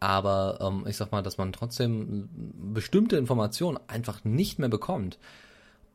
Aber 0.00 0.58
ähm, 0.62 0.86
ich 0.88 0.96
sag 0.96 1.12
mal, 1.12 1.22
dass 1.22 1.36
man 1.36 1.52
trotzdem 1.52 2.28
bestimmte 2.72 3.18
Informationen 3.18 3.78
einfach 3.86 4.24
nicht 4.24 4.58
mehr 4.58 4.70
bekommt 4.70 5.18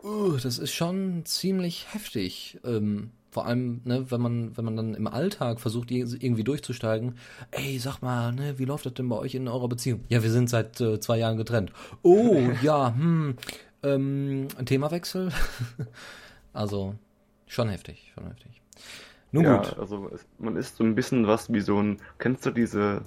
uh, 0.05 0.37
das 0.37 0.59
ist 0.59 0.71
schon 0.71 1.25
ziemlich 1.25 1.87
heftig. 1.93 2.59
Ähm, 2.63 3.11
vor 3.35 3.45
allem, 3.45 3.81
ne, 3.83 4.09
wenn 4.09 4.21
man, 4.21 4.55
wenn 4.55 4.63
man 4.63 4.77
dann 4.77 4.93
im 4.93 5.07
Alltag 5.07 5.59
versucht, 5.59 5.91
irgendwie 5.91 6.45
durchzusteigen, 6.45 7.17
ey, 7.51 7.77
sag 7.79 8.01
mal, 8.01 8.31
ne, 8.31 8.57
wie 8.59 8.63
läuft 8.63 8.85
das 8.85 8.93
denn 8.93 9.09
bei 9.09 9.17
euch 9.17 9.35
in 9.35 9.49
eurer 9.49 9.67
Beziehung? 9.67 10.05
Ja, 10.07 10.23
wir 10.23 10.31
sind 10.31 10.49
seit 10.49 10.79
äh, 10.79 11.01
zwei 11.01 11.17
Jahren 11.17 11.35
getrennt. 11.35 11.73
Oh, 12.01 12.37
ja, 12.61 12.95
hm, 12.95 13.35
ähm, 13.83 14.47
Themawechsel. 14.63 15.33
also, 16.53 16.95
schon 17.45 17.67
heftig, 17.67 18.13
schon 18.15 18.25
heftig. 18.27 18.61
Nun 19.33 19.43
ja, 19.43 19.57
gut. 19.57 19.77
also 19.77 20.09
man 20.39 20.55
ist 20.55 20.77
so 20.77 20.85
ein 20.85 20.95
bisschen 20.95 21.27
was 21.27 21.51
wie 21.51 21.59
so 21.59 21.77
ein, 21.77 21.99
kennst 22.19 22.45
du 22.45 22.51
diese, 22.51 23.01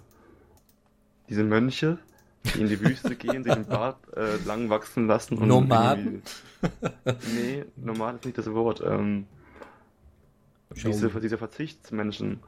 diese 1.31 1.43
Mönche, 1.43 1.99
die 2.45 2.61
in 2.61 2.69
die 2.69 2.81
Wüste 2.81 3.17
gehen, 3.17 3.45
sich 3.45 3.53
den 3.53 3.67
Bart 3.67 3.99
äh, 4.17 4.37
lang 4.47 4.71
wachsen 4.71 5.07
lassen. 5.07 5.39
Und 5.39 5.49
Nomaden? 5.49 6.23
nee, 7.35 7.65
Nomad 7.77 8.17
ist 8.17 8.25
nicht 8.25 8.39
das 8.39 8.51
Wort. 8.53 8.83
Ähm, 8.85 9.27
diese, 10.75 11.09
diese 11.09 11.39
Verzichtsmenschen. 11.39 12.41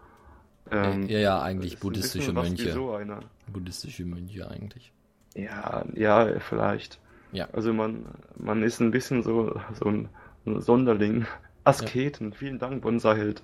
Ähm, 0.71 1.09
ja, 1.09 1.19
ja, 1.19 1.43
eigentlich 1.43 1.79
buddhistische 1.79 2.33
Mönche. 2.33 2.73
So 2.73 2.95
einer. 2.95 3.21
Buddhistische 3.53 4.05
Mönche 4.05 4.49
eigentlich. 4.49 4.93
Ja, 5.35 5.85
ja, 5.95 6.39
vielleicht. 6.41 7.01
Ja. 7.33 7.49
Also 7.53 7.73
man, 7.73 8.07
man 8.37 8.63
ist 8.63 8.81
ein 8.81 8.91
bisschen 8.91 9.23
so, 9.23 9.61
so 9.79 9.87
ein 9.87 10.09
Sonderling. 10.45 11.27
Asketen, 11.65 12.31
ja. 12.31 12.37
vielen 12.37 12.59
Dank, 12.59 12.83
Bonsai-Held. 12.83 13.43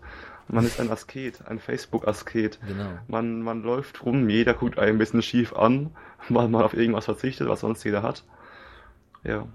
Man 0.49 0.65
ist 0.65 0.81
ein 0.81 0.91
Asket, 0.91 1.47
ein 1.47 1.59
Facebook-Asket. 1.59 2.61
Genau. 2.67 2.91
Man, 3.09 3.43
man 3.43 3.63
läuft 3.63 4.05
rum, 4.05 4.29
jeder 4.29 4.55
guckt 4.55 4.79
einen 4.79 4.93
ein 4.93 4.99
bisschen 4.99 5.23
schief 5.23 5.53
an, 5.55 5.91
weil 6.29 6.49
man 6.49 6.63
auf 6.63 6.75
irgendwas 6.75 7.05
verzichtet, 7.05 7.49
was 7.49 7.61
sonst 7.61 7.85
jeder 7.85 8.03
hat. 8.03 8.25
Ja. 9.25 9.47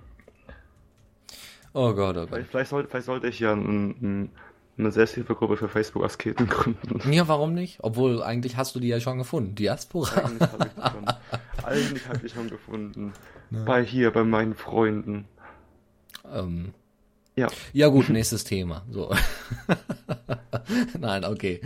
Oh 1.73 1.93
Gott, 1.93 2.17
oh 2.17 2.21
Gott. 2.21 2.29
Vielleicht, 2.29 2.49
vielleicht, 2.49 2.69
sollte, 2.69 2.89
vielleicht 2.89 3.05
sollte 3.05 3.27
ich 3.27 3.39
ja 3.39 3.53
ein, 3.53 3.89
ein, 4.01 4.29
eine 4.77 4.91
Selbsthilfegruppe 4.91 5.57
für 5.57 5.69
Facebook-Asketen 5.69 6.47
gründen. 6.47 7.13
Ja, 7.13 7.27
warum 7.27 7.53
nicht? 7.53 7.79
Obwohl, 7.81 8.21
eigentlich 8.21 8.57
hast 8.57 8.75
du 8.75 8.79
die 8.79 8.89
ja 8.89 8.99
schon 8.99 9.17
gefunden. 9.17 9.55
Diaspora. 9.55 10.23
Eigentlich 10.25 10.51
habe 10.51 10.65
ich, 10.65 10.91
schon, 10.91 11.05
eigentlich 11.65 12.09
hab 12.09 12.23
ich 12.23 12.33
schon 12.33 12.49
gefunden. 12.49 13.13
Na. 13.49 13.63
Bei 13.63 13.83
hier, 13.83 14.11
bei 14.11 14.23
meinen 14.23 14.55
Freunden. 14.55 15.25
Ähm, 16.31 16.73
ja. 17.35 17.47
Ja 17.73 17.87
gut, 17.87 18.09
nächstes 18.09 18.43
Thema. 18.43 18.83
So. 18.91 19.13
Nein, 20.99 21.23
okay. 21.23 21.61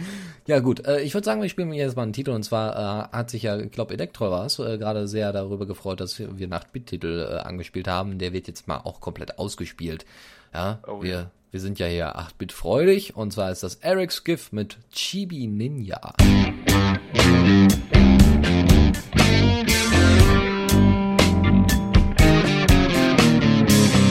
Ja 0.45 0.59
gut, 0.59 0.85
äh, 0.85 1.01
ich 1.01 1.13
würde 1.13 1.25
sagen, 1.25 1.41
wir 1.41 1.49
spielen 1.49 1.73
jetzt 1.73 1.95
mal 1.95 2.03
einen 2.03 2.13
Titel 2.13 2.31
und 2.31 2.43
zwar 2.43 3.09
äh, 3.11 3.15
hat 3.17 3.29
sich 3.31 3.43
ja, 3.43 3.57
ich 3.57 3.71
glaube, 3.71 3.93
Elektro 3.93 4.29
war 4.29 4.45
es, 4.45 4.59
äh, 4.59 4.77
gerade 4.77 5.07
sehr 5.07 5.33
darüber 5.33 5.65
gefreut, 5.65 5.99
dass 5.99 6.19
wir 6.19 6.47
Nachtbit-Titel 6.47 7.27
äh, 7.29 7.37
angespielt 7.39 7.87
haben. 7.87 8.19
Der 8.19 8.31
wird 8.31 8.47
jetzt 8.47 8.67
mal 8.67 8.77
auch 8.77 8.99
komplett 8.99 9.39
ausgespielt. 9.39 10.05
Ja, 10.53 10.79
oh, 10.87 11.01
wir, 11.01 11.11
ja. 11.11 11.31
wir 11.51 11.59
sind 11.59 11.79
ja 11.79 11.87
hier 11.87 12.15
8-Bit 12.15 12.51
freudig 12.51 13.15
und 13.15 13.33
zwar 13.33 13.51
ist 13.51 13.63
das 13.63 13.75
Eric's 13.75 14.23
Gift 14.23 14.53
mit 14.53 14.77
Chibi 14.91 15.47
Ninja. 15.47 16.13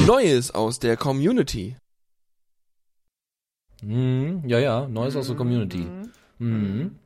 Neues 0.06 0.50
aus 0.50 0.78
der 0.78 0.98
Community. 0.98 1.76
Mhm, 3.82 4.42
ja, 4.46 4.58
ja, 4.58 4.86
Neues 4.86 5.16
aus 5.16 5.28
der 5.28 5.36
Community. 5.36 5.86
Mhm. 6.38 6.48
mhm. 6.48 6.98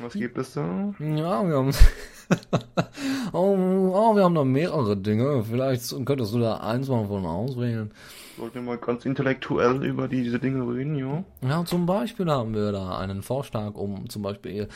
Was 0.00 0.14
gibt 0.14 0.36
es 0.38 0.54
da? 0.54 0.92
Ja, 0.98 1.46
wir 1.46 1.56
haben. 1.56 1.70
oh, 3.32 3.92
oh, 3.94 4.16
wir 4.16 4.24
haben 4.24 4.34
da 4.34 4.42
mehrere 4.42 4.96
Dinge. 4.96 5.44
Vielleicht 5.44 5.88
könntest 6.04 6.34
du 6.34 6.40
da 6.40 6.56
eins 6.56 6.88
mal 6.88 7.06
von 7.06 7.24
auswählen. 7.24 7.92
Sollten 8.36 8.54
wir 8.54 8.62
mal 8.62 8.78
ganz 8.78 9.04
intellektuell 9.04 9.84
über 9.84 10.08
diese 10.08 10.40
Dinge 10.40 10.62
reden, 10.66 10.96
ja? 10.96 11.22
Ja, 11.42 11.64
zum 11.64 11.86
Beispiel 11.86 12.28
haben 12.28 12.54
wir 12.54 12.72
da 12.72 12.98
einen 12.98 13.22
Vorschlag, 13.22 13.74
um 13.74 14.08
zum 14.08 14.22
Beispiel, 14.22 14.68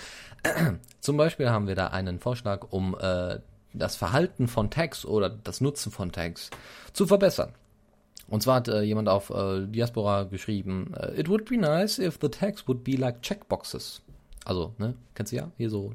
äh, 0.44 0.50
zum 1.00 1.16
Beispiel 1.16 1.48
haben 1.48 1.66
wir 1.66 1.74
da 1.74 1.88
einen 1.88 2.20
Vorschlag, 2.20 2.66
um 2.70 2.94
äh, 3.00 3.38
das 3.78 3.96
Verhalten 3.96 4.48
von 4.48 4.70
Tags 4.70 5.04
oder 5.04 5.30
das 5.30 5.60
Nutzen 5.60 5.92
von 5.92 6.12
Tags 6.12 6.50
zu 6.92 7.06
verbessern. 7.06 7.52
Und 8.28 8.42
zwar 8.42 8.56
hat 8.56 8.68
äh, 8.68 8.82
jemand 8.82 9.08
auf 9.08 9.30
äh, 9.30 9.66
Diaspora 9.66 10.24
geschrieben, 10.24 10.92
äh, 10.94 11.20
It 11.20 11.28
would 11.28 11.44
be 11.44 11.56
nice 11.56 11.98
if 11.98 12.18
the 12.20 12.28
tags 12.28 12.66
would 12.66 12.82
be 12.82 12.96
like 12.96 13.22
checkboxes. 13.22 14.02
Also, 14.44 14.74
ne, 14.78 14.94
kennst 15.14 15.32
du 15.32 15.36
ja? 15.36 15.50
Hier 15.56 15.70
so. 15.70 15.92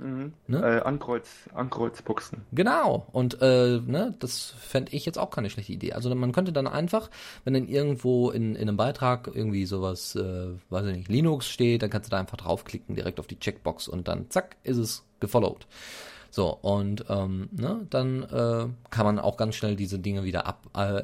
Mhm. 0.00 0.32
Ne? 0.46 0.58
Äh, 0.58 0.82
Ankreuz, 0.82 1.28
Ankreuzboxen. 1.54 2.42
Genau. 2.52 3.06
Und 3.12 3.40
äh, 3.42 3.80
ne, 3.84 4.14
das 4.18 4.54
fände 4.58 4.92
ich 4.92 5.04
jetzt 5.04 5.18
auch 5.18 5.30
keine 5.30 5.50
schlechte 5.50 5.72
Idee. 5.72 5.92
Also 5.92 6.14
man 6.14 6.32
könnte 6.32 6.52
dann 6.52 6.66
einfach, 6.66 7.10
wenn 7.44 7.54
dann 7.54 7.68
irgendwo 7.68 8.30
in, 8.30 8.56
in 8.56 8.68
einem 8.68 8.76
Beitrag 8.76 9.30
irgendwie 9.32 9.66
sowas, 9.66 10.14
äh, 10.16 10.48
weiß 10.70 10.86
ich 10.86 10.96
nicht, 10.96 11.08
Linux 11.08 11.48
steht, 11.48 11.82
dann 11.82 11.90
kannst 11.90 12.08
du 12.08 12.10
da 12.10 12.18
einfach 12.18 12.38
draufklicken, 12.38 12.94
direkt 12.94 13.20
auf 13.20 13.26
die 13.26 13.38
Checkbox 13.38 13.88
und 13.88 14.08
dann 14.08 14.30
zack, 14.30 14.56
ist 14.62 14.78
es 14.78 15.04
gefollowed. 15.20 15.66
So, 16.30 16.54
und 16.54 17.04
ähm, 17.08 17.48
ne, 17.52 17.86
dann 17.90 18.22
äh, 18.22 18.66
kann 18.90 19.06
man 19.06 19.18
auch 19.18 19.36
ganz 19.36 19.56
schnell 19.56 19.76
diese 19.76 19.98
Dinge 19.98 20.24
wieder 20.24 20.46
ab, 20.46 20.66
äh, 20.76 21.02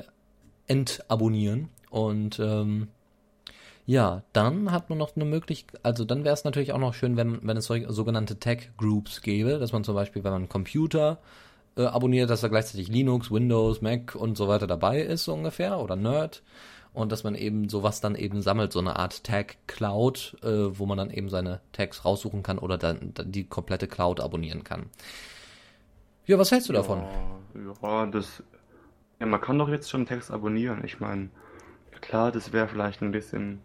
entabonnieren. 0.67 1.69
Und 1.91 2.39
ähm, 2.39 2.89
ja, 3.87 4.23
dann 4.33 4.73
hat 4.73 4.91
man 4.91 4.99
noch 4.99 5.15
eine 5.15 5.25
Möglichkeit, 5.25 5.81
also 5.85 6.05
dann 6.05 6.25
wäre 6.25 6.35
es 6.35 6.45
natürlich 6.45 6.73
auch 6.73 6.79
noch 6.79 6.95
schön, 6.95 7.17
wenn, 7.17 7.39
wenn 7.47 7.57
es 7.57 7.67
sogenannte 7.67 8.39
Tech-Groups 8.39 9.23
gäbe, 9.23 9.59
dass 9.59 9.73
man 9.73 9.85
zum 9.85 9.95
Beispiel, 9.95 10.25
wenn 10.25 10.33
man 10.33 10.49
Computer 10.49 11.19
äh, 11.77 11.85
abonniert, 11.85 12.31
dass 12.31 12.41
da 12.41 12.49
gleichzeitig 12.49 12.89
Linux, 12.89 13.31
Windows, 13.31 13.83
Mac 13.83 14.15
und 14.15 14.37
so 14.37 14.49
weiter 14.49 14.67
dabei 14.67 15.01
ist, 15.01 15.25
so 15.25 15.35
ungefähr, 15.35 15.79
oder 15.79 15.95
Nerd. 15.95 16.43
Und 16.97 17.13
dass 17.13 17.25
man 17.25 17.35
eben 17.35 17.69
sowas 17.69 18.01
dann 18.01 18.15
eben 18.15 18.41
sammelt, 18.41 18.73
so 18.73 18.79
eine 18.79 18.97
Art 18.97 19.23
Tag-Cloud, 19.23 20.39
äh, 20.43 20.79
wo 20.79 20.87
man 20.87 20.97
dann 20.97 21.11
eben 21.11 21.29
seine 21.29 21.61
Tags 21.73 22.07
raussuchen 22.07 22.43
kann 22.43 22.59
oder 22.59 22.79
dann, 22.79 23.13
dann 23.13 23.31
die 23.31 23.45
komplette 23.45 23.87
Cloud 23.87 24.19
abonnieren 24.19 24.65
kann. 24.65 24.87
Ja, 26.25 26.39
was 26.39 26.51
hältst 26.51 26.71
du 26.71 26.73
davon? 26.73 27.03
Ja, 27.83 28.07
das 28.07 28.43
ja, 29.21 29.27
man 29.27 29.43
kann 29.43 29.59
doch 29.59 29.69
jetzt 29.69 29.91
schon 29.91 30.07
Text 30.07 30.31
abonnieren. 30.31 30.83
Ich 30.85 30.99
meine, 30.99 31.29
klar, 32.01 32.33
das 32.33 32.55
wäre 32.55 32.67
vielleicht 32.67 33.03
ein 33.03 33.13
bisschen. 33.13 33.61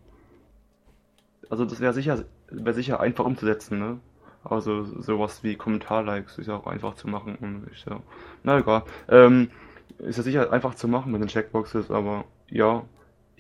Also 1.49 1.63
das 1.63 1.79
wäre 1.79 1.93
sicher, 1.93 2.25
wäre 2.49 2.75
sicher 2.75 2.99
einfach 2.99 3.23
umzusetzen, 3.23 3.79
ne? 3.79 3.99
Also 4.43 4.83
sowas 4.83 5.41
wie 5.41 5.55
Kommentar-Likes 5.55 6.37
ist 6.37 6.47
ja 6.47 6.57
auch 6.57 6.67
einfach 6.67 6.95
zu 6.95 7.07
machen 7.07 7.35
und 7.35 7.67
ich 7.71 7.79
so, 7.79 8.01
na 8.43 8.59
egal. 8.59 8.83
Ähm, 9.07 9.51
ist 9.99 10.17
ja 10.17 10.23
sicher 10.23 10.51
einfach 10.51 10.75
zu 10.75 10.89
machen 10.89 11.13
mit 11.13 11.21
den 11.21 11.29
Checkboxes, 11.29 11.91
aber 11.91 12.25
ja, 12.49 12.83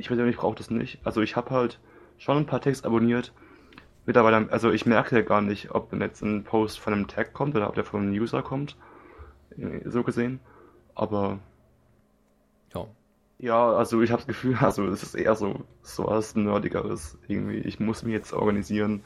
ich 0.01 0.07
persönlich 0.07 0.37
brauche 0.37 0.55
das 0.55 0.69
nicht. 0.69 0.99
Also 1.03 1.21
ich 1.21 1.35
habe 1.35 1.51
halt 1.51 1.79
schon 2.17 2.37
ein 2.37 2.45
paar 2.45 2.59
Tags 2.59 2.83
abonniert. 2.83 3.33
Mittlerweile, 4.05 4.51
also 4.51 4.71
ich 4.71 4.85
merke 4.85 5.15
ja 5.15 5.21
gar 5.21 5.41
nicht, 5.41 5.71
ob 5.71 5.93
jetzt 5.93 6.23
ein 6.23 6.43
Post 6.43 6.79
von 6.79 6.93
einem 6.93 7.07
Tag 7.07 7.33
kommt 7.33 7.55
oder 7.55 7.69
ob 7.69 7.75
der 7.75 7.85
von 7.85 8.01
einem 8.01 8.13
User 8.13 8.41
kommt. 8.41 8.75
So 9.85 10.03
gesehen. 10.03 10.39
Aber 10.95 11.39
ja. 12.73 12.87
Ja, 13.37 13.73
also 13.73 14.01
ich 14.01 14.11
habe 14.11 14.21
das 14.21 14.27
Gefühl, 14.27 14.57
also 14.59 14.87
es 14.87 15.03
ist 15.03 15.15
eher 15.15 15.35
so, 15.35 15.63
so 15.83 16.07
was 16.07 16.35
Nerdigeres 16.35 17.17
irgendwie. 17.27 17.57
Ich 17.59 17.79
muss 17.79 18.03
mich 18.03 18.13
jetzt 18.13 18.33
organisieren. 18.33 19.03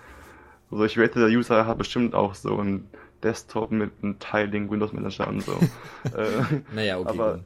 Also 0.71 0.85
ich 0.85 0.97
wette, 0.97 1.19
der 1.19 1.29
User 1.29 1.67
hat 1.67 1.77
bestimmt 1.77 2.15
auch 2.15 2.35
so 2.35 2.57
einen 2.57 2.89
Desktop 3.21 3.71
mit 3.71 3.91
einem 4.01 4.17
Tiling 4.19 4.71
Windows 4.71 4.93
Manager 4.93 5.27
und 5.27 5.41
so. 5.41 5.51
äh, 6.17 6.61
naja, 6.73 6.99
okay. 6.99 7.09
Aber, 7.09 7.39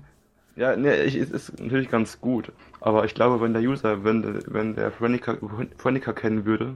ja, 0.59 0.75
ne, 0.75 1.03
ich, 1.03 1.15
es 1.15 1.31
ist 1.31 1.57
natürlich 1.59 1.89
ganz 1.89 2.19
gut. 2.19 2.51
Aber 2.81 3.05
ich 3.05 3.15
glaube, 3.15 3.39
wenn 3.39 3.53
der 3.53 3.61
User, 3.61 4.03
wenn, 4.03 4.43
wenn 4.47 4.75
der 4.75 4.91
Frenica 4.91 6.13
kennen 6.13 6.45
würde, 6.45 6.75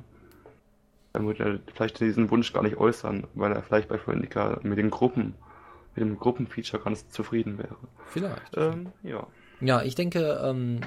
dann 1.12 1.28
würde 1.28 1.44
er 1.44 1.60
vielleicht 1.74 2.00
diesen 2.00 2.32
Wunsch 2.32 2.54
gar 2.54 2.64
nicht 2.64 2.78
äußern, 2.78 3.28
weil 3.34 3.52
er 3.52 3.62
vielleicht 3.62 3.90
bei 3.90 3.98
Frenica 3.98 4.60
mit 4.64 4.78
den 4.78 4.90
Gruppen, 4.90 5.36
mit 5.96 6.06
dem 6.06 6.18
Gruppenfeature 6.18 6.82
ganz 6.82 7.10
zufrieden 7.10 7.58
wäre. 7.58 7.76
Vielleicht. 8.08 8.56
Ähm, 8.56 8.94
ja. 9.04 9.28
Ja, 9.64 9.82
ich 9.82 9.95
denke, 9.95 10.41
ähm, 10.43 10.82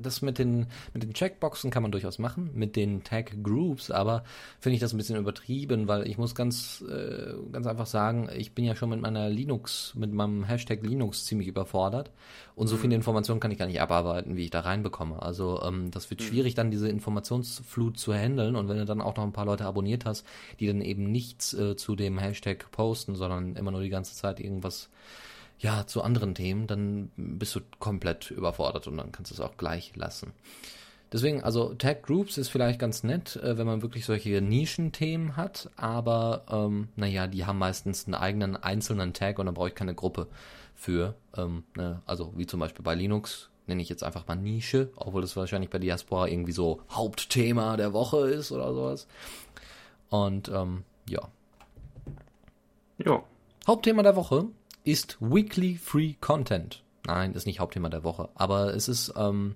das 0.00 0.22
mit 0.22 0.38
den, 0.38 0.66
mit 0.94 1.02
den 1.02 1.12
Checkboxen 1.12 1.70
kann 1.70 1.82
man 1.82 1.92
durchaus 1.92 2.18
machen, 2.18 2.50
mit 2.54 2.74
den 2.74 3.04
Tag 3.04 3.42
Groups, 3.42 3.90
aber 3.90 4.24
finde 4.60 4.74
ich 4.74 4.80
das 4.80 4.94
ein 4.94 4.96
bisschen 4.96 5.18
übertrieben, 5.18 5.88
weil 5.88 6.06
ich 6.08 6.16
muss 6.16 6.34
ganz, 6.34 6.82
äh, 6.88 7.34
ganz 7.52 7.66
einfach 7.66 7.86
sagen, 7.86 8.30
ich 8.34 8.52
bin 8.52 8.64
ja 8.64 8.74
schon 8.74 8.88
mit 8.88 9.00
meiner 9.00 9.28
Linux, 9.28 9.94
mit 9.94 10.12
meinem 10.12 10.44
Hashtag 10.44 10.82
Linux 10.82 11.26
ziemlich 11.26 11.48
überfordert 11.48 12.10
und 12.54 12.66
so 12.66 12.76
mhm. 12.76 12.80
viele 12.80 12.94
Informationen 12.94 13.40
kann 13.40 13.50
ich 13.50 13.58
gar 13.58 13.66
nicht 13.66 13.80
abarbeiten, 13.80 14.36
wie 14.36 14.44
ich 14.44 14.50
da 14.50 14.60
reinbekomme. 14.60 15.20
Also 15.20 15.60
ähm, 15.62 15.90
das 15.90 16.08
wird 16.08 16.20
mhm. 16.20 16.24
schwierig, 16.24 16.54
dann 16.54 16.70
diese 16.70 16.88
Informationsflut 16.88 17.98
zu 17.98 18.14
handeln 18.14 18.56
und 18.56 18.68
wenn 18.68 18.78
du 18.78 18.86
dann 18.86 19.02
auch 19.02 19.16
noch 19.16 19.24
ein 19.24 19.32
paar 19.32 19.46
Leute 19.46 19.66
abonniert 19.66 20.06
hast, 20.06 20.26
die 20.60 20.66
dann 20.66 20.80
eben 20.80 21.10
nichts 21.12 21.52
äh, 21.52 21.76
zu 21.76 21.94
dem 21.94 22.18
Hashtag 22.18 22.70
posten, 22.70 23.16
sondern 23.16 23.56
immer 23.56 23.70
nur 23.70 23.82
die 23.82 23.90
ganze 23.90 24.14
Zeit 24.14 24.40
irgendwas 24.40 24.88
ja, 25.62 25.86
zu 25.86 26.02
anderen 26.02 26.34
Themen, 26.34 26.66
dann 26.66 27.10
bist 27.16 27.54
du 27.54 27.60
komplett 27.78 28.32
überfordert 28.32 28.88
und 28.88 28.96
dann 28.96 29.12
kannst 29.12 29.30
du 29.30 29.34
es 29.36 29.40
auch 29.40 29.56
gleich 29.56 29.94
lassen. 29.94 30.32
Deswegen, 31.12 31.44
also 31.44 31.74
Tag 31.74 32.02
Groups 32.02 32.36
ist 32.36 32.48
vielleicht 32.48 32.80
ganz 32.80 33.04
nett, 33.04 33.36
äh, 33.36 33.56
wenn 33.56 33.66
man 33.66 33.82
wirklich 33.82 34.04
solche 34.04 34.40
Nischenthemen 34.40 35.36
hat, 35.36 35.70
aber 35.76 36.44
ähm, 36.50 36.88
naja, 36.96 37.28
die 37.28 37.44
haben 37.44 37.58
meistens 37.58 38.06
einen 38.06 38.14
eigenen 38.14 38.56
einzelnen 38.56 39.12
Tag 39.12 39.38
und 39.38 39.46
dann 39.46 39.54
brauche 39.54 39.68
ich 39.68 39.74
keine 39.74 39.94
Gruppe 39.94 40.26
für. 40.74 41.14
Ähm, 41.36 41.64
ne? 41.76 42.02
Also 42.06 42.32
wie 42.34 42.46
zum 42.46 42.58
Beispiel 42.58 42.82
bei 42.82 42.94
Linux 42.96 43.50
nenne 43.68 43.82
ich 43.82 43.88
jetzt 43.88 44.02
einfach 44.02 44.26
mal 44.26 44.34
Nische, 44.34 44.90
obwohl 44.96 45.20
das 45.20 45.36
wahrscheinlich 45.36 45.70
bei 45.70 45.78
Diaspora 45.78 46.26
irgendwie 46.26 46.52
so 46.52 46.80
Hauptthema 46.90 47.76
der 47.76 47.92
Woche 47.92 48.28
ist 48.28 48.50
oder 48.50 48.72
sowas. 48.74 49.06
Und 50.08 50.48
ähm, 50.48 50.82
ja. 51.08 51.20
Ja. 52.98 53.22
Hauptthema 53.66 54.02
der 54.02 54.16
Woche 54.16 54.46
ist 54.84 55.18
Weekly 55.20 55.76
Free 55.76 56.14
Content. 56.20 56.82
Nein, 57.06 57.32
ist 57.34 57.46
nicht 57.46 57.60
Hauptthema 57.60 57.88
der 57.88 58.04
Woche, 58.04 58.28
aber 58.34 58.74
es 58.74 58.88
ist 58.88 59.14
ähm, 59.16 59.54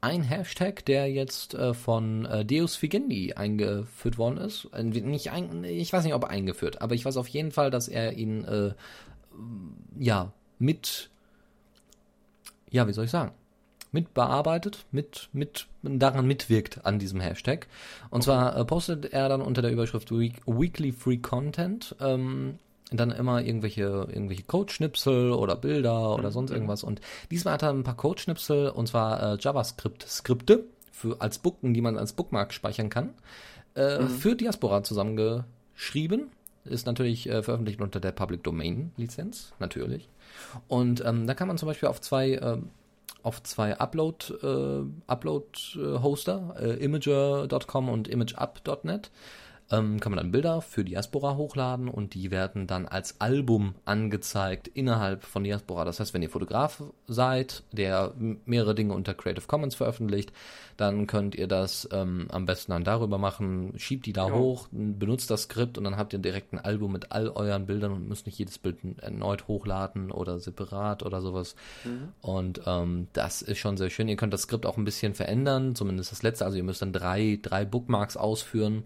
ein 0.00 0.22
Hashtag, 0.22 0.84
der 0.84 1.10
jetzt 1.10 1.54
äh, 1.54 1.74
von 1.74 2.24
äh, 2.26 2.44
Deus 2.44 2.76
Figendi 2.76 3.34
eingeführt 3.34 4.18
worden 4.18 4.38
ist. 4.38 4.68
Äh, 4.72 4.82
nicht 4.82 5.30
ein, 5.30 5.64
ich 5.64 5.92
weiß 5.92 6.04
nicht, 6.04 6.14
ob 6.14 6.24
er 6.24 6.30
eingeführt, 6.30 6.82
aber 6.82 6.94
ich 6.94 7.04
weiß 7.04 7.16
auf 7.16 7.28
jeden 7.28 7.52
Fall, 7.52 7.70
dass 7.70 7.88
er 7.88 8.14
ihn 8.14 8.44
äh, 8.44 8.72
ja 9.98 10.32
mit 10.58 11.10
ja, 12.70 12.86
wie 12.86 12.92
soll 12.92 13.04
ich 13.04 13.10
sagen? 13.10 13.32
mit 13.90 14.14
bearbeitet, 14.14 14.84
mit, 14.92 15.28
mit 15.32 15.66
daran 15.82 16.26
mitwirkt 16.26 16.84
an 16.84 16.98
diesem 16.98 17.20
Hashtag. 17.20 17.68
Und 18.10 18.22
zwar 18.22 18.56
äh, 18.56 18.64
postet 18.64 19.12
er 19.12 19.28
dann 19.28 19.40
unter 19.40 19.62
der 19.62 19.72
Überschrift 19.72 20.10
Week, 20.10 20.34
Weekly 20.46 20.92
Free 20.92 21.18
Content 21.18 21.96
ähm, 22.00 22.58
dann 22.90 23.10
immer 23.10 23.42
irgendwelche, 23.42 24.06
irgendwelche 24.08 24.44
Code-Schnipsel 24.44 25.32
oder 25.32 25.56
Bilder 25.56 26.14
oder 26.14 26.28
mhm. 26.28 26.32
sonst 26.32 26.50
irgendwas. 26.50 26.82
Und 26.82 27.00
diesmal 27.30 27.54
hat 27.54 27.62
er 27.62 27.70
ein 27.70 27.84
paar 27.84 27.96
Code-Schnipsel 27.96 28.70
und 28.70 28.88
zwar 28.88 29.34
äh, 29.34 29.36
JavaScript-Skripte 29.38 30.64
für 30.90 31.20
als 31.20 31.38
Bookmark, 31.38 31.74
die 31.74 31.80
man 31.80 31.98
als 31.98 32.12
Bookmark 32.12 32.52
speichern 32.52 32.88
kann, 32.88 33.14
äh, 33.74 34.00
mhm. 34.00 34.08
für 34.08 34.36
Diaspora 34.36 34.82
zusammengeschrieben. 34.82 36.30
Ist 36.64 36.86
natürlich 36.86 37.28
äh, 37.28 37.42
veröffentlicht 37.42 37.80
unter 37.80 38.00
der 38.00 38.12
Public 38.12 38.42
Domain 38.42 38.92
Lizenz, 38.96 39.52
natürlich. 39.58 40.08
Und 40.66 41.02
ähm, 41.04 41.26
da 41.26 41.34
kann 41.34 41.48
man 41.48 41.56
zum 41.56 41.68
Beispiel 41.68 41.88
auf 41.88 42.00
zwei 42.00 42.32
äh, 42.32 42.58
auf 43.22 43.42
zwei 43.42 43.78
Upload 43.78 44.34
äh, 44.42 44.84
Upload 45.06 45.46
äh, 45.76 46.02
Hoster, 46.02 46.54
äh, 46.60 46.84
Imager.com 46.84 47.88
und 47.88 48.08
ImageUp.net 48.08 49.10
ähm, 49.70 50.00
kann 50.00 50.12
man 50.12 50.18
dann 50.18 50.32
Bilder 50.32 50.62
für 50.62 50.84
Diaspora 50.84 51.36
hochladen 51.36 51.88
und 51.88 52.14
die 52.14 52.30
werden 52.30 52.66
dann 52.66 52.86
als 52.86 53.20
Album 53.20 53.74
angezeigt 53.84 54.68
innerhalb 54.68 55.24
von 55.24 55.44
Diaspora. 55.44 55.84
Das 55.84 56.00
heißt, 56.00 56.14
wenn 56.14 56.22
ihr 56.22 56.30
Fotograf 56.30 56.82
seid, 57.06 57.62
der 57.72 58.14
mehrere 58.46 58.74
Dinge 58.74 58.94
unter 58.94 59.14
Creative 59.14 59.46
Commons 59.46 59.74
veröffentlicht, 59.74 60.32
dann 60.78 61.06
könnt 61.06 61.34
ihr 61.34 61.48
das 61.48 61.88
ähm, 61.92 62.28
am 62.30 62.46
besten 62.46 62.72
dann 62.72 62.84
darüber 62.84 63.18
machen, 63.18 63.74
schiebt 63.76 64.06
die 64.06 64.12
da 64.12 64.28
ja. 64.28 64.34
hoch, 64.34 64.68
benutzt 64.70 65.30
das 65.30 65.42
Skript 65.42 65.76
und 65.76 65.84
dann 65.84 65.96
habt 65.96 66.12
ihr 66.12 66.18
direkt 66.18 66.52
ein 66.52 66.58
Album 66.58 66.92
mit 66.92 67.12
all 67.12 67.28
euren 67.28 67.66
Bildern 67.66 67.92
und 67.92 68.08
müsst 68.08 68.26
nicht 68.26 68.38
jedes 68.38 68.58
Bild 68.58 68.78
erneut 69.02 69.48
hochladen 69.48 70.10
oder 70.10 70.38
separat 70.38 71.02
oder 71.02 71.20
sowas. 71.20 71.56
Mhm. 71.84 72.08
Und 72.22 72.62
ähm, 72.66 73.08
das 73.12 73.42
ist 73.42 73.58
schon 73.58 73.76
sehr 73.76 73.90
schön. 73.90 74.08
Ihr 74.08 74.16
könnt 74.16 74.32
das 74.32 74.42
Skript 74.42 74.64
auch 74.64 74.78
ein 74.78 74.84
bisschen 74.84 75.14
verändern, 75.14 75.74
zumindest 75.74 76.12
das 76.12 76.22
letzte. 76.22 76.46
Also 76.46 76.56
ihr 76.56 76.64
müsst 76.64 76.80
dann 76.80 76.92
drei, 76.92 77.38
drei 77.42 77.64
Bookmarks 77.64 78.16
ausführen 78.16 78.84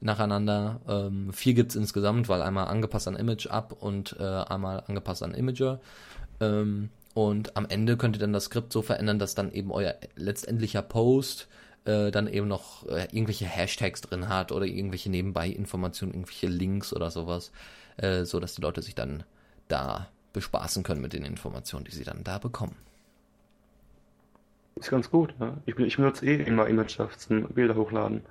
nacheinander. 0.00 0.80
Ähm, 0.88 1.32
vier 1.32 1.54
gibt's 1.54 1.76
insgesamt, 1.76 2.28
weil 2.28 2.42
einmal 2.42 2.68
angepasst 2.68 3.08
an 3.08 3.16
Image 3.16 3.46
Up 3.48 3.72
und 3.72 4.16
äh, 4.18 4.22
einmal 4.22 4.82
angepasst 4.86 5.22
an 5.22 5.34
Imager. 5.34 5.80
Ähm, 6.40 6.90
und 7.14 7.56
am 7.56 7.66
Ende 7.68 7.96
könnt 7.96 8.16
ihr 8.16 8.20
dann 8.20 8.32
das 8.32 8.44
Skript 8.44 8.72
so 8.72 8.82
verändern, 8.82 9.18
dass 9.18 9.34
dann 9.34 9.52
eben 9.52 9.72
euer 9.72 9.94
letztendlicher 10.14 10.82
Post 10.82 11.48
äh, 11.84 12.10
dann 12.10 12.28
eben 12.28 12.46
noch 12.46 12.86
äh, 12.86 13.08
irgendwelche 13.10 13.46
Hashtags 13.46 14.02
drin 14.02 14.28
hat 14.28 14.52
oder 14.52 14.66
irgendwelche 14.66 15.10
Nebenbei-Informationen, 15.10 16.12
irgendwelche 16.12 16.46
Links 16.46 16.92
oder 16.92 17.10
sowas, 17.10 17.50
äh, 17.96 18.24
so 18.24 18.38
dass 18.40 18.54
die 18.54 18.62
Leute 18.62 18.82
sich 18.82 18.94
dann 18.94 19.24
da 19.66 20.08
bespaßen 20.32 20.82
können 20.82 21.00
mit 21.00 21.12
den 21.12 21.24
Informationen, 21.24 21.84
die 21.84 21.94
sie 21.94 22.04
dann 22.04 22.22
da 22.22 22.38
bekommen. 22.38 22.76
Ist 24.76 24.90
ganz 24.90 25.10
gut, 25.10 25.34
ne? 25.40 25.56
Ich, 25.66 25.76
ich 25.76 25.96
benutze 25.96 26.24
eh 26.24 26.40
immer 26.42 26.68
Image 26.68 27.00
zum 27.16 27.48
Bilder 27.48 27.74
hochladen. 27.74 28.22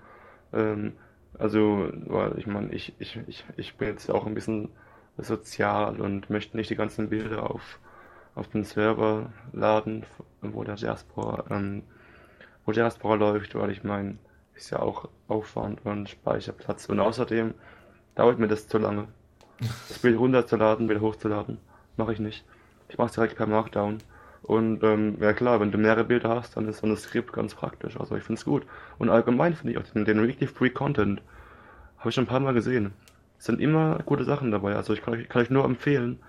Ähm, 0.53 0.93
also, 1.39 1.89
weil 2.05 2.37
ich 2.37 2.47
meine, 2.47 2.71
ich, 2.73 2.93
ich, 2.99 3.19
ich, 3.27 3.45
ich 3.57 3.75
bin 3.75 3.89
jetzt 3.89 4.09
auch 4.09 4.25
ein 4.25 4.33
bisschen 4.33 4.69
sozial 5.17 5.99
und 6.01 6.29
möchte 6.29 6.57
nicht 6.57 6.69
die 6.69 6.75
ganzen 6.75 7.09
Bilder 7.09 7.49
auf, 7.49 7.79
auf 8.35 8.47
den 8.49 8.63
Server 8.63 9.31
laden, 9.53 10.05
wo 10.41 10.63
der 10.63 10.75
Diaspora, 10.75 11.45
ähm, 11.49 11.83
wo 12.65 12.71
Diaspora 12.71 13.15
läuft, 13.15 13.55
weil 13.55 13.71
ich 13.71 13.83
meine, 13.83 14.17
ist 14.55 14.71
ja 14.71 14.79
auch 14.79 15.09
Aufwand 15.27 15.85
und 15.85 16.09
Speicherplatz. 16.09 16.87
Und 16.87 16.99
außerdem 16.99 17.53
dauert 18.15 18.39
mir 18.39 18.47
das 18.47 18.67
zu 18.67 18.77
lange. 18.77 19.07
Das 19.87 19.99
Bild 19.99 20.19
runterzuladen, 20.19 20.87
wieder 20.87 21.01
hochzuladen, 21.01 21.57
mache 21.95 22.13
ich 22.13 22.19
nicht. 22.19 22.45
Ich 22.89 22.97
mache 22.99 23.07
es 23.07 23.13
direkt 23.13 23.35
per 23.35 23.47
Markdown. 23.47 23.97
Und 24.43 24.83
ähm, 24.83 25.17
ja 25.19 25.33
klar, 25.33 25.59
wenn 25.59 25.71
du 25.71 25.77
mehrere 25.77 26.05
Bilder 26.05 26.29
hast, 26.29 26.55
dann 26.55 26.67
ist 26.67 26.79
so 26.79 26.87
ein 26.87 26.95
Skript 26.97 27.33
ganz 27.33 27.55
praktisch. 27.55 27.99
Also 27.99 28.15
ich 28.15 28.23
finde 28.23 28.39
es 28.39 28.45
gut. 28.45 28.65
Und 28.97 29.09
allgemein 29.09 29.55
finde 29.55 29.73
ich 29.73 29.79
auch 29.79 29.83
den, 29.83 30.05
den 30.05 30.25
Weekly 30.25 30.47
Free 30.47 30.69
Content. 30.69 31.21
Habe 31.97 32.09
ich 32.09 32.15
schon 32.15 32.25
ein 32.25 32.27
paar 32.27 32.39
Mal 32.39 32.53
gesehen. 32.53 32.93
Es 33.39 33.45
sind 33.45 33.59
immer 33.59 33.99
gute 34.05 34.23
Sachen 34.23 34.51
dabei. 34.51 34.75
Also 34.75 34.93
ich 34.93 35.01
kann 35.01 35.13
euch, 35.13 35.27
kann 35.27 35.41
euch 35.41 35.49
nur 35.49 35.65
empfehlen, 35.65 36.19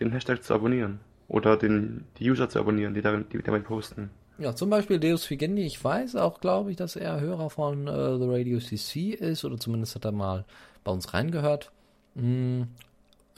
den 0.00 0.12
Hashtag 0.12 0.42
zu 0.42 0.54
abonnieren. 0.54 1.00
Oder 1.28 1.56
den, 1.56 2.04
die 2.18 2.30
User 2.30 2.48
zu 2.48 2.60
abonnieren, 2.60 2.94
die, 2.94 3.00
darin, 3.00 3.26
die 3.32 3.42
damit 3.42 3.64
posten. 3.64 4.10
Ja, 4.38 4.54
zum 4.54 4.68
Beispiel 4.68 4.98
Deus 4.98 5.24
Figendi. 5.24 5.62
Ich 5.62 5.82
weiß 5.82 6.16
auch, 6.16 6.40
glaube 6.40 6.70
ich, 6.70 6.76
dass 6.76 6.96
er 6.96 7.20
Hörer 7.20 7.50
von 7.50 7.86
äh, 7.86 8.18
The 8.18 8.26
Radio 8.26 8.58
CC 8.58 9.10
ist. 9.10 9.44
Oder 9.44 9.58
zumindest 9.58 9.94
hat 9.94 10.04
er 10.04 10.12
mal 10.12 10.44
bei 10.82 10.92
uns 10.92 11.14
reingehört. 11.14 11.70
Hm, 12.14 12.68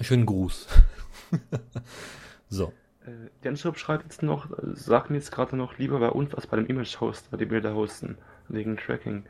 schönen 0.00 0.26
Gruß. 0.26 0.66
so. 2.48 2.72
Äh, 3.06 3.30
Denschop 3.44 3.78
schreibt 3.78 4.04
jetzt 4.04 4.22
noch, 4.22 4.50
äh, 4.50 4.74
sag 4.74 5.10
mir 5.10 5.16
jetzt 5.16 5.32
gerade 5.32 5.56
noch 5.56 5.78
lieber 5.78 5.98
bei 6.00 6.10
uns 6.10 6.34
als 6.34 6.46
bei 6.46 6.56
dem 6.56 6.66
Image-Hoster, 6.66 7.36
die 7.36 7.46
Bilder 7.46 7.74
hosten, 7.74 8.18
wegen 8.48 8.76
Tracking. 8.76 9.24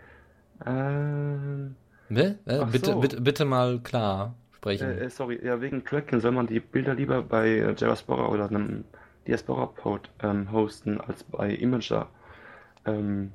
Ähm, 0.65 1.77
ne? 2.09 2.39
äh, 2.47 2.65
bitte, 2.65 2.93
so. 2.93 3.01
bitte, 3.01 3.21
bitte 3.21 3.45
mal 3.45 3.81
klar 3.81 4.35
sprechen. 4.53 4.89
Äh, 4.89 5.05
äh, 5.05 5.11
sorry, 5.11 5.41
ja, 5.45 5.61
wegen 5.61 5.85
Tracking 5.85 6.21
soll 6.21 6.33
man 6.33 6.47
die 6.47 6.61
Bilder 6.61 6.95
lieber 6.95 7.23
bei 7.23 7.59
äh, 7.59 7.75
Diaspora 7.75 8.29
oder 8.29 8.49
einem 8.49 8.85
Diaspora-Pod 9.27 10.11
ähm, 10.23 10.51
hosten 10.53 11.01
als 11.01 11.25
bei 11.25 11.51
Imager. 11.51 12.09
Ähm, 12.85 13.33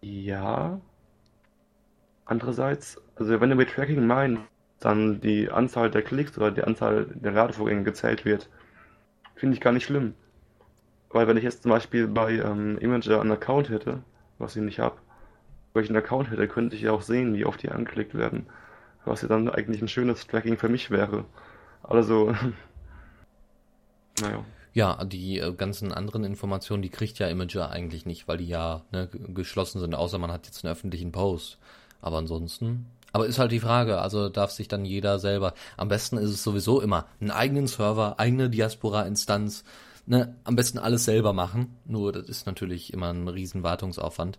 ja. 0.00 0.80
Andererseits, 2.24 3.00
also 3.14 3.40
wenn 3.40 3.50
du 3.50 3.56
mit 3.56 3.70
Tracking 3.70 4.04
meinst, 4.06 4.42
dann 4.86 5.20
die 5.20 5.50
Anzahl 5.50 5.90
der 5.90 6.02
Klicks 6.02 6.38
oder 6.38 6.52
die 6.52 6.62
Anzahl 6.62 7.06
der 7.06 7.32
Ladevorgänge 7.32 7.82
gezählt 7.82 8.24
wird, 8.24 8.48
finde 9.34 9.54
ich 9.54 9.60
gar 9.60 9.72
nicht 9.72 9.84
schlimm. 9.84 10.14
Weil 11.10 11.26
wenn 11.26 11.36
ich 11.36 11.42
jetzt 11.42 11.62
zum 11.62 11.70
Beispiel 11.70 12.06
bei 12.06 12.34
ähm, 12.34 12.78
Imager 12.78 13.20
einen 13.20 13.32
Account 13.32 13.68
hätte, 13.68 14.04
was 14.38 14.54
ich 14.54 14.62
nicht 14.62 14.78
habe, 14.78 14.96
wenn 15.74 15.82
ich 15.82 15.90
einen 15.90 15.98
Account 15.98 16.30
hätte, 16.30 16.46
könnte 16.46 16.76
ich 16.76 16.82
ja 16.82 16.92
auch 16.92 17.02
sehen, 17.02 17.34
wie 17.34 17.44
oft 17.44 17.62
die 17.62 17.68
angeklickt 17.68 18.14
werden. 18.14 18.46
Was 19.04 19.22
ja 19.22 19.28
dann 19.28 19.48
eigentlich 19.48 19.82
ein 19.82 19.88
schönes 19.88 20.26
Tracking 20.28 20.56
für 20.56 20.68
mich 20.68 20.90
wäre. 20.90 21.24
Also, 21.82 22.32
naja. 24.20 24.44
Ja, 24.72 25.04
die 25.04 25.40
äh, 25.40 25.52
ganzen 25.52 25.90
anderen 25.90 26.22
Informationen, 26.22 26.82
die 26.82 26.90
kriegt 26.90 27.18
ja 27.18 27.28
Imager 27.28 27.70
eigentlich 27.70 28.06
nicht, 28.06 28.28
weil 28.28 28.36
die 28.36 28.48
ja 28.48 28.82
ne, 28.92 29.08
geschlossen 29.08 29.80
sind, 29.80 29.96
außer 29.96 30.18
man 30.18 30.30
hat 30.30 30.46
jetzt 30.46 30.64
einen 30.64 30.72
öffentlichen 30.72 31.10
Post. 31.10 31.58
Aber 32.02 32.18
ansonsten 32.18 32.86
aber 33.12 33.26
ist 33.26 33.38
halt 33.38 33.52
die 33.52 33.60
Frage, 33.60 33.98
also 33.98 34.28
darf 34.28 34.50
sich 34.50 34.68
dann 34.68 34.84
jeder 34.84 35.18
selber, 35.18 35.54
am 35.76 35.88
besten 35.88 36.18
ist 36.18 36.30
es 36.30 36.42
sowieso 36.42 36.80
immer, 36.80 37.06
einen 37.20 37.30
eigenen 37.30 37.66
Server, 37.66 38.18
eigene 38.18 38.50
Diaspora-Instanz, 38.50 39.64
ne, 40.06 40.36
am 40.44 40.56
besten 40.56 40.78
alles 40.78 41.04
selber 41.04 41.32
machen. 41.32 41.76
Nur 41.84 42.12
das 42.12 42.28
ist 42.28 42.46
natürlich 42.46 42.92
immer 42.92 43.12
ein 43.12 43.28
riesen 43.28 43.62
Wartungsaufwand. 43.62 44.38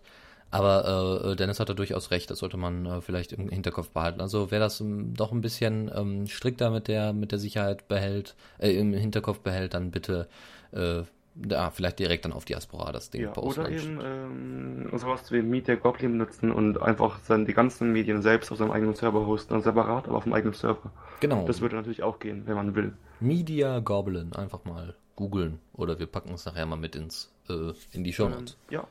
Aber 0.50 1.22
äh, 1.24 1.36
Dennis 1.36 1.60
hatte 1.60 1.74
durchaus 1.74 2.10
recht, 2.10 2.30
das 2.30 2.38
sollte 2.38 2.56
man 2.56 2.86
äh, 2.86 3.00
vielleicht 3.02 3.32
im 3.32 3.50
Hinterkopf 3.50 3.90
behalten. 3.90 4.20
Also 4.22 4.50
wer 4.50 4.60
das 4.60 4.80
ähm, 4.80 5.12
doch 5.14 5.30
ein 5.32 5.42
bisschen 5.42 5.90
ähm, 5.94 6.26
strikter 6.26 6.70
mit 6.70 6.88
der 6.88 7.12
mit 7.12 7.32
der 7.32 7.38
Sicherheit 7.38 7.86
behält, 7.86 8.34
äh, 8.58 8.70
im 8.70 8.94
Hinterkopf 8.94 9.40
behält, 9.40 9.74
dann 9.74 9.90
bitte 9.90 10.26
äh, 10.72 11.02
ja, 11.48 11.70
vielleicht 11.70 11.98
direkt 11.98 12.24
dann 12.24 12.32
auf 12.32 12.44
Diaspora 12.44 12.92
das 12.92 13.10
Ding 13.10 13.22
ja, 13.22 13.30
posten. 13.30 13.60
Oder 13.60 13.70
eben 13.70 14.00
ähm, 14.02 14.98
sowas 14.98 15.30
wie 15.30 15.42
Meet 15.42 15.66
the 15.66 15.76
Goblin 15.76 16.16
nutzen 16.16 16.50
und 16.50 16.80
einfach 16.80 17.20
dann 17.28 17.46
die 17.46 17.54
ganzen 17.54 17.92
Medien 17.92 18.22
selbst 18.22 18.50
auf 18.50 18.58
seinem 18.58 18.70
eigenen 18.70 18.94
Server 18.94 19.26
hosten, 19.26 19.54
also 19.54 19.64
separat, 19.64 20.08
aber 20.08 20.16
auf 20.16 20.24
dem 20.24 20.32
eigenen 20.32 20.54
Server. 20.54 20.90
Genau. 21.20 21.46
Das 21.46 21.60
würde 21.60 21.76
natürlich 21.76 22.02
auch 22.02 22.18
gehen, 22.18 22.42
wenn 22.46 22.56
man 22.56 22.74
will. 22.74 22.92
Media 23.20 23.78
Goblin, 23.80 24.32
einfach 24.32 24.64
mal 24.64 24.94
googeln 25.16 25.58
oder 25.74 25.98
wir 25.98 26.06
packen 26.06 26.32
es 26.34 26.44
nachher 26.44 26.66
mal 26.66 26.76
mit 26.76 26.94
ins 26.94 27.32
äh, 27.48 27.72
in 27.92 28.04
die 28.04 28.12
Show 28.12 28.28
Notes. 28.28 28.56
Ähm, 28.70 28.74
ja, 28.74 28.86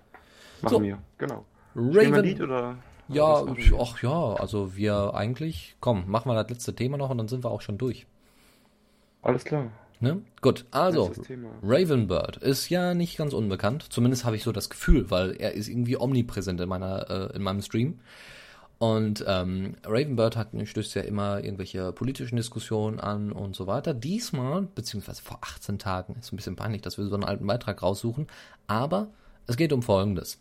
machen 0.62 0.74
so. 0.76 0.84
wir, 0.84 1.00
genau. 1.18 1.45
Raven. 1.76 2.24
Lied 2.24 2.41
oder? 2.41 2.78
Ja, 3.10 3.45
ach 3.80 4.02
ja, 4.04 4.34
also 4.34 4.76
wir 4.76 5.14
eigentlich, 5.14 5.78
komm, 5.80 6.10
machen 6.10 6.30
wir 6.30 6.36
das 6.36 6.50
letzte 6.50 6.76
Thema 6.76 6.98
noch 6.98 7.10
und 7.10 7.18
dann 7.18 7.30
sind 7.30 7.45
wir 7.45 7.52
auch 7.52 7.62
schon 7.62 7.78
durch. 7.78 8.06
Alles 9.22 9.45
klar. 9.45 9.72
Ne? 10.00 10.22
Gut, 10.41 10.66
also 10.70 11.12
Ravenbird 11.64 12.38
ist 12.38 12.70
ja 12.70 12.93
nicht 12.93 13.18
ganz 13.18 13.34
unbekannt. 13.34 13.86
Zumindest 13.89 14.26
habe 14.26 14.36
ich 14.36 14.43
so 14.43 14.52
das 14.52 14.70
Gefühl, 14.70 15.10
weil 15.10 15.36
er 15.38 15.54
ist 15.54 15.68
irgendwie 15.68 15.98
omnipräsent 15.98 16.62
in 16.62 16.70
meiner 16.70 17.10
äh, 17.10 17.36
in 17.36 17.41
meinem 17.41 17.62
Stream. 17.64 18.00
Und 18.80 19.26
ähm, 19.28 19.76
Ravenbird 19.84 20.38
hat 20.38 20.50
stößt 20.64 20.93
ja 20.95 21.02
immer 21.02 21.43
irgendwelche 21.43 21.91
politischen 21.91 22.36
Diskussionen 22.36 23.00
an 23.00 23.32
und 23.32 23.56
so 23.56 23.66
weiter. 23.66 23.95
Diesmal, 23.95 24.68
beziehungsweise 24.76 25.24
vor 25.24 25.39
18 25.41 25.80
Tagen, 25.80 26.16
ist 26.20 26.32
ein 26.32 26.36
bisschen 26.36 26.56
peinlich, 26.56 26.84
dass 26.84 27.00
wir 27.00 27.08
so 27.08 27.16
einen 27.16 27.24
alten 27.24 27.48
Beitrag 27.48 27.82
raussuchen, 27.82 28.28
aber 28.68 29.08
es 29.48 29.58
geht 29.58 29.74
um 29.74 29.82
Folgendes. 29.82 30.39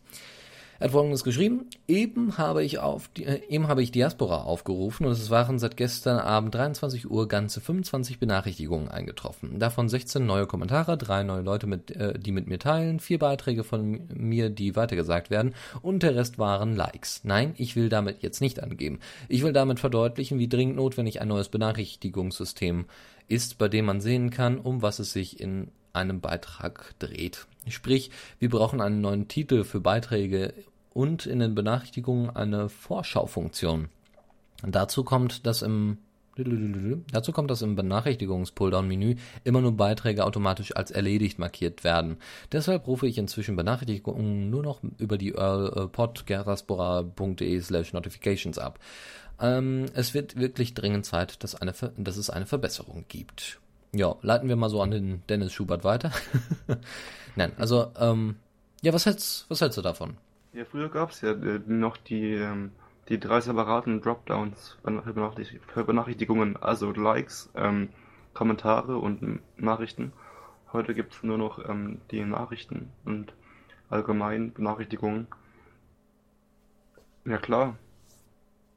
Er 0.78 0.86
hat 0.86 0.92
folgendes 0.92 1.24
geschrieben. 1.24 1.66
Eben 1.88 2.36
habe 2.36 2.62
ich 2.62 2.78
auf 2.78 3.10
äh, 3.18 3.40
eben 3.48 3.68
habe 3.68 3.82
ich 3.82 3.92
Diaspora 3.92 4.42
aufgerufen 4.42 5.06
und 5.06 5.12
es 5.12 5.30
waren 5.30 5.58
seit 5.58 5.76
gestern 5.76 6.18
Abend 6.18 6.54
23 6.54 7.10
Uhr 7.10 7.28
ganze 7.28 7.60
25 7.60 8.18
Benachrichtigungen 8.18 8.88
eingetroffen. 8.88 9.58
Davon 9.58 9.88
16 9.88 10.26
neue 10.26 10.46
Kommentare, 10.46 10.98
drei 10.98 11.22
neue 11.22 11.42
Leute, 11.42 11.66
mit, 11.66 11.90
äh, 11.90 12.18
die 12.18 12.32
mit 12.32 12.46
mir 12.46 12.58
teilen, 12.58 13.00
vier 13.00 13.18
Beiträge 13.18 13.64
von 13.64 14.00
mir, 14.14 14.50
die 14.50 14.76
weitergesagt 14.76 15.30
werden 15.30 15.54
und 15.80 16.02
der 16.02 16.14
Rest 16.14 16.38
waren 16.38 16.76
Likes. 16.76 17.22
Nein, 17.24 17.54
ich 17.56 17.76
will 17.76 17.88
damit 17.88 18.22
jetzt 18.22 18.40
nicht 18.40 18.62
angeben. 18.62 19.00
Ich 19.28 19.42
will 19.42 19.52
damit 19.52 19.80
verdeutlichen, 19.80 20.38
wie 20.38 20.48
dringend 20.48 20.76
notwendig 20.76 21.20
ein 21.20 21.28
neues 21.28 21.48
Benachrichtigungssystem 21.48 22.84
ist, 23.28 23.58
bei 23.58 23.68
dem 23.68 23.86
man 23.86 24.00
sehen 24.00 24.30
kann, 24.30 24.58
um 24.58 24.82
was 24.82 24.98
es 24.98 25.12
sich 25.12 25.40
in 25.40 25.68
einem 25.92 26.20
Beitrag 26.20 26.94
dreht. 26.98 27.46
Sprich, 27.68 28.10
wir 28.38 28.50
brauchen 28.50 28.80
einen 28.80 29.00
neuen 29.00 29.28
Titel 29.28 29.64
für 29.64 29.80
Beiträge 29.80 30.54
und 30.92 31.26
in 31.26 31.40
den 31.40 31.54
Benachrichtigungen 31.54 32.34
eine 32.34 32.68
Vorschaufunktion. 32.68 33.88
Dazu 34.62 35.04
kommt, 35.04 35.46
dass 35.46 35.62
im 35.62 35.98
Dazu 37.12 37.32
kommt, 37.32 37.50
dass 37.50 37.62
im 37.62 37.76
Benachrichtigungs-Pulldown-Menü 37.76 39.16
immer 39.44 39.62
nur 39.62 39.74
Beiträge 39.74 40.24
automatisch 40.24 40.76
als 40.76 40.90
erledigt 40.90 41.38
markiert 41.38 41.82
werden. 41.82 42.18
Deshalb 42.52 42.86
rufe 42.86 43.06
ich 43.06 43.16
inzwischen 43.16 43.56
Benachrichtigungen 43.56 44.50
nur 44.50 44.62
noch 44.62 44.80
über 44.98 45.16
die 45.16 45.30
äh, 45.30 45.86
podgeraspora.de 45.88 47.60
slash 47.62 47.94
notifications 47.94 48.58
ab. 48.58 48.78
Ähm, 49.40 49.86
es 49.94 50.12
wird 50.12 50.36
wirklich 50.36 50.74
dringend 50.74 51.06
Zeit, 51.06 51.42
dass, 51.42 51.54
eine, 51.54 51.72
dass 51.96 52.18
es 52.18 52.28
eine 52.28 52.44
Verbesserung 52.44 53.06
gibt. 53.08 53.58
Ja, 53.94 54.16
leiten 54.20 54.48
wir 54.50 54.56
mal 54.56 54.68
so 54.68 54.82
an 54.82 54.90
den 54.90 55.22
Dennis 55.28 55.54
Schubert 55.54 55.84
weiter. 55.84 56.12
Nein, 57.36 57.52
also, 57.58 57.92
ähm, 57.98 58.36
ja, 58.82 58.92
was 58.92 59.06
hältst, 59.06 59.48
was 59.50 59.60
hältst 59.60 59.78
du 59.78 59.82
davon? 59.82 60.16
Ja, 60.54 60.64
früher 60.64 60.88
gab 60.88 61.10
es 61.10 61.20
ja 61.20 61.32
äh, 61.32 61.60
noch 61.66 61.98
die, 61.98 62.32
ähm, 62.32 62.72
die 63.10 63.20
drei 63.20 63.40
separaten 63.40 64.00
Dropdowns 64.00 64.78
für 64.82 65.84
Benachrichtigungen, 65.84 66.56
also 66.56 66.92
Likes, 66.92 67.50
ähm, 67.54 67.90
Kommentare 68.32 68.96
und 68.96 69.40
Nachrichten. 69.60 70.12
Heute 70.72 70.94
gibt 70.94 71.14
es 71.14 71.22
nur 71.22 71.38
noch 71.38 71.68
ähm, 71.68 72.00
die 72.10 72.24
Nachrichten 72.24 72.90
und 73.04 73.32
allgemein 73.90 74.52
Benachrichtigungen. 74.52 75.26
Ja 77.26 77.38
klar. 77.38 77.76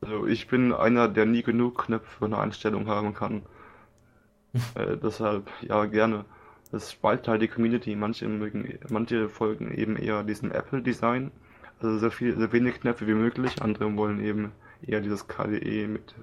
Also 0.01 0.28
ich 0.28 0.47
bin 0.47 0.74
einer, 0.74 1.07
der 1.07 1.26
nie 1.26 1.43
genug 1.43 1.86
Knöpfe 1.86 2.10
für 2.20 2.26
eine 2.26 2.38
Einstellung 2.38 2.88
haben 2.88 3.14
kann. 3.14 3.43
Äh, 4.74 4.97
deshalb, 4.97 5.47
ja, 5.62 5.86
gerne. 5.86 6.26
Das 6.72 6.92
spaltet 6.92 7.28
halt 7.28 7.42
die 7.42 7.48
Community. 7.48 7.96
Manche 7.96 8.28
mögen, 8.28 8.78
manche 8.90 9.30
folgen 9.30 9.74
eben 9.74 9.96
eher 9.96 10.24
diesem 10.24 10.52
Apple-Design, 10.52 11.32
also 11.82 11.98
so 11.98 12.10
viel, 12.10 12.38
so 12.40 12.52
wenig 12.52 12.82
Knöpfe 12.82 13.08
wie 13.08 13.14
möglich. 13.14 13.62
Andere 13.62 13.96
wollen 13.98 14.24
eben 14.24 14.52
eher 14.86 15.02
dieses 15.02 15.28
KDE 15.28 15.88
mit 15.88 16.14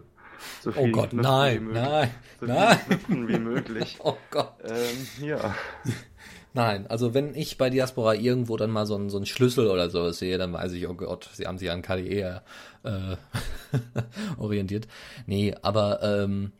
so 0.60 0.70
viel 0.70 0.82
oh 0.82 0.88
Gott, 0.92 1.10
Knöpfen 1.10 1.30
nein, 1.30 1.68
nein, 1.72 2.10
so 2.38 2.46
nein. 2.46 2.78
Knöpfen 2.86 3.28
wie 3.28 3.38
möglich. 3.38 3.98
oh 4.04 4.16
Gott. 4.30 4.54
Ähm, 4.64 5.26
ja. 5.26 5.54
Nein, 6.56 6.86
also 6.86 7.12
wenn 7.12 7.34
ich 7.34 7.58
bei 7.58 7.68
Diaspora 7.68 8.14
irgendwo 8.14 8.56
dann 8.56 8.70
mal 8.70 8.86
so 8.86 8.94
einen, 8.94 9.10
so 9.10 9.18
einen 9.18 9.26
Schlüssel 9.26 9.66
oder 9.66 9.90
sowas 9.90 10.18
sehe, 10.18 10.38
dann 10.38 10.54
weiß 10.54 10.72
ich, 10.72 10.88
oh 10.88 10.94
Gott, 10.94 11.28
sie 11.34 11.46
haben 11.46 11.58
sich 11.58 11.70
an 11.70 11.82
KDE 11.82 12.40
äh, 12.82 13.16
orientiert. 14.38 14.88
Nee, 15.26 15.54
aber 15.60 16.02
ähm, 16.02 16.52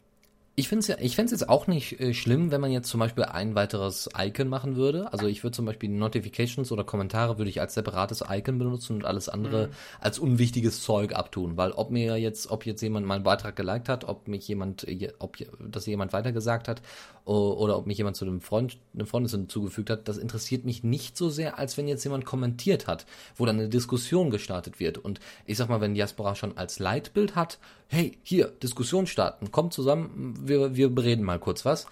ich 0.59 0.68
finde 0.68 0.80
es 0.80 0.86
ja, 0.88 0.96
ich 0.98 1.14
fände 1.16 1.32
jetzt 1.32 1.50
auch 1.50 1.66
nicht 1.66 2.00
äh, 2.00 2.14
schlimm, 2.14 2.50
wenn 2.50 2.62
man 2.62 2.72
jetzt 2.72 2.88
zum 2.88 2.98
Beispiel 2.98 3.24
ein 3.24 3.54
weiteres 3.54 4.09
Icon 4.18 4.48
machen 4.48 4.74
würde. 4.74 5.12
Also 5.12 5.26
ich 5.26 5.44
würde 5.44 5.54
zum 5.54 5.66
Beispiel 5.66 5.90
Notifications 5.90 6.72
oder 6.72 6.82
Kommentare 6.82 7.36
würde 7.36 7.50
ich 7.50 7.61
als 7.61 7.74
separates 7.74 8.24
Icon 8.26 8.59
benutzen 8.59 8.96
und 8.96 9.04
alles 9.04 9.28
andere 9.28 9.66
mhm. 9.66 9.72
als 10.00 10.18
unwichtiges 10.18 10.82
Zeug 10.82 11.14
abtun. 11.14 11.59
Weil 11.59 11.72
ob 11.72 11.90
mir 11.90 12.16
jetzt, 12.16 12.50
ob 12.50 12.64
jetzt 12.64 12.80
jemand 12.80 13.07
meinen 13.07 13.22
Beitrag 13.22 13.54
geliked 13.54 13.90
hat, 13.90 14.04
ob 14.04 14.28
mich 14.28 14.48
jemand, 14.48 14.86
ob 15.18 15.36
das 15.61 15.84
jemand 15.84 16.14
weitergesagt 16.14 16.68
hat 16.68 16.80
oder 17.26 17.76
ob 17.76 17.86
mich 17.86 17.98
jemand 17.98 18.16
zu 18.16 18.24
einem 18.24 18.40
Freund, 18.40 18.78
eine 18.94 19.04
Freundin 19.04 19.30
hinzugefügt 19.30 19.90
hat, 19.90 20.06
das 20.06 20.16
interessiert 20.16 20.64
mich 20.64 20.84
nicht 20.84 21.16
so 21.16 21.28
sehr, 21.28 21.58
als 21.58 21.76
wenn 21.76 21.88
jetzt 21.88 22.04
jemand 22.04 22.24
kommentiert 22.24 22.86
hat, 22.86 23.04
wo 23.34 23.44
dann 23.44 23.58
eine 23.58 23.68
Diskussion 23.68 24.30
gestartet 24.30 24.78
wird. 24.78 24.98
Und 24.98 25.18
ich 25.44 25.56
sag 25.56 25.68
mal, 25.68 25.80
wenn 25.80 25.94
Diaspora 25.94 26.36
schon 26.36 26.56
als 26.56 26.78
Leitbild 26.78 27.34
hat, 27.34 27.58
hey, 27.88 28.16
hier, 28.22 28.52
Diskussion 28.62 29.08
starten, 29.08 29.50
kommt 29.50 29.72
zusammen, 29.72 30.38
wir, 30.40 30.76
wir 30.76 30.88
bereden 30.88 31.24
mal 31.24 31.40
kurz 31.40 31.64
was, 31.64 31.86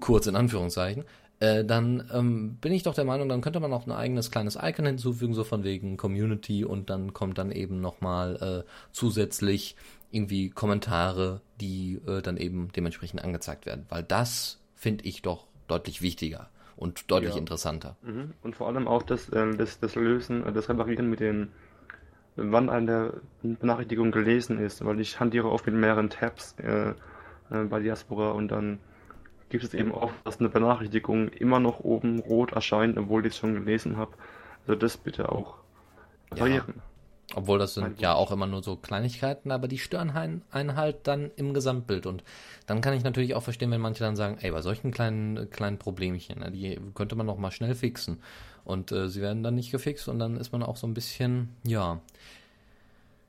kurz 0.00 0.28
in 0.28 0.36
Anführungszeichen, 0.36 1.04
äh, 1.40 1.64
dann 1.64 2.08
ähm, 2.12 2.56
bin 2.60 2.72
ich 2.72 2.84
doch 2.84 2.94
der 2.94 3.04
Meinung, 3.04 3.28
dann 3.28 3.40
könnte 3.40 3.60
man 3.60 3.72
auch 3.72 3.86
ein 3.86 3.92
eigenes 3.92 4.30
kleines 4.30 4.56
Icon 4.60 4.86
hinzufügen, 4.86 5.34
so 5.34 5.42
von 5.42 5.64
wegen 5.64 5.96
Community 5.96 6.64
und 6.64 6.88
dann 6.88 7.12
kommt 7.12 7.38
dann 7.38 7.50
eben 7.50 7.80
nochmal 7.80 8.64
äh, 8.64 8.70
zusätzlich 8.92 9.74
irgendwie 10.10 10.50
Kommentare, 10.50 11.40
die 11.60 12.00
äh, 12.06 12.22
dann 12.22 12.36
eben 12.36 12.70
dementsprechend 12.74 13.22
angezeigt 13.22 13.66
werden, 13.66 13.86
weil 13.88 14.02
das 14.02 14.58
finde 14.78 15.04
ich 15.04 15.22
doch 15.22 15.46
deutlich 15.66 16.00
wichtiger 16.02 16.48
und 16.76 17.10
deutlich 17.10 17.32
ja. 17.34 17.38
interessanter. 17.38 17.96
Mhm. 18.02 18.32
Und 18.42 18.56
vor 18.56 18.68
allem 18.68 18.86
auch 18.86 19.02
das, 19.02 19.28
äh, 19.30 19.56
das, 19.56 19.80
das 19.80 19.96
Lösen, 19.96 20.46
äh, 20.46 20.52
das 20.52 20.68
Reparieren 20.68 21.10
mit 21.10 21.20
den 21.20 21.50
wann 22.36 22.70
eine 22.70 23.14
Benachrichtigung 23.42 24.12
gelesen 24.12 24.60
ist, 24.60 24.84
weil 24.84 25.00
ich 25.00 25.18
hantiere 25.18 25.50
oft 25.50 25.66
mit 25.66 25.74
mehreren 25.74 26.08
Tabs 26.08 26.54
äh, 26.60 26.90
äh, 26.90 27.64
bei 27.68 27.80
Diaspora 27.80 28.30
und 28.30 28.48
dann 28.48 28.78
gibt 29.48 29.64
es 29.64 29.74
eben 29.74 29.90
oft, 29.90 30.14
dass 30.24 30.38
eine 30.38 30.48
Benachrichtigung 30.48 31.28
immer 31.30 31.58
noch 31.58 31.80
oben 31.80 32.20
rot 32.20 32.52
erscheint, 32.52 32.96
obwohl 32.96 33.26
ich 33.26 33.32
es 33.32 33.38
schon 33.38 33.54
gelesen 33.54 33.96
habe. 33.96 34.12
Also 34.66 34.78
das 34.78 34.96
bitte 34.96 35.32
auch 35.32 35.56
reparieren. 36.30 36.74
Ja. 36.76 36.82
Obwohl 37.34 37.58
das 37.58 37.74
sind 37.74 38.00
ja 38.00 38.14
auch 38.14 38.30
immer 38.30 38.46
nur 38.46 38.62
so 38.62 38.76
Kleinigkeiten, 38.76 39.50
aber 39.50 39.68
die 39.68 39.78
stören 39.78 40.42
einen 40.50 40.76
halt 40.76 41.06
dann 41.06 41.30
im 41.36 41.52
Gesamtbild. 41.52 42.06
Und 42.06 42.24
dann 42.66 42.80
kann 42.80 42.94
ich 42.94 43.04
natürlich 43.04 43.34
auch 43.34 43.42
verstehen, 43.42 43.70
wenn 43.70 43.82
manche 43.82 44.02
dann 44.02 44.16
sagen, 44.16 44.38
ey, 44.40 44.50
bei 44.50 44.62
solchen 44.62 44.92
kleinen, 44.92 45.50
kleinen 45.50 45.78
Problemchen, 45.78 46.38
ne, 46.38 46.50
die 46.50 46.80
könnte 46.94 47.16
man 47.16 47.26
noch 47.26 47.36
mal 47.36 47.50
schnell 47.50 47.74
fixen. 47.74 48.22
Und 48.64 48.92
äh, 48.92 49.08
sie 49.08 49.20
werden 49.20 49.42
dann 49.42 49.56
nicht 49.56 49.70
gefixt 49.70 50.08
und 50.08 50.18
dann 50.18 50.36
ist 50.36 50.52
man 50.52 50.62
auch 50.62 50.76
so 50.76 50.86
ein 50.86 50.94
bisschen, 50.94 51.50
ja, 51.64 52.00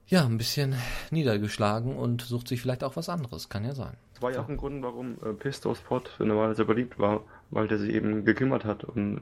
ja, 0.08 0.26
ein 0.26 0.38
bisschen 0.38 0.76
niedergeschlagen 1.12 1.96
und 1.96 2.22
sucht 2.22 2.48
sich 2.48 2.62
vielleicht 2.62 2.84
auch 2.84 2.96
was 2.96 3.10
anderes. 3.10 3.50
Kann 3.50 3.66
ja 3.66 3.76
sein. 3.76 3.96
Das 4.14 4.24
war 4.24 4.32
ja 4.32 4.42
auch 4.42 4.50
ein 4.50 4.58
Grund, 4.58 4.82
warum 4.82 5.18
äh, 5.24 5.34
Pistos 5.34 5.80
Pot 5.80 6.16
normalerweise 6.20 6.66
beliebt 6.66 7.00
war, 7.00 7.24
weil 7.52 7.68
der 7.68 7.78
sich 7.78 7.94
eben 7.94 8.26
gekümmert 8.26 8.66
hat 8.66 8.84
und 8.86 9.22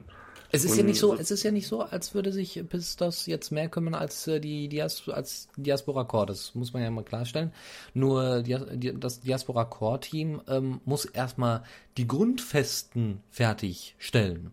es 0.50 0.64
ist 0.64 0.72
und 0.72 0.78
ja 0.78 0.82
nicht 0.84 0.98
so, 0.98 1.14
es 1.14 1.30
ist 1.30 1.42
ja 1.42 1.50
nicht 1.50 1.66
so, 1.66 1.82
als 1.82 2.14
würde 2.14 2.32
sich 2.32 2.62
Pistos 2.68 3.26
jetzt 3.26 3.50
mehr 3.50 3.68
kümmern 3.68 3.94
als 3.94 4.26
äh, 4.26 4.40
die 4.40 4.68
Dias 4.68 5.08
als 5.08 5.48
Diaspora 5.56 6.04
Core. 6.04 6.26
Das 6.26 6.54
muss 6.54 6.72
man 6.72 6.82
ja 6.82 6.90
mal 6.90 7.04
klarstellen. 7.04 7.52
Nur 7.94 8.42
das 8.42 9.20
Diaspora 9.20 9.64
Core 9.64 10.00
Team 10.00 10.40
ähm, 10.48 10.80
muss 10.84 11.04
erstmal 11.04 11.64
die 11.96 12.06
Grundfesten 12.06 13.20
fertigstellen. 13.30 14.52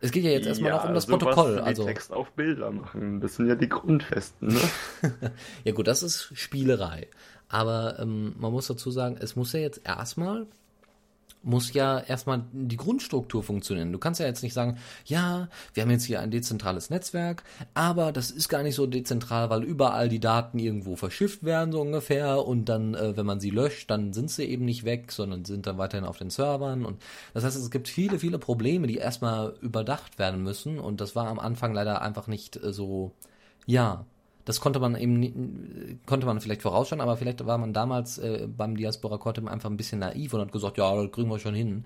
Es 0.00 0.12
geht 0.12 0.24
ja 0.24 0.30
jetzt 0.30 0.46
erstmal 0.46 0.70
ja, 0.70 0.76
noch 0.76 0.88
um 0.88 0.94
das 0.94 1.06
Protokoll. 1.06 1.58
Also 1.58 1.84
Text 1.84 2.12
auf 2.12 2.30
Bilder 2.32 2.70
machen, 2.70 3.20
das 3.20 3.36
sind 3.36 3.48
ja 3.48 3.54
die 3.54 3.68
Grundfesten. 3.68 4.48
Ne? 4.48 4.60
ja 5.64 5.72
gut, 5.72 5.88
das 5.88 6.02
ist 6.02 6.30
Spielerei. 6.34 7.08
Aber 7.48 7.98
ähm, 7.98 8.34
man 8.38 8.52
muss 8.52 8.66
dazu 8.66 8.90
sagen, 8.90 9.16
es 9.18 9.36
muss 9.36 9.52
ja 9.52 9.60
jetzt 9.60 9.80
erstmal 9.84 10.46
muss 11.46 11.72
ja 11.72 12.00
erstmal 12.00 12.44
die 12.52 12.76
Grundstruktur 12.76 13.42
funktionieren. 13.44 13.92
Du 13.92 13.98
kannst 13.98 14.18
ja 14.18 14.26
jetzt 14.26 14.42
nicht 14.42 14.52
sagen, 14.52 14.78
ja, 15.04 15.48
wir 15.74 15.84
haben 15.84 15.90
jetzt 15.90 16.04
hier 16.04 16.20
ein 16.20 16.32
dezentrales 16.32 16.90
Netzwerk, 16.90 17.44
aber 17.72 18.10
das 18.10 18.32
ist 18.32 18.48
gar 18.48 18.64
nicht 18.64 18.74
so 18.74 18.86
dezentral, 18.86 19.48
weil 19.48 19.62
überall 19.62 20.08
die 20.08 20.18
Daten 20.18 20.58
irgendwo 20.58 20.96
verschifft 20.96 21.44
werden, 21.44 21.70
so 21.70 21.80
ungefähr, 21.80 22.44
und 22.44 22.68
dann, 22.68 22.94
äh, 22.94 23.16
wenn 23.16 23.26
man 23.26 23.38
sie 23.38 23.50
löscht, 23.50 23.90
dann 23.90 24.12
sind 24.12 24.28
sie 24.30 24.44
eben 24.44 24.64
nicht 24.64 24.84
weg, 24.84 25.12
sondern 25.12 25.44
sind 25.44 25.68
dann 25.68 25.78
weiterhin 25.78 26.04
auf 26.04 26.18
den 26.18 26.30
Servern. 26.30 26.84
Und 26.84 27.00
das 27.32 27.44
heißt, 27.44 27.56
es 27.56 27.70
gibt 27.70 27.86
viele, 27.86 28.18
viele 28.18 28.40
Probleme, 28.40 28.88
die 28.88 28.96
erstmal 28.96 29.54
überdacht 29.60 30.18
werden 30.18 30.42
müssen. 30.42 30.80
Und 30.80 31.00
das 31.00 31.14
war 31.14 31.28
am 31.28 31.38
Anfang 31.38 31.72
leider 31.72 32.02
einfach 32.02 32.26
nicht 32.26 32.56
äh, 32.56 32.72
so, 32.72 33.12
ja, 33.66 34.04
das 34.46 34.60
konnte 34.60 34.78
man 34.78 34.96
eben 34.96 36.00
konnte 36.06 36.24
man 36.24 36.40
vielleicht 36.40 36.62
vorausschauen, 36.62 37.02
aber 37.02 37.16
vielleicht 37.18 37.44
war 37.44 37.58
man 37.58 37.74
damals 37.74 38.16
äh, 38.18 38.48
beim 38.48 38.76
Diaspora 38.76 39.18
Quartem 39.18 39.48
einfach 39.48 39.68
ein 39.68 39.76
bisschen 39.76 39.98
naiv 39.98 40.32
und 40.32 40.40
hat 40.40 40.52
gesagt, 40.52 40.78
ja, 40.78 40.94
das 40.94 41.12
kriegen 41.12 41.28
wir 41.28 41.38
schon 41.38 41.54
hin. 41.54 41.84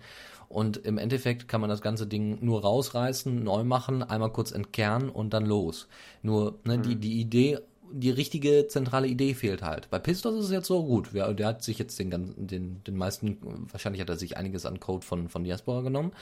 Und 0.48 0.76
im 0.78 0.98
Endeffekt 0.98 1.48
kann 1.48 1.61
man 1.61 1.70
das 1.70 1.80
ganze 1.80 2.06
Ding 2.06 2.38
nur 2.44 2.62
rausreißen, 2.62 3.42
neu 3.42 3.64
machen, 3.64 4.02
einmal 4.02 4.30
kurz 4.30 4.52
entkernen 4.52 5.08
und 5.08 5.32
dann 5.32 5.46
los. 5.46 5.88
Nur 6.22 6.58
ne, 6.64 6.76
mhm. 6.76 6.82
die 6.82 6.96
die 6.96 7.20
Idee 7.20 7.58
die 7.92 8.11
richtige 8.11 8.68
zentrale 8.68 9.08
Idee 9.08 9.34
fehlt 9.34 9.62
halt. 9.62 9.90
Bei 9.90 9.98
Pistos 9.98 10.38
ist 10.38 10.44
es 10.44 10.50
jetzt 10.52 10.68
so 10.68 10.84
gut. 10.84 11.12
Der, 11.12 11.34
der 11.34 11.46
hat 11.48 11.64
sich 11.64 11.78
jetzt 11.78 11.98
den 11.98 12.11
ganzen, 12.11 12.46
den, 12.46 12.84
den 12.84 12.96
meisten, 12.96 13.38
wahrscheinlich 13.70 14.00
hat 14.00 14.08
er 14.08 14.16
sich 14.16 14.36
einiges 14.36 14.66
an 14.66 14.78
Code 14.80 15.04
von, 15.04 15.28
von 15.28 15.44
Diaspora 15.44 15.80
genommen, 15.80 16.12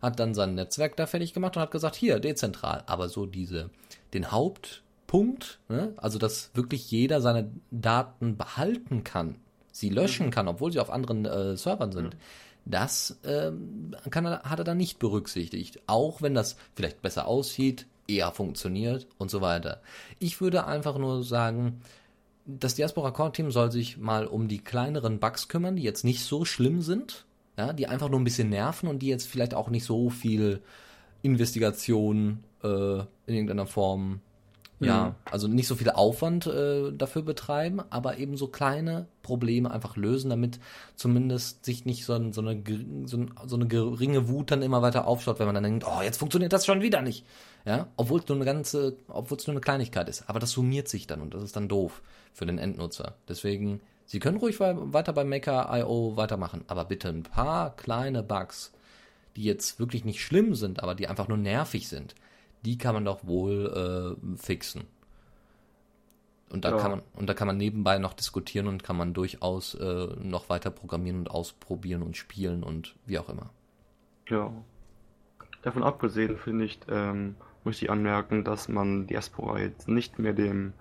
hat 0.00 0.18
dann 0.20 0.34
sein 0.34 0.54
Netzwerk 0.54 0.96
da 0.96 1.06
fertig 1.06 1.34
gemacht 1.34 1.56
und 1.56 1.62
hat 1.62 1.70
gesagt, 1.70 1.96
hier, 1.96 2.18
dezentral. 2.18 2.82
Aber 2.86 3.08
so 3.08 3.26
diese, 3.26 3.70
den 4.14 4.32
Haupt, 4.32 4.82
Punkt, 5.08 5.58
ne? 5.68 5.94
also 5.96 6.18
dass 6.20 6.50
wirklich 6.54 6.88
jeder 6.92 7.20
seine 7.20 7.50
Daten 7.72 8.36
behalten 8.36 9.02
kann, 9.02 9.36
sie 9.72 9.88
löschen 9.88 10.26
mhm. 10.26 10.30
kann, 10.30 10.46
obwohl 10.46 10.70
sie 10.70 10.78
auf 10.78 10.90
anderen 10.90 11.24
äh, 11.24 11.56
Servern 11.56 11.90
sind, 11.90 12.14
mhm. 12.14 12.18
das 12.66 13.18
ähm, 13.24 13.96
kann 14.10 14.26
hat 14.26 14.58
er 14.60 14.64
dann 14.64 14.76
nicht 14.76 15.00
berücksichtigt. 15.00 15.80
Auch 15.88 16.22
wenn 16.22 16.34
das 16.34 16.56
vielleicht 16.76 17.02
besser 17.02 17.26
aussieht, 17.26 17.86
eher 18.06 18.30
funktioniert 18.30 19.08
und 19.18 19.30
so 19.30 19.40
weiter. 19.40 19.80
Ich 20.18 20.40
würde 20.40 20.66
einfach 20.66 20.98
nur 20.98 21.24
sagen, 21.24 21.80
das 22.46 22.74
Diaspora 22.74 23.10
Core 23.10 23.32
Team 23.32 23.50
soll 23.50 23.72
sich 23.72 23.96
mal 23.96 24.26
um 24.26 24.46
die 24.46 24.58
kleineren 24.58 25.20
Bugs 25.20 25.48
kümmern, 25.48 25.76
die 25.76 25.82
jetzt 25.82 26.04
nicht 26.04 26.24
so 26.24 26.44
schlimm 26.44 26.82
sind, 26.82 27.24
ja, 27.56 27.72
die 27.72 27.86
einfach 27.86 28.10
nur 28.10 28.20
ein 28.20 28.24
bisschen 28.24 28.50
nerven 28.50 28.88
und 28.88 29.00
die 29.00 29.08
jetzt 29.08 29.26
vielleicht 29.26 29.54
auch 29.54 29.70
nicht 29.70 29.84
so 29.84 30.10
viel 30.10 30.60
Investigation 31.22 32.44
äh, 32.62 32.98
in 32.98 33.06
irgendeiner 33.26 33.66
Form 33.66 34.20
ja, 34.80 35.16
also 35.24 35.48
nicht 35.48 35.66
so 35.66 35.74
viel 35.74 35.90
Aufwand 35.90 36.46
äh, 36.46 36.92
dafür 36.92 37.22
betreiben, 37.22 37.80
aber 37.90 38.18
eben 38.18 38.36
so 38.36 38.46
kleine 38.46 39.06
Probleme 39.22 39.70
einfach 39.70 39.96
lösen, 39.96 40.30
damit 40.30 40.60
zumindest 40.94 41.64
sich 41.64 41.84
nicht 41.84 42.04
so, 42.04 42.14
ein, 42.14 42.32
so, 42.32 42.40
eine, 42.40 42.62
so, 43.06 43.16
ein, 43.16 43.34
so 43.46 43.56
eine 43.56 43.66
geringe 43.66 44.28
Wut 44.28 44.52
dann 44.52 44.62
immer 44.62 44.80
weiter 44.80 45.08
aufschaut, 45.08 45.40
wenn 45.40 45.46
man 45.46 45.54
dann 45.54 45.64
denkt, 45.64 45.84
oh, 45.86 46.00
jetzt 46.02 46.18
funktioniert 46.18 46.52
das 46.52 46.64
schon 46.64 46.80
wieder 46.80 47.02
nicht. 47.02 47.26
Ja, 47.64 47.88
obwohl 47.96 48.20
es 48.20 48.28
nur 48.28 48.36
eine 48.36 48.44
ganze, 48.44 48.96
obwohl 49.08 49.36
es 49.36 49.46
nur 49.46 49.54
eine 49.54 49.60
Kleinigkeit 49.60 50.08
ist. 50.08 50.28
Aber 50.28 50.38
das 50.38 50.52
summiert 50.52 50.88
sich 50.88 51.06
dann 51.06 51.20
und 51.20 51.34
das 51.34 51.42
ist 51.42 51.56
dann 51.56 51.68
doof 51.68 52.00
für 52.32 52.46
den 52.46 52.58
Endnutzer. 52.58 53.14
Deswegen, 53.28 53.80
Sie 54.06 54.20
können 54.20 54.38
ruhig 54.38 54.60
weiter 54.60 55.12
bei 55.12 55.24
Maker.io 55.24 56.16
weitermachen, 56.16 56.64
aber 56.68 56.84
bitte 56.84 57.08
ein 57.08 57.24
paar 57.24 57.74
kleine 57.76 58.22
Bugs, 58.22 58.72
die 59.36 59.42
jetzt 59.42 59.80
wirklich 59.80 60.04
nicht 60.04 60.22
schlimm 60.22 60.54
sind, 60.54 60.82
aber 60.82 60.94
die 60.94 61.08
einfach 61.08 61.28
nur 61.28 61.36
nervig 61.36 61.88
sind 61.88 62.14
die 62.64 62.78
kann 62.78 62.94
man 62.94 63.04
doch 63.04 63.26
wohl 63.26 64.16
äh, 64.26 64.36
fixen. 64.36 64.84
Und 66.50 66.64
da 66.64 66.70
ja. 66.70 66.78
kann 66.78 66.90
man 66.90 67.02
und 67.14 67.28
da 67.28 67.34
kann 67.34 67.46
man 67.46 67.58
nebenbei 67.58 67.98
noch 67.98 68.14
diskutieren 68.14 68.68
und 68.68 68.82
kann 68.82 68.96
man 68.96 69.12
durchaus 69.12 69.74
äh, 69.74 70.06
noch 70.22 70.48
weiter 70.48 70.70
programmieren 70.70 71.18
und 71.18 71.30
ausprobieren 71.30 72.02
und 72.02 72.16
spielen 72.16 72.62
und 72.62 72.96
wie 73.04 73.18
auch 73.18 73.28
immer. 73.28 73.50
Ja. 74.28 74.50
Davon 75.62 75.82
abgesehen 75.82 76.38
finde 76.38 76.64
ich, 76.64 76.78
ähm, 76.88 77.34
muss 77.64 77.82
ich 77.82 77.90
anmerken, 77.90 78.44
dass 78.44 78.68
man 78.68 79.06
Diaspora 79.06 79.58
jetzt 79.58 79.88
nicht 79.88 80.18
mehr 80.18 80.32
dem 80.32 80.72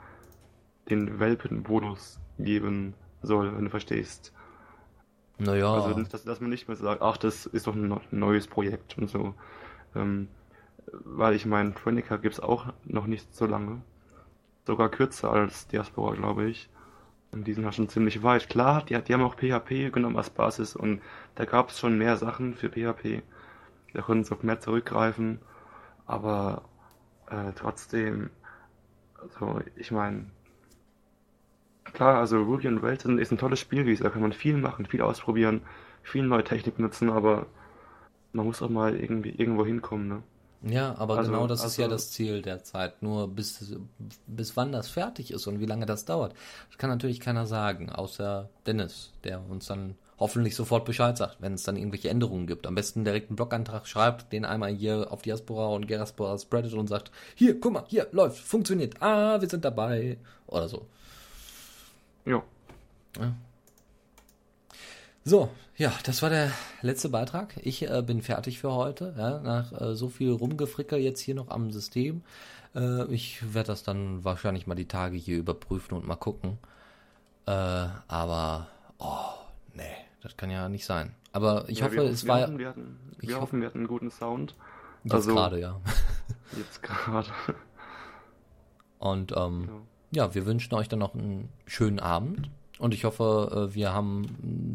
den 0.89 1.19
Welpen-Bonus 1.19 2.19
geben 2.39 2.93
soll, 3.21 3.55
wenn 3.55 3.65
du 3.65 3.69
verstehst. 3.69 4.31
Naja. 5.37 5.73
Also 5.73 6.01
dass, 6.03 6.23
dass 6.23 6.39
man 6.39 6.49
nicht 6.49 6.67
mehr 6.67 6.77
sagt, 6.77 7.01
ach, 7.01 7.17
das 7.17 7.45
ist 7.45 7.67
doch 7.67 7.75
ein 7.75 7.99
neues 8.11 8.47
Projekt 8.47 8.97
und 8.97 9.09
so. 9.09 9.35
Ähm, 9.95 10.29
weil 10.91 11.35
ich 11.35 11.45
meine, 11.45 11.73
Tranica 11.73 12.17
gibt 12.17 12.35
es 12.35 12.39
auch 12.39 12.73
noch 12.85 13.07
nicht 13.07 13.35
so 13.35 13.45
lange. 13.45 13.81
Sogar 14.65 14.89
kürzer 14.89 15.31
als 15.31 15.67
Diaspora, 15.67 16.15
glaube 16.15 16.45
ich. 16.45 16.69
Und 17.31 17.45
die 17.45 17.53
sind 17.53 17.63
ja 17.63 17.71
schon 17.71 17.89
ziemlich 17.89 18.23
weit. 18.23 18.49
Klar, 18.49 18.83
die, 18.83 19.01
die 19.01 19.13
haben 19.13 19.23
auch 19.23 19.35
PHP 19.35 19.91
genommen 19.91 20.17
als 20.17 20.29
Basis 20.29 20.75
und 20.75 21.01
da 21.35 21.45
gab 21.45 21.69
es 21.69 21.79
schon 21.79 21.97
mehr 21.97 22.17
Sachen 22.17 22.55
für 22.55 22.69
PHP. 22.69 23.21
Da 23.93 24.01
konnten 24.01 24.23
sie 24.23 24.33
auf 24.33 24.43
mehr 24.43 24.59
zurückgreifen. 24.59 25.39
Aber 26.05 26.63
äh, 27.29 27.51
trotzdem, 27.55 28.29
also 29.21 29.61
ich 29.75 29.91
meine, 29.91 30.27
klar, 31.93 32.17
also 32.17 32.41
Ruby 32.41 32.67
on 32.67 32.77
Rails 32.79 33.05
ist 33.05 33.31
ein 33.31 33.37
tolles 33.37 33.59
Spiel, 33.59 33.95
da 33.97 34.09
kann 34.09 34.21
man 34.21 34.33
viel 34.33 34.57
machen, 34.57 34.85
viel 34.85 35.01
ausprobieren, 35.01 35.61
viel 36.03 36.23
neue 36.23 36.43
Technik 36.43 36.79
nutzen, 36.79 37.09
aber 37.09 37.47
man 38.33 38.45
muss 38.45 38.61
auch 38.61 38.69
mal 38.69 38.95
irgendwie 38.95 39.31
irgendwo 39.31 39.65
hinkommen, 39.65 40.07
ne? 40.07 40.23
Ja, 40.63 40.95
aber 40.97 41.17
also, 41.17 41.31
genau 41.31 41.47
das 41.47 41.61
also, 41.61 41.71
ist 41.71 41.77
ja 41.77 41.85
also 41.85 41.95
das 41.95 42.11
Ziel 42.11 42.41
der 42.41 42.63
Zeit. 42.63 43.01
Nur 43.03 43.27
bis, 43.27 43.75
bis 44.25 44.57
wann 44.57 44.71
das 44.71 44.89
fertig 44.89 45.31
ist 45.31 45.47
und 45.47 45.59
wie 45.59 45.65
lange 45.65 45.85
das 45.85 46.05
dauert, 46.05 46.33
das 46.69 46.77
kann 46.77 46.89
natürlich 46.89 47.19
keiner 47.19 47.45
sagen, 47.45 47.89
außer 47.89 48.49
Dennis, 48.65 49.11
der 49.23 49.41
uns 49.49 49.67
dann 49.67 49.95
hoffentlich 50.19 50.55
sofort 50.55 50.85
Bescheid 50.85 51.15
sagt, 51.15 51.37
wenn 51.41 51.53
es 51.53 51.63
dann 51.63 51.77
irgendwelche 51.77 52.09
Änderungen 52.09 52.47
gibt. 52.47 52.65
Am 52.65 52.75
besten 52.75 53.05
direkt 53.05 53.29
einen 53.29 53.35
Blogantrag 53.35 53.87
schreibt, 53.87 54.33
den 54.33 54.45
einmal 54.45 54.71
hier 54.71 55.11
auf 55.11 55.21
Diaspora 55.21 55.67
und 55.67 55.87
Geraspora 55.87 56.37
spreadet 56.39 56.73
und 56.73 56.87
sagt, 56.87 57.11
hier, 57.35 57.59
guck 57.59 57.73
mal, 57.73 57.83
hier, 57.87 58.07
läuft, 58.11 58.39
funktioniert, 58.39 59.01
ah, 59.01 59.39
wir 59.39 59.47
sind 59.49 59.63
dabei, 59.63 60.17
oder 60.47 60.67
so. 60.67 60.87
Jo. 62.25 62.43
Ja. 63.19 63.35
So, 65.27 65.49
ja, 65.75 65.91
das 66.05 66.21
war 66.21 66.29
der 66.29 66.53
letzte 66.81 67.09
Beitrag. 67.09 67.53
Ich 67.61 67.85
äh, 67.85 68.01
bin 68.01 68.21
fertig 68.21 68.59
für 68.59 68.71
heute. 68.71 69.13
Ja, 69.17 69.39
nach 69.39 69.73
äh, 69.73 69.93
so 69.93 70.07
viel 70.07 70.31
Rumgefrickel 70.31 70.99
jetzt 70.99 71.19
hier 71.19 71.35
noch 71.35 71.49
am 71.49 71.69
System. 71.71 72.21
Äh, 72.73 73.13
ich 73.13 73.53
werde 73.53 73.67
das 73.67 73.83
dann 73.83 74.23
wahrscheinlich 74.23 74.67
mal 74.67 74.75
die 74.75 74.87
Tage 74.87 75.17
hier 75.17 75.37
überprüfen 75.37 75.97
und 75.97 76.07
mal 76.07 76.15
gucken. 76.15 76.57
Äh, 77.45 77.51
aber, 77.51 78.67
oh, 78.99 79.33
nee, 79.73 79.83
das 80.21 80.37
kann 80.37 80.49
ja 80.49 80.69
nicht 80.69 80.85
sein. 80.85 81.13
Aber 81.33 81.67
ich 81.67 81.79
ja, 81.79 81.87
hoffe, 81.87 81.95
wir, 81.95 82.03
es 82.03 82.25
war. 82.25 82.39
Hatten, 82.39 82.57
wir 82.57 82.69
hatten, 82.69 82.97
wir 83.19 83.35
hoffen, 83.35 83.41
hoffen, 83.41 83.59
wir 83.59 83.67
hatten 83.67 83.79
einen 83.79 83.87
guten 83.87 84.11
Sound. 84.11 84.55
Jetzt 85.03 85.13
also, 85.13 85.33
gerade, 85.33 85.59
ja. 85.59 85.81
Jetzt 86.57 86.81
gerade. 86.81 87.27
Und 88.99 89.33
ähm, 89.35 89.83
ja. 90.11 90.23
ja, 90.23 90.35
wir 90.35 90.45
wünschen 90.45 90.73
euch 90.73 90.87
dann 90.87 90.99
noch 90.99 91.15
einen 91.15 91.49
schönen 91.65 91.99
Abend. 91.99 92.49
Und 92.79 92.93
ich 92.93 93.05
hoffe, 93.05 93.69
äh, 93.71 93.75
wir 93.75 93.93
haben 93.93 94.25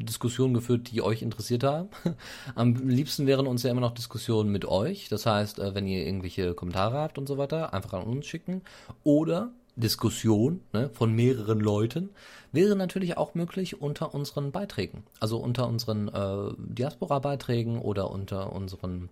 Diskussionen 0.04 0.54
geführt, 0.54 0.90
die 0.90 1.02
euch 1.02 1.22
interessiert 1.22 1.64
haben. 1.64 1.88
Am 2.54 2.88
liebsten 2.88 3.26
wären 3.26 3.46
uns 3.46 3.62
ja 3.62 3.70
immer 3.70 3.80
noch 3.80 3.94
Diskussionen 3.94 4.50
mit 4.50 4.64
euch. 4.64 5.08
Das 5.08 5.26
heißt, 5.26 5.58
äh, 5.58 5.74
wenn 5.74 5.86
ihr 5.86 6.04
irgendwelche 6.04 6.54
Kommentare 6.54 6.98
habt 6.98 7.18
und 7.18 7.28
so 7.28 7.38
weiter, 7.38 7.72
einfach 7.72 7.94
an 7.94 8.04
uns 8.04 8.26
schicken. 8.26 8.62
Oder 9.04 9.52
Diskussion 9.76 10.60
ne, 10.72 10.90
von 10.90 11.12
mehreren 11.12 11.60
Leuten 11.60 12.10
wäre 12.50 12.76
natürlich 12.76 13.16
auch 13.16 13.34
möglich 13.34 13.80
unter 13.80 14.14
unseren 14.14 14.52
Beiträgen. 14.52 15.04
Also 15.20 15.38
unter 15.38 15.66
unseren 15.66 16.08
äh, 16.08 16.54
Diaspora-Beiträgen 16.58 17.78
oder 17.78 18.10
unter 18.10 18.52
unseren 18.52 19.08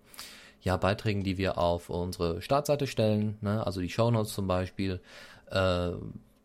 ja, 0.61 0.77
Beiträgen, 0.77 1.23
die 1.23 1.37
wir 1.37 1.57
auf 1.57 1.89
unsere 1.89 2.41
Startseite 2.41 2.85
stellen. 2.85 3.37
Ne? 3.41 3.65
Also 3.65 3.81
die 3.81 3.89
Shownotes 3.89 4.33
zum 4.33 4.47
Beispiel. 4.47 4.99
Äh, 5.49 5.91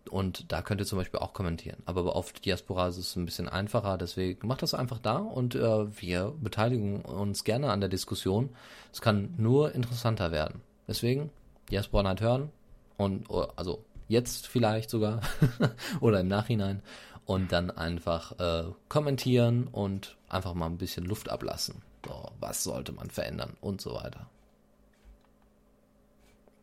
und 0.09 0.53
da 0.53 0.63
könnt 0.63 0.81
ihr 0.81 0.87
zum 0.87 0.99
Beispiel 0.99 1.21
auch 1.21 1.33
kommentieren. 1.33 1.83
Aber 1.87 2.17
auf 2.17 2.33
Diaspora 2.33 2.89
ist 2.89 2.99
es 2.99 3.17
ein 3.17 3.25
bisschen 3.25 3.49
einfacher, 3.49 3.99
deswegen 3.99 4.47
macht 4.47 4.63
das 4.63 4.75
einfach 4.75 4.99
da 4.99 5.17
und 5.17 5.55
äh, 5.55 6.01
wir 6.01 6.35
beteiligen 6.41 7.03
uns 7.03 7.45
gerne 7.45 7.71
an 7.71 7.81
der 7.81 7.89
Diskussion. 7.89 8.51
Es 8.93 9.01
kann 9.01 9.35
nur 9.37 9.75
interessanter 9.75 10.33
werden. 10.33 10.63
Deswegen 10.89 11.31
Diaspora 11.71 12.05
Night 12.05 12.21
hören 12.21 12.51
und 12.97 13.29
also 13.57 13.85
jetzt 14.09 14.47
vielleicht 14.47 14.91
sogar 14.91 15.21
oder 16.01 16.21
im 16.21 16.29
Nachhinein 16.29 16.83
und 17.25 17.53
dann 17.53 17.71
einfach 17.71 18.39
äh, 18.39 18.71
kommentieren 18.89 19.67
und 19.67 20.17
einfach 20.29 20.55
mal 20.55 20.67
ein 20.67 20.79
bisschen 20.79 21.05
Luft 21.05 21.29
ablassen. 21.29 21.83
So, 22.07 22.31
was 22.39 22.63
sollte 22.63 22.93
man 22.93 23.11
verändern 23.11 23.57
und 23.61 23.81
so 23.81 23.95
weiter. 23.95 24.29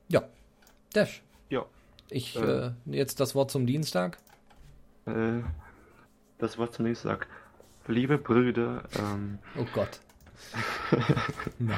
Ja, 0.07 0.23
Dash. 0.93 1.21
Ich, 2.09 2.35
äh, 2.35 2.67
äh, 2.67 2.71
jetzt 2.85 3.19
das 3.19 3.35
Wort 3.35 3.51
zum 3.51 3.65
Dienstag. 3.65 4.17
Äh, 5.05 5.41
das 6.37 6.57
Wort 6.57 6.73
zum 6.73 6.85
Dienstag. 6.85 7.27
Liebe 7.87 8.17
Brüder, 8.17 8.83
ähm, 8.97 9.39
Oh 9.57 9.65
Gott. 9.73 9.99
Nein. 11.59 11.77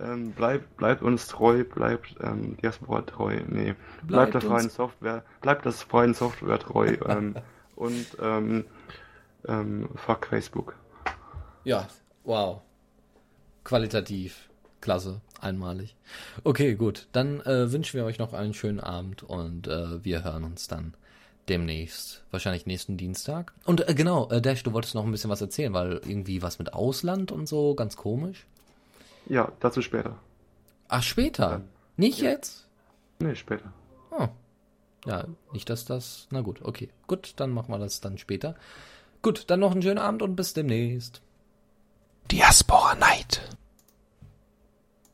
ähm, 0.00 0.32
bleibt, 0.32 0.76
bleibt 0.76 1.02
uns 1.02 1.28
treu, 1.28 1.64
bleibt 1.64 2.16
ähm, 2.20 2.56
Diaspora 2.58 3.02
treu, 3.02 3.40
nee. 3.46 3.74
Bleibt, 4.02 4.06
bleibt 4.06 4.34
der 4.34 4.40
freien 4.42 4.70
Software, 4.70 5.24
bleibt 5.40 5.64
das 5.66 5.82
freien 5.82 6.14
Software 6.14 6.58
treu 6.58 6.96
ähm, 7.06 7.36
und 7.76 8.06
ähm, 8.20 8.64
ähm, 9.46 9.88
fuck 9.94 10.26
Facebook. 10.26 10.76
Ja, 11.64 11.86
wow. 12.24 12.60
qualitativ 13.64 14.48
klasse, 14.82 15.22
einmalig. 15.40 15.96
Okay, 16.44 16.74
gut. 16.74 17.08
Dann 17.12 17.40
äh, 17.40 17.72
wünschen 17.72 17.96
wir 17.96 18.04
euch 18.04 18.18
noch 18.18 18.34
einen 18.34 18.52
schönen 18.52 18.80
Abend 18.80 19.22
und 19.22 19.68
äh, 19.68 20.04
wir 20.04 20.24
hören 20.24 20.44
uns 20.44 20.68
dann 20.68 20.92
demnächst. 21.48 22.22
Wahrscheinlich 22.30 22.66
nächsten 22.66 22.98
Dienstag. 22.98 23.52
Und 23.64 23.88
äh, 23.88 23.94
genau, 23.94 24.28
äh, 24.30 24.42
Dash, 24.42 24.62
du 24.62 24.72
wolltest 24.72 24.94
noch 24.94 25.04
ein 25.04 25.10
bisschen 25.10 25.30
was 25.30 25.40
erzählen, 25.40 25.72
weil 25.72 26.00
irgendwie 26.04 26.42
was 26.42 26.58
mit 26.58 26.74
Ausland 26.74 27.32
und 27.32 27.48
so, 27.48 27.74
ganz 27.74 27.96
komisch. 27.96 28.46
Ja, 29.26 29.50
dazu 29.60 29.80
später. 29.80 30.18
Ach, 30.88 31.02
später? 31.02 31.50
Ja. 31.50 31.60
Nicht 31.96 32.20
ja. 32.20 32.30
jetzt? 32.30 32.68
Nee, 33.20 33.34
später. 33.34 33.72
Oh. 34.10 34.28
Ja, 35.06 35.26
nicht, 35.52 35.70
dass 35.70 35.84
das. 35.84 36.26
Na 36.30 36.42
gut, 36.42 36.60
okay. 36.62 36.90
Gut, 37.06 37.34
dann 37.36 37.50
machen 37.50 37.72
wir 37.72 37.78
das 37.78 38.00
dann 38.00 38.18
später. 38.18 38.54
Gut, 39.22 39.44
dann 39.48 39.60
noch 39.60 39.72
einen 39.72 39.82
schönen 39.82 39.98
Abend 39.98 40.22
und 40.22 40.36
bis 40.36 40.52
demnächst. 40.52 41.22
Diaspora 42.30 42.94
Night. 42.96 43.56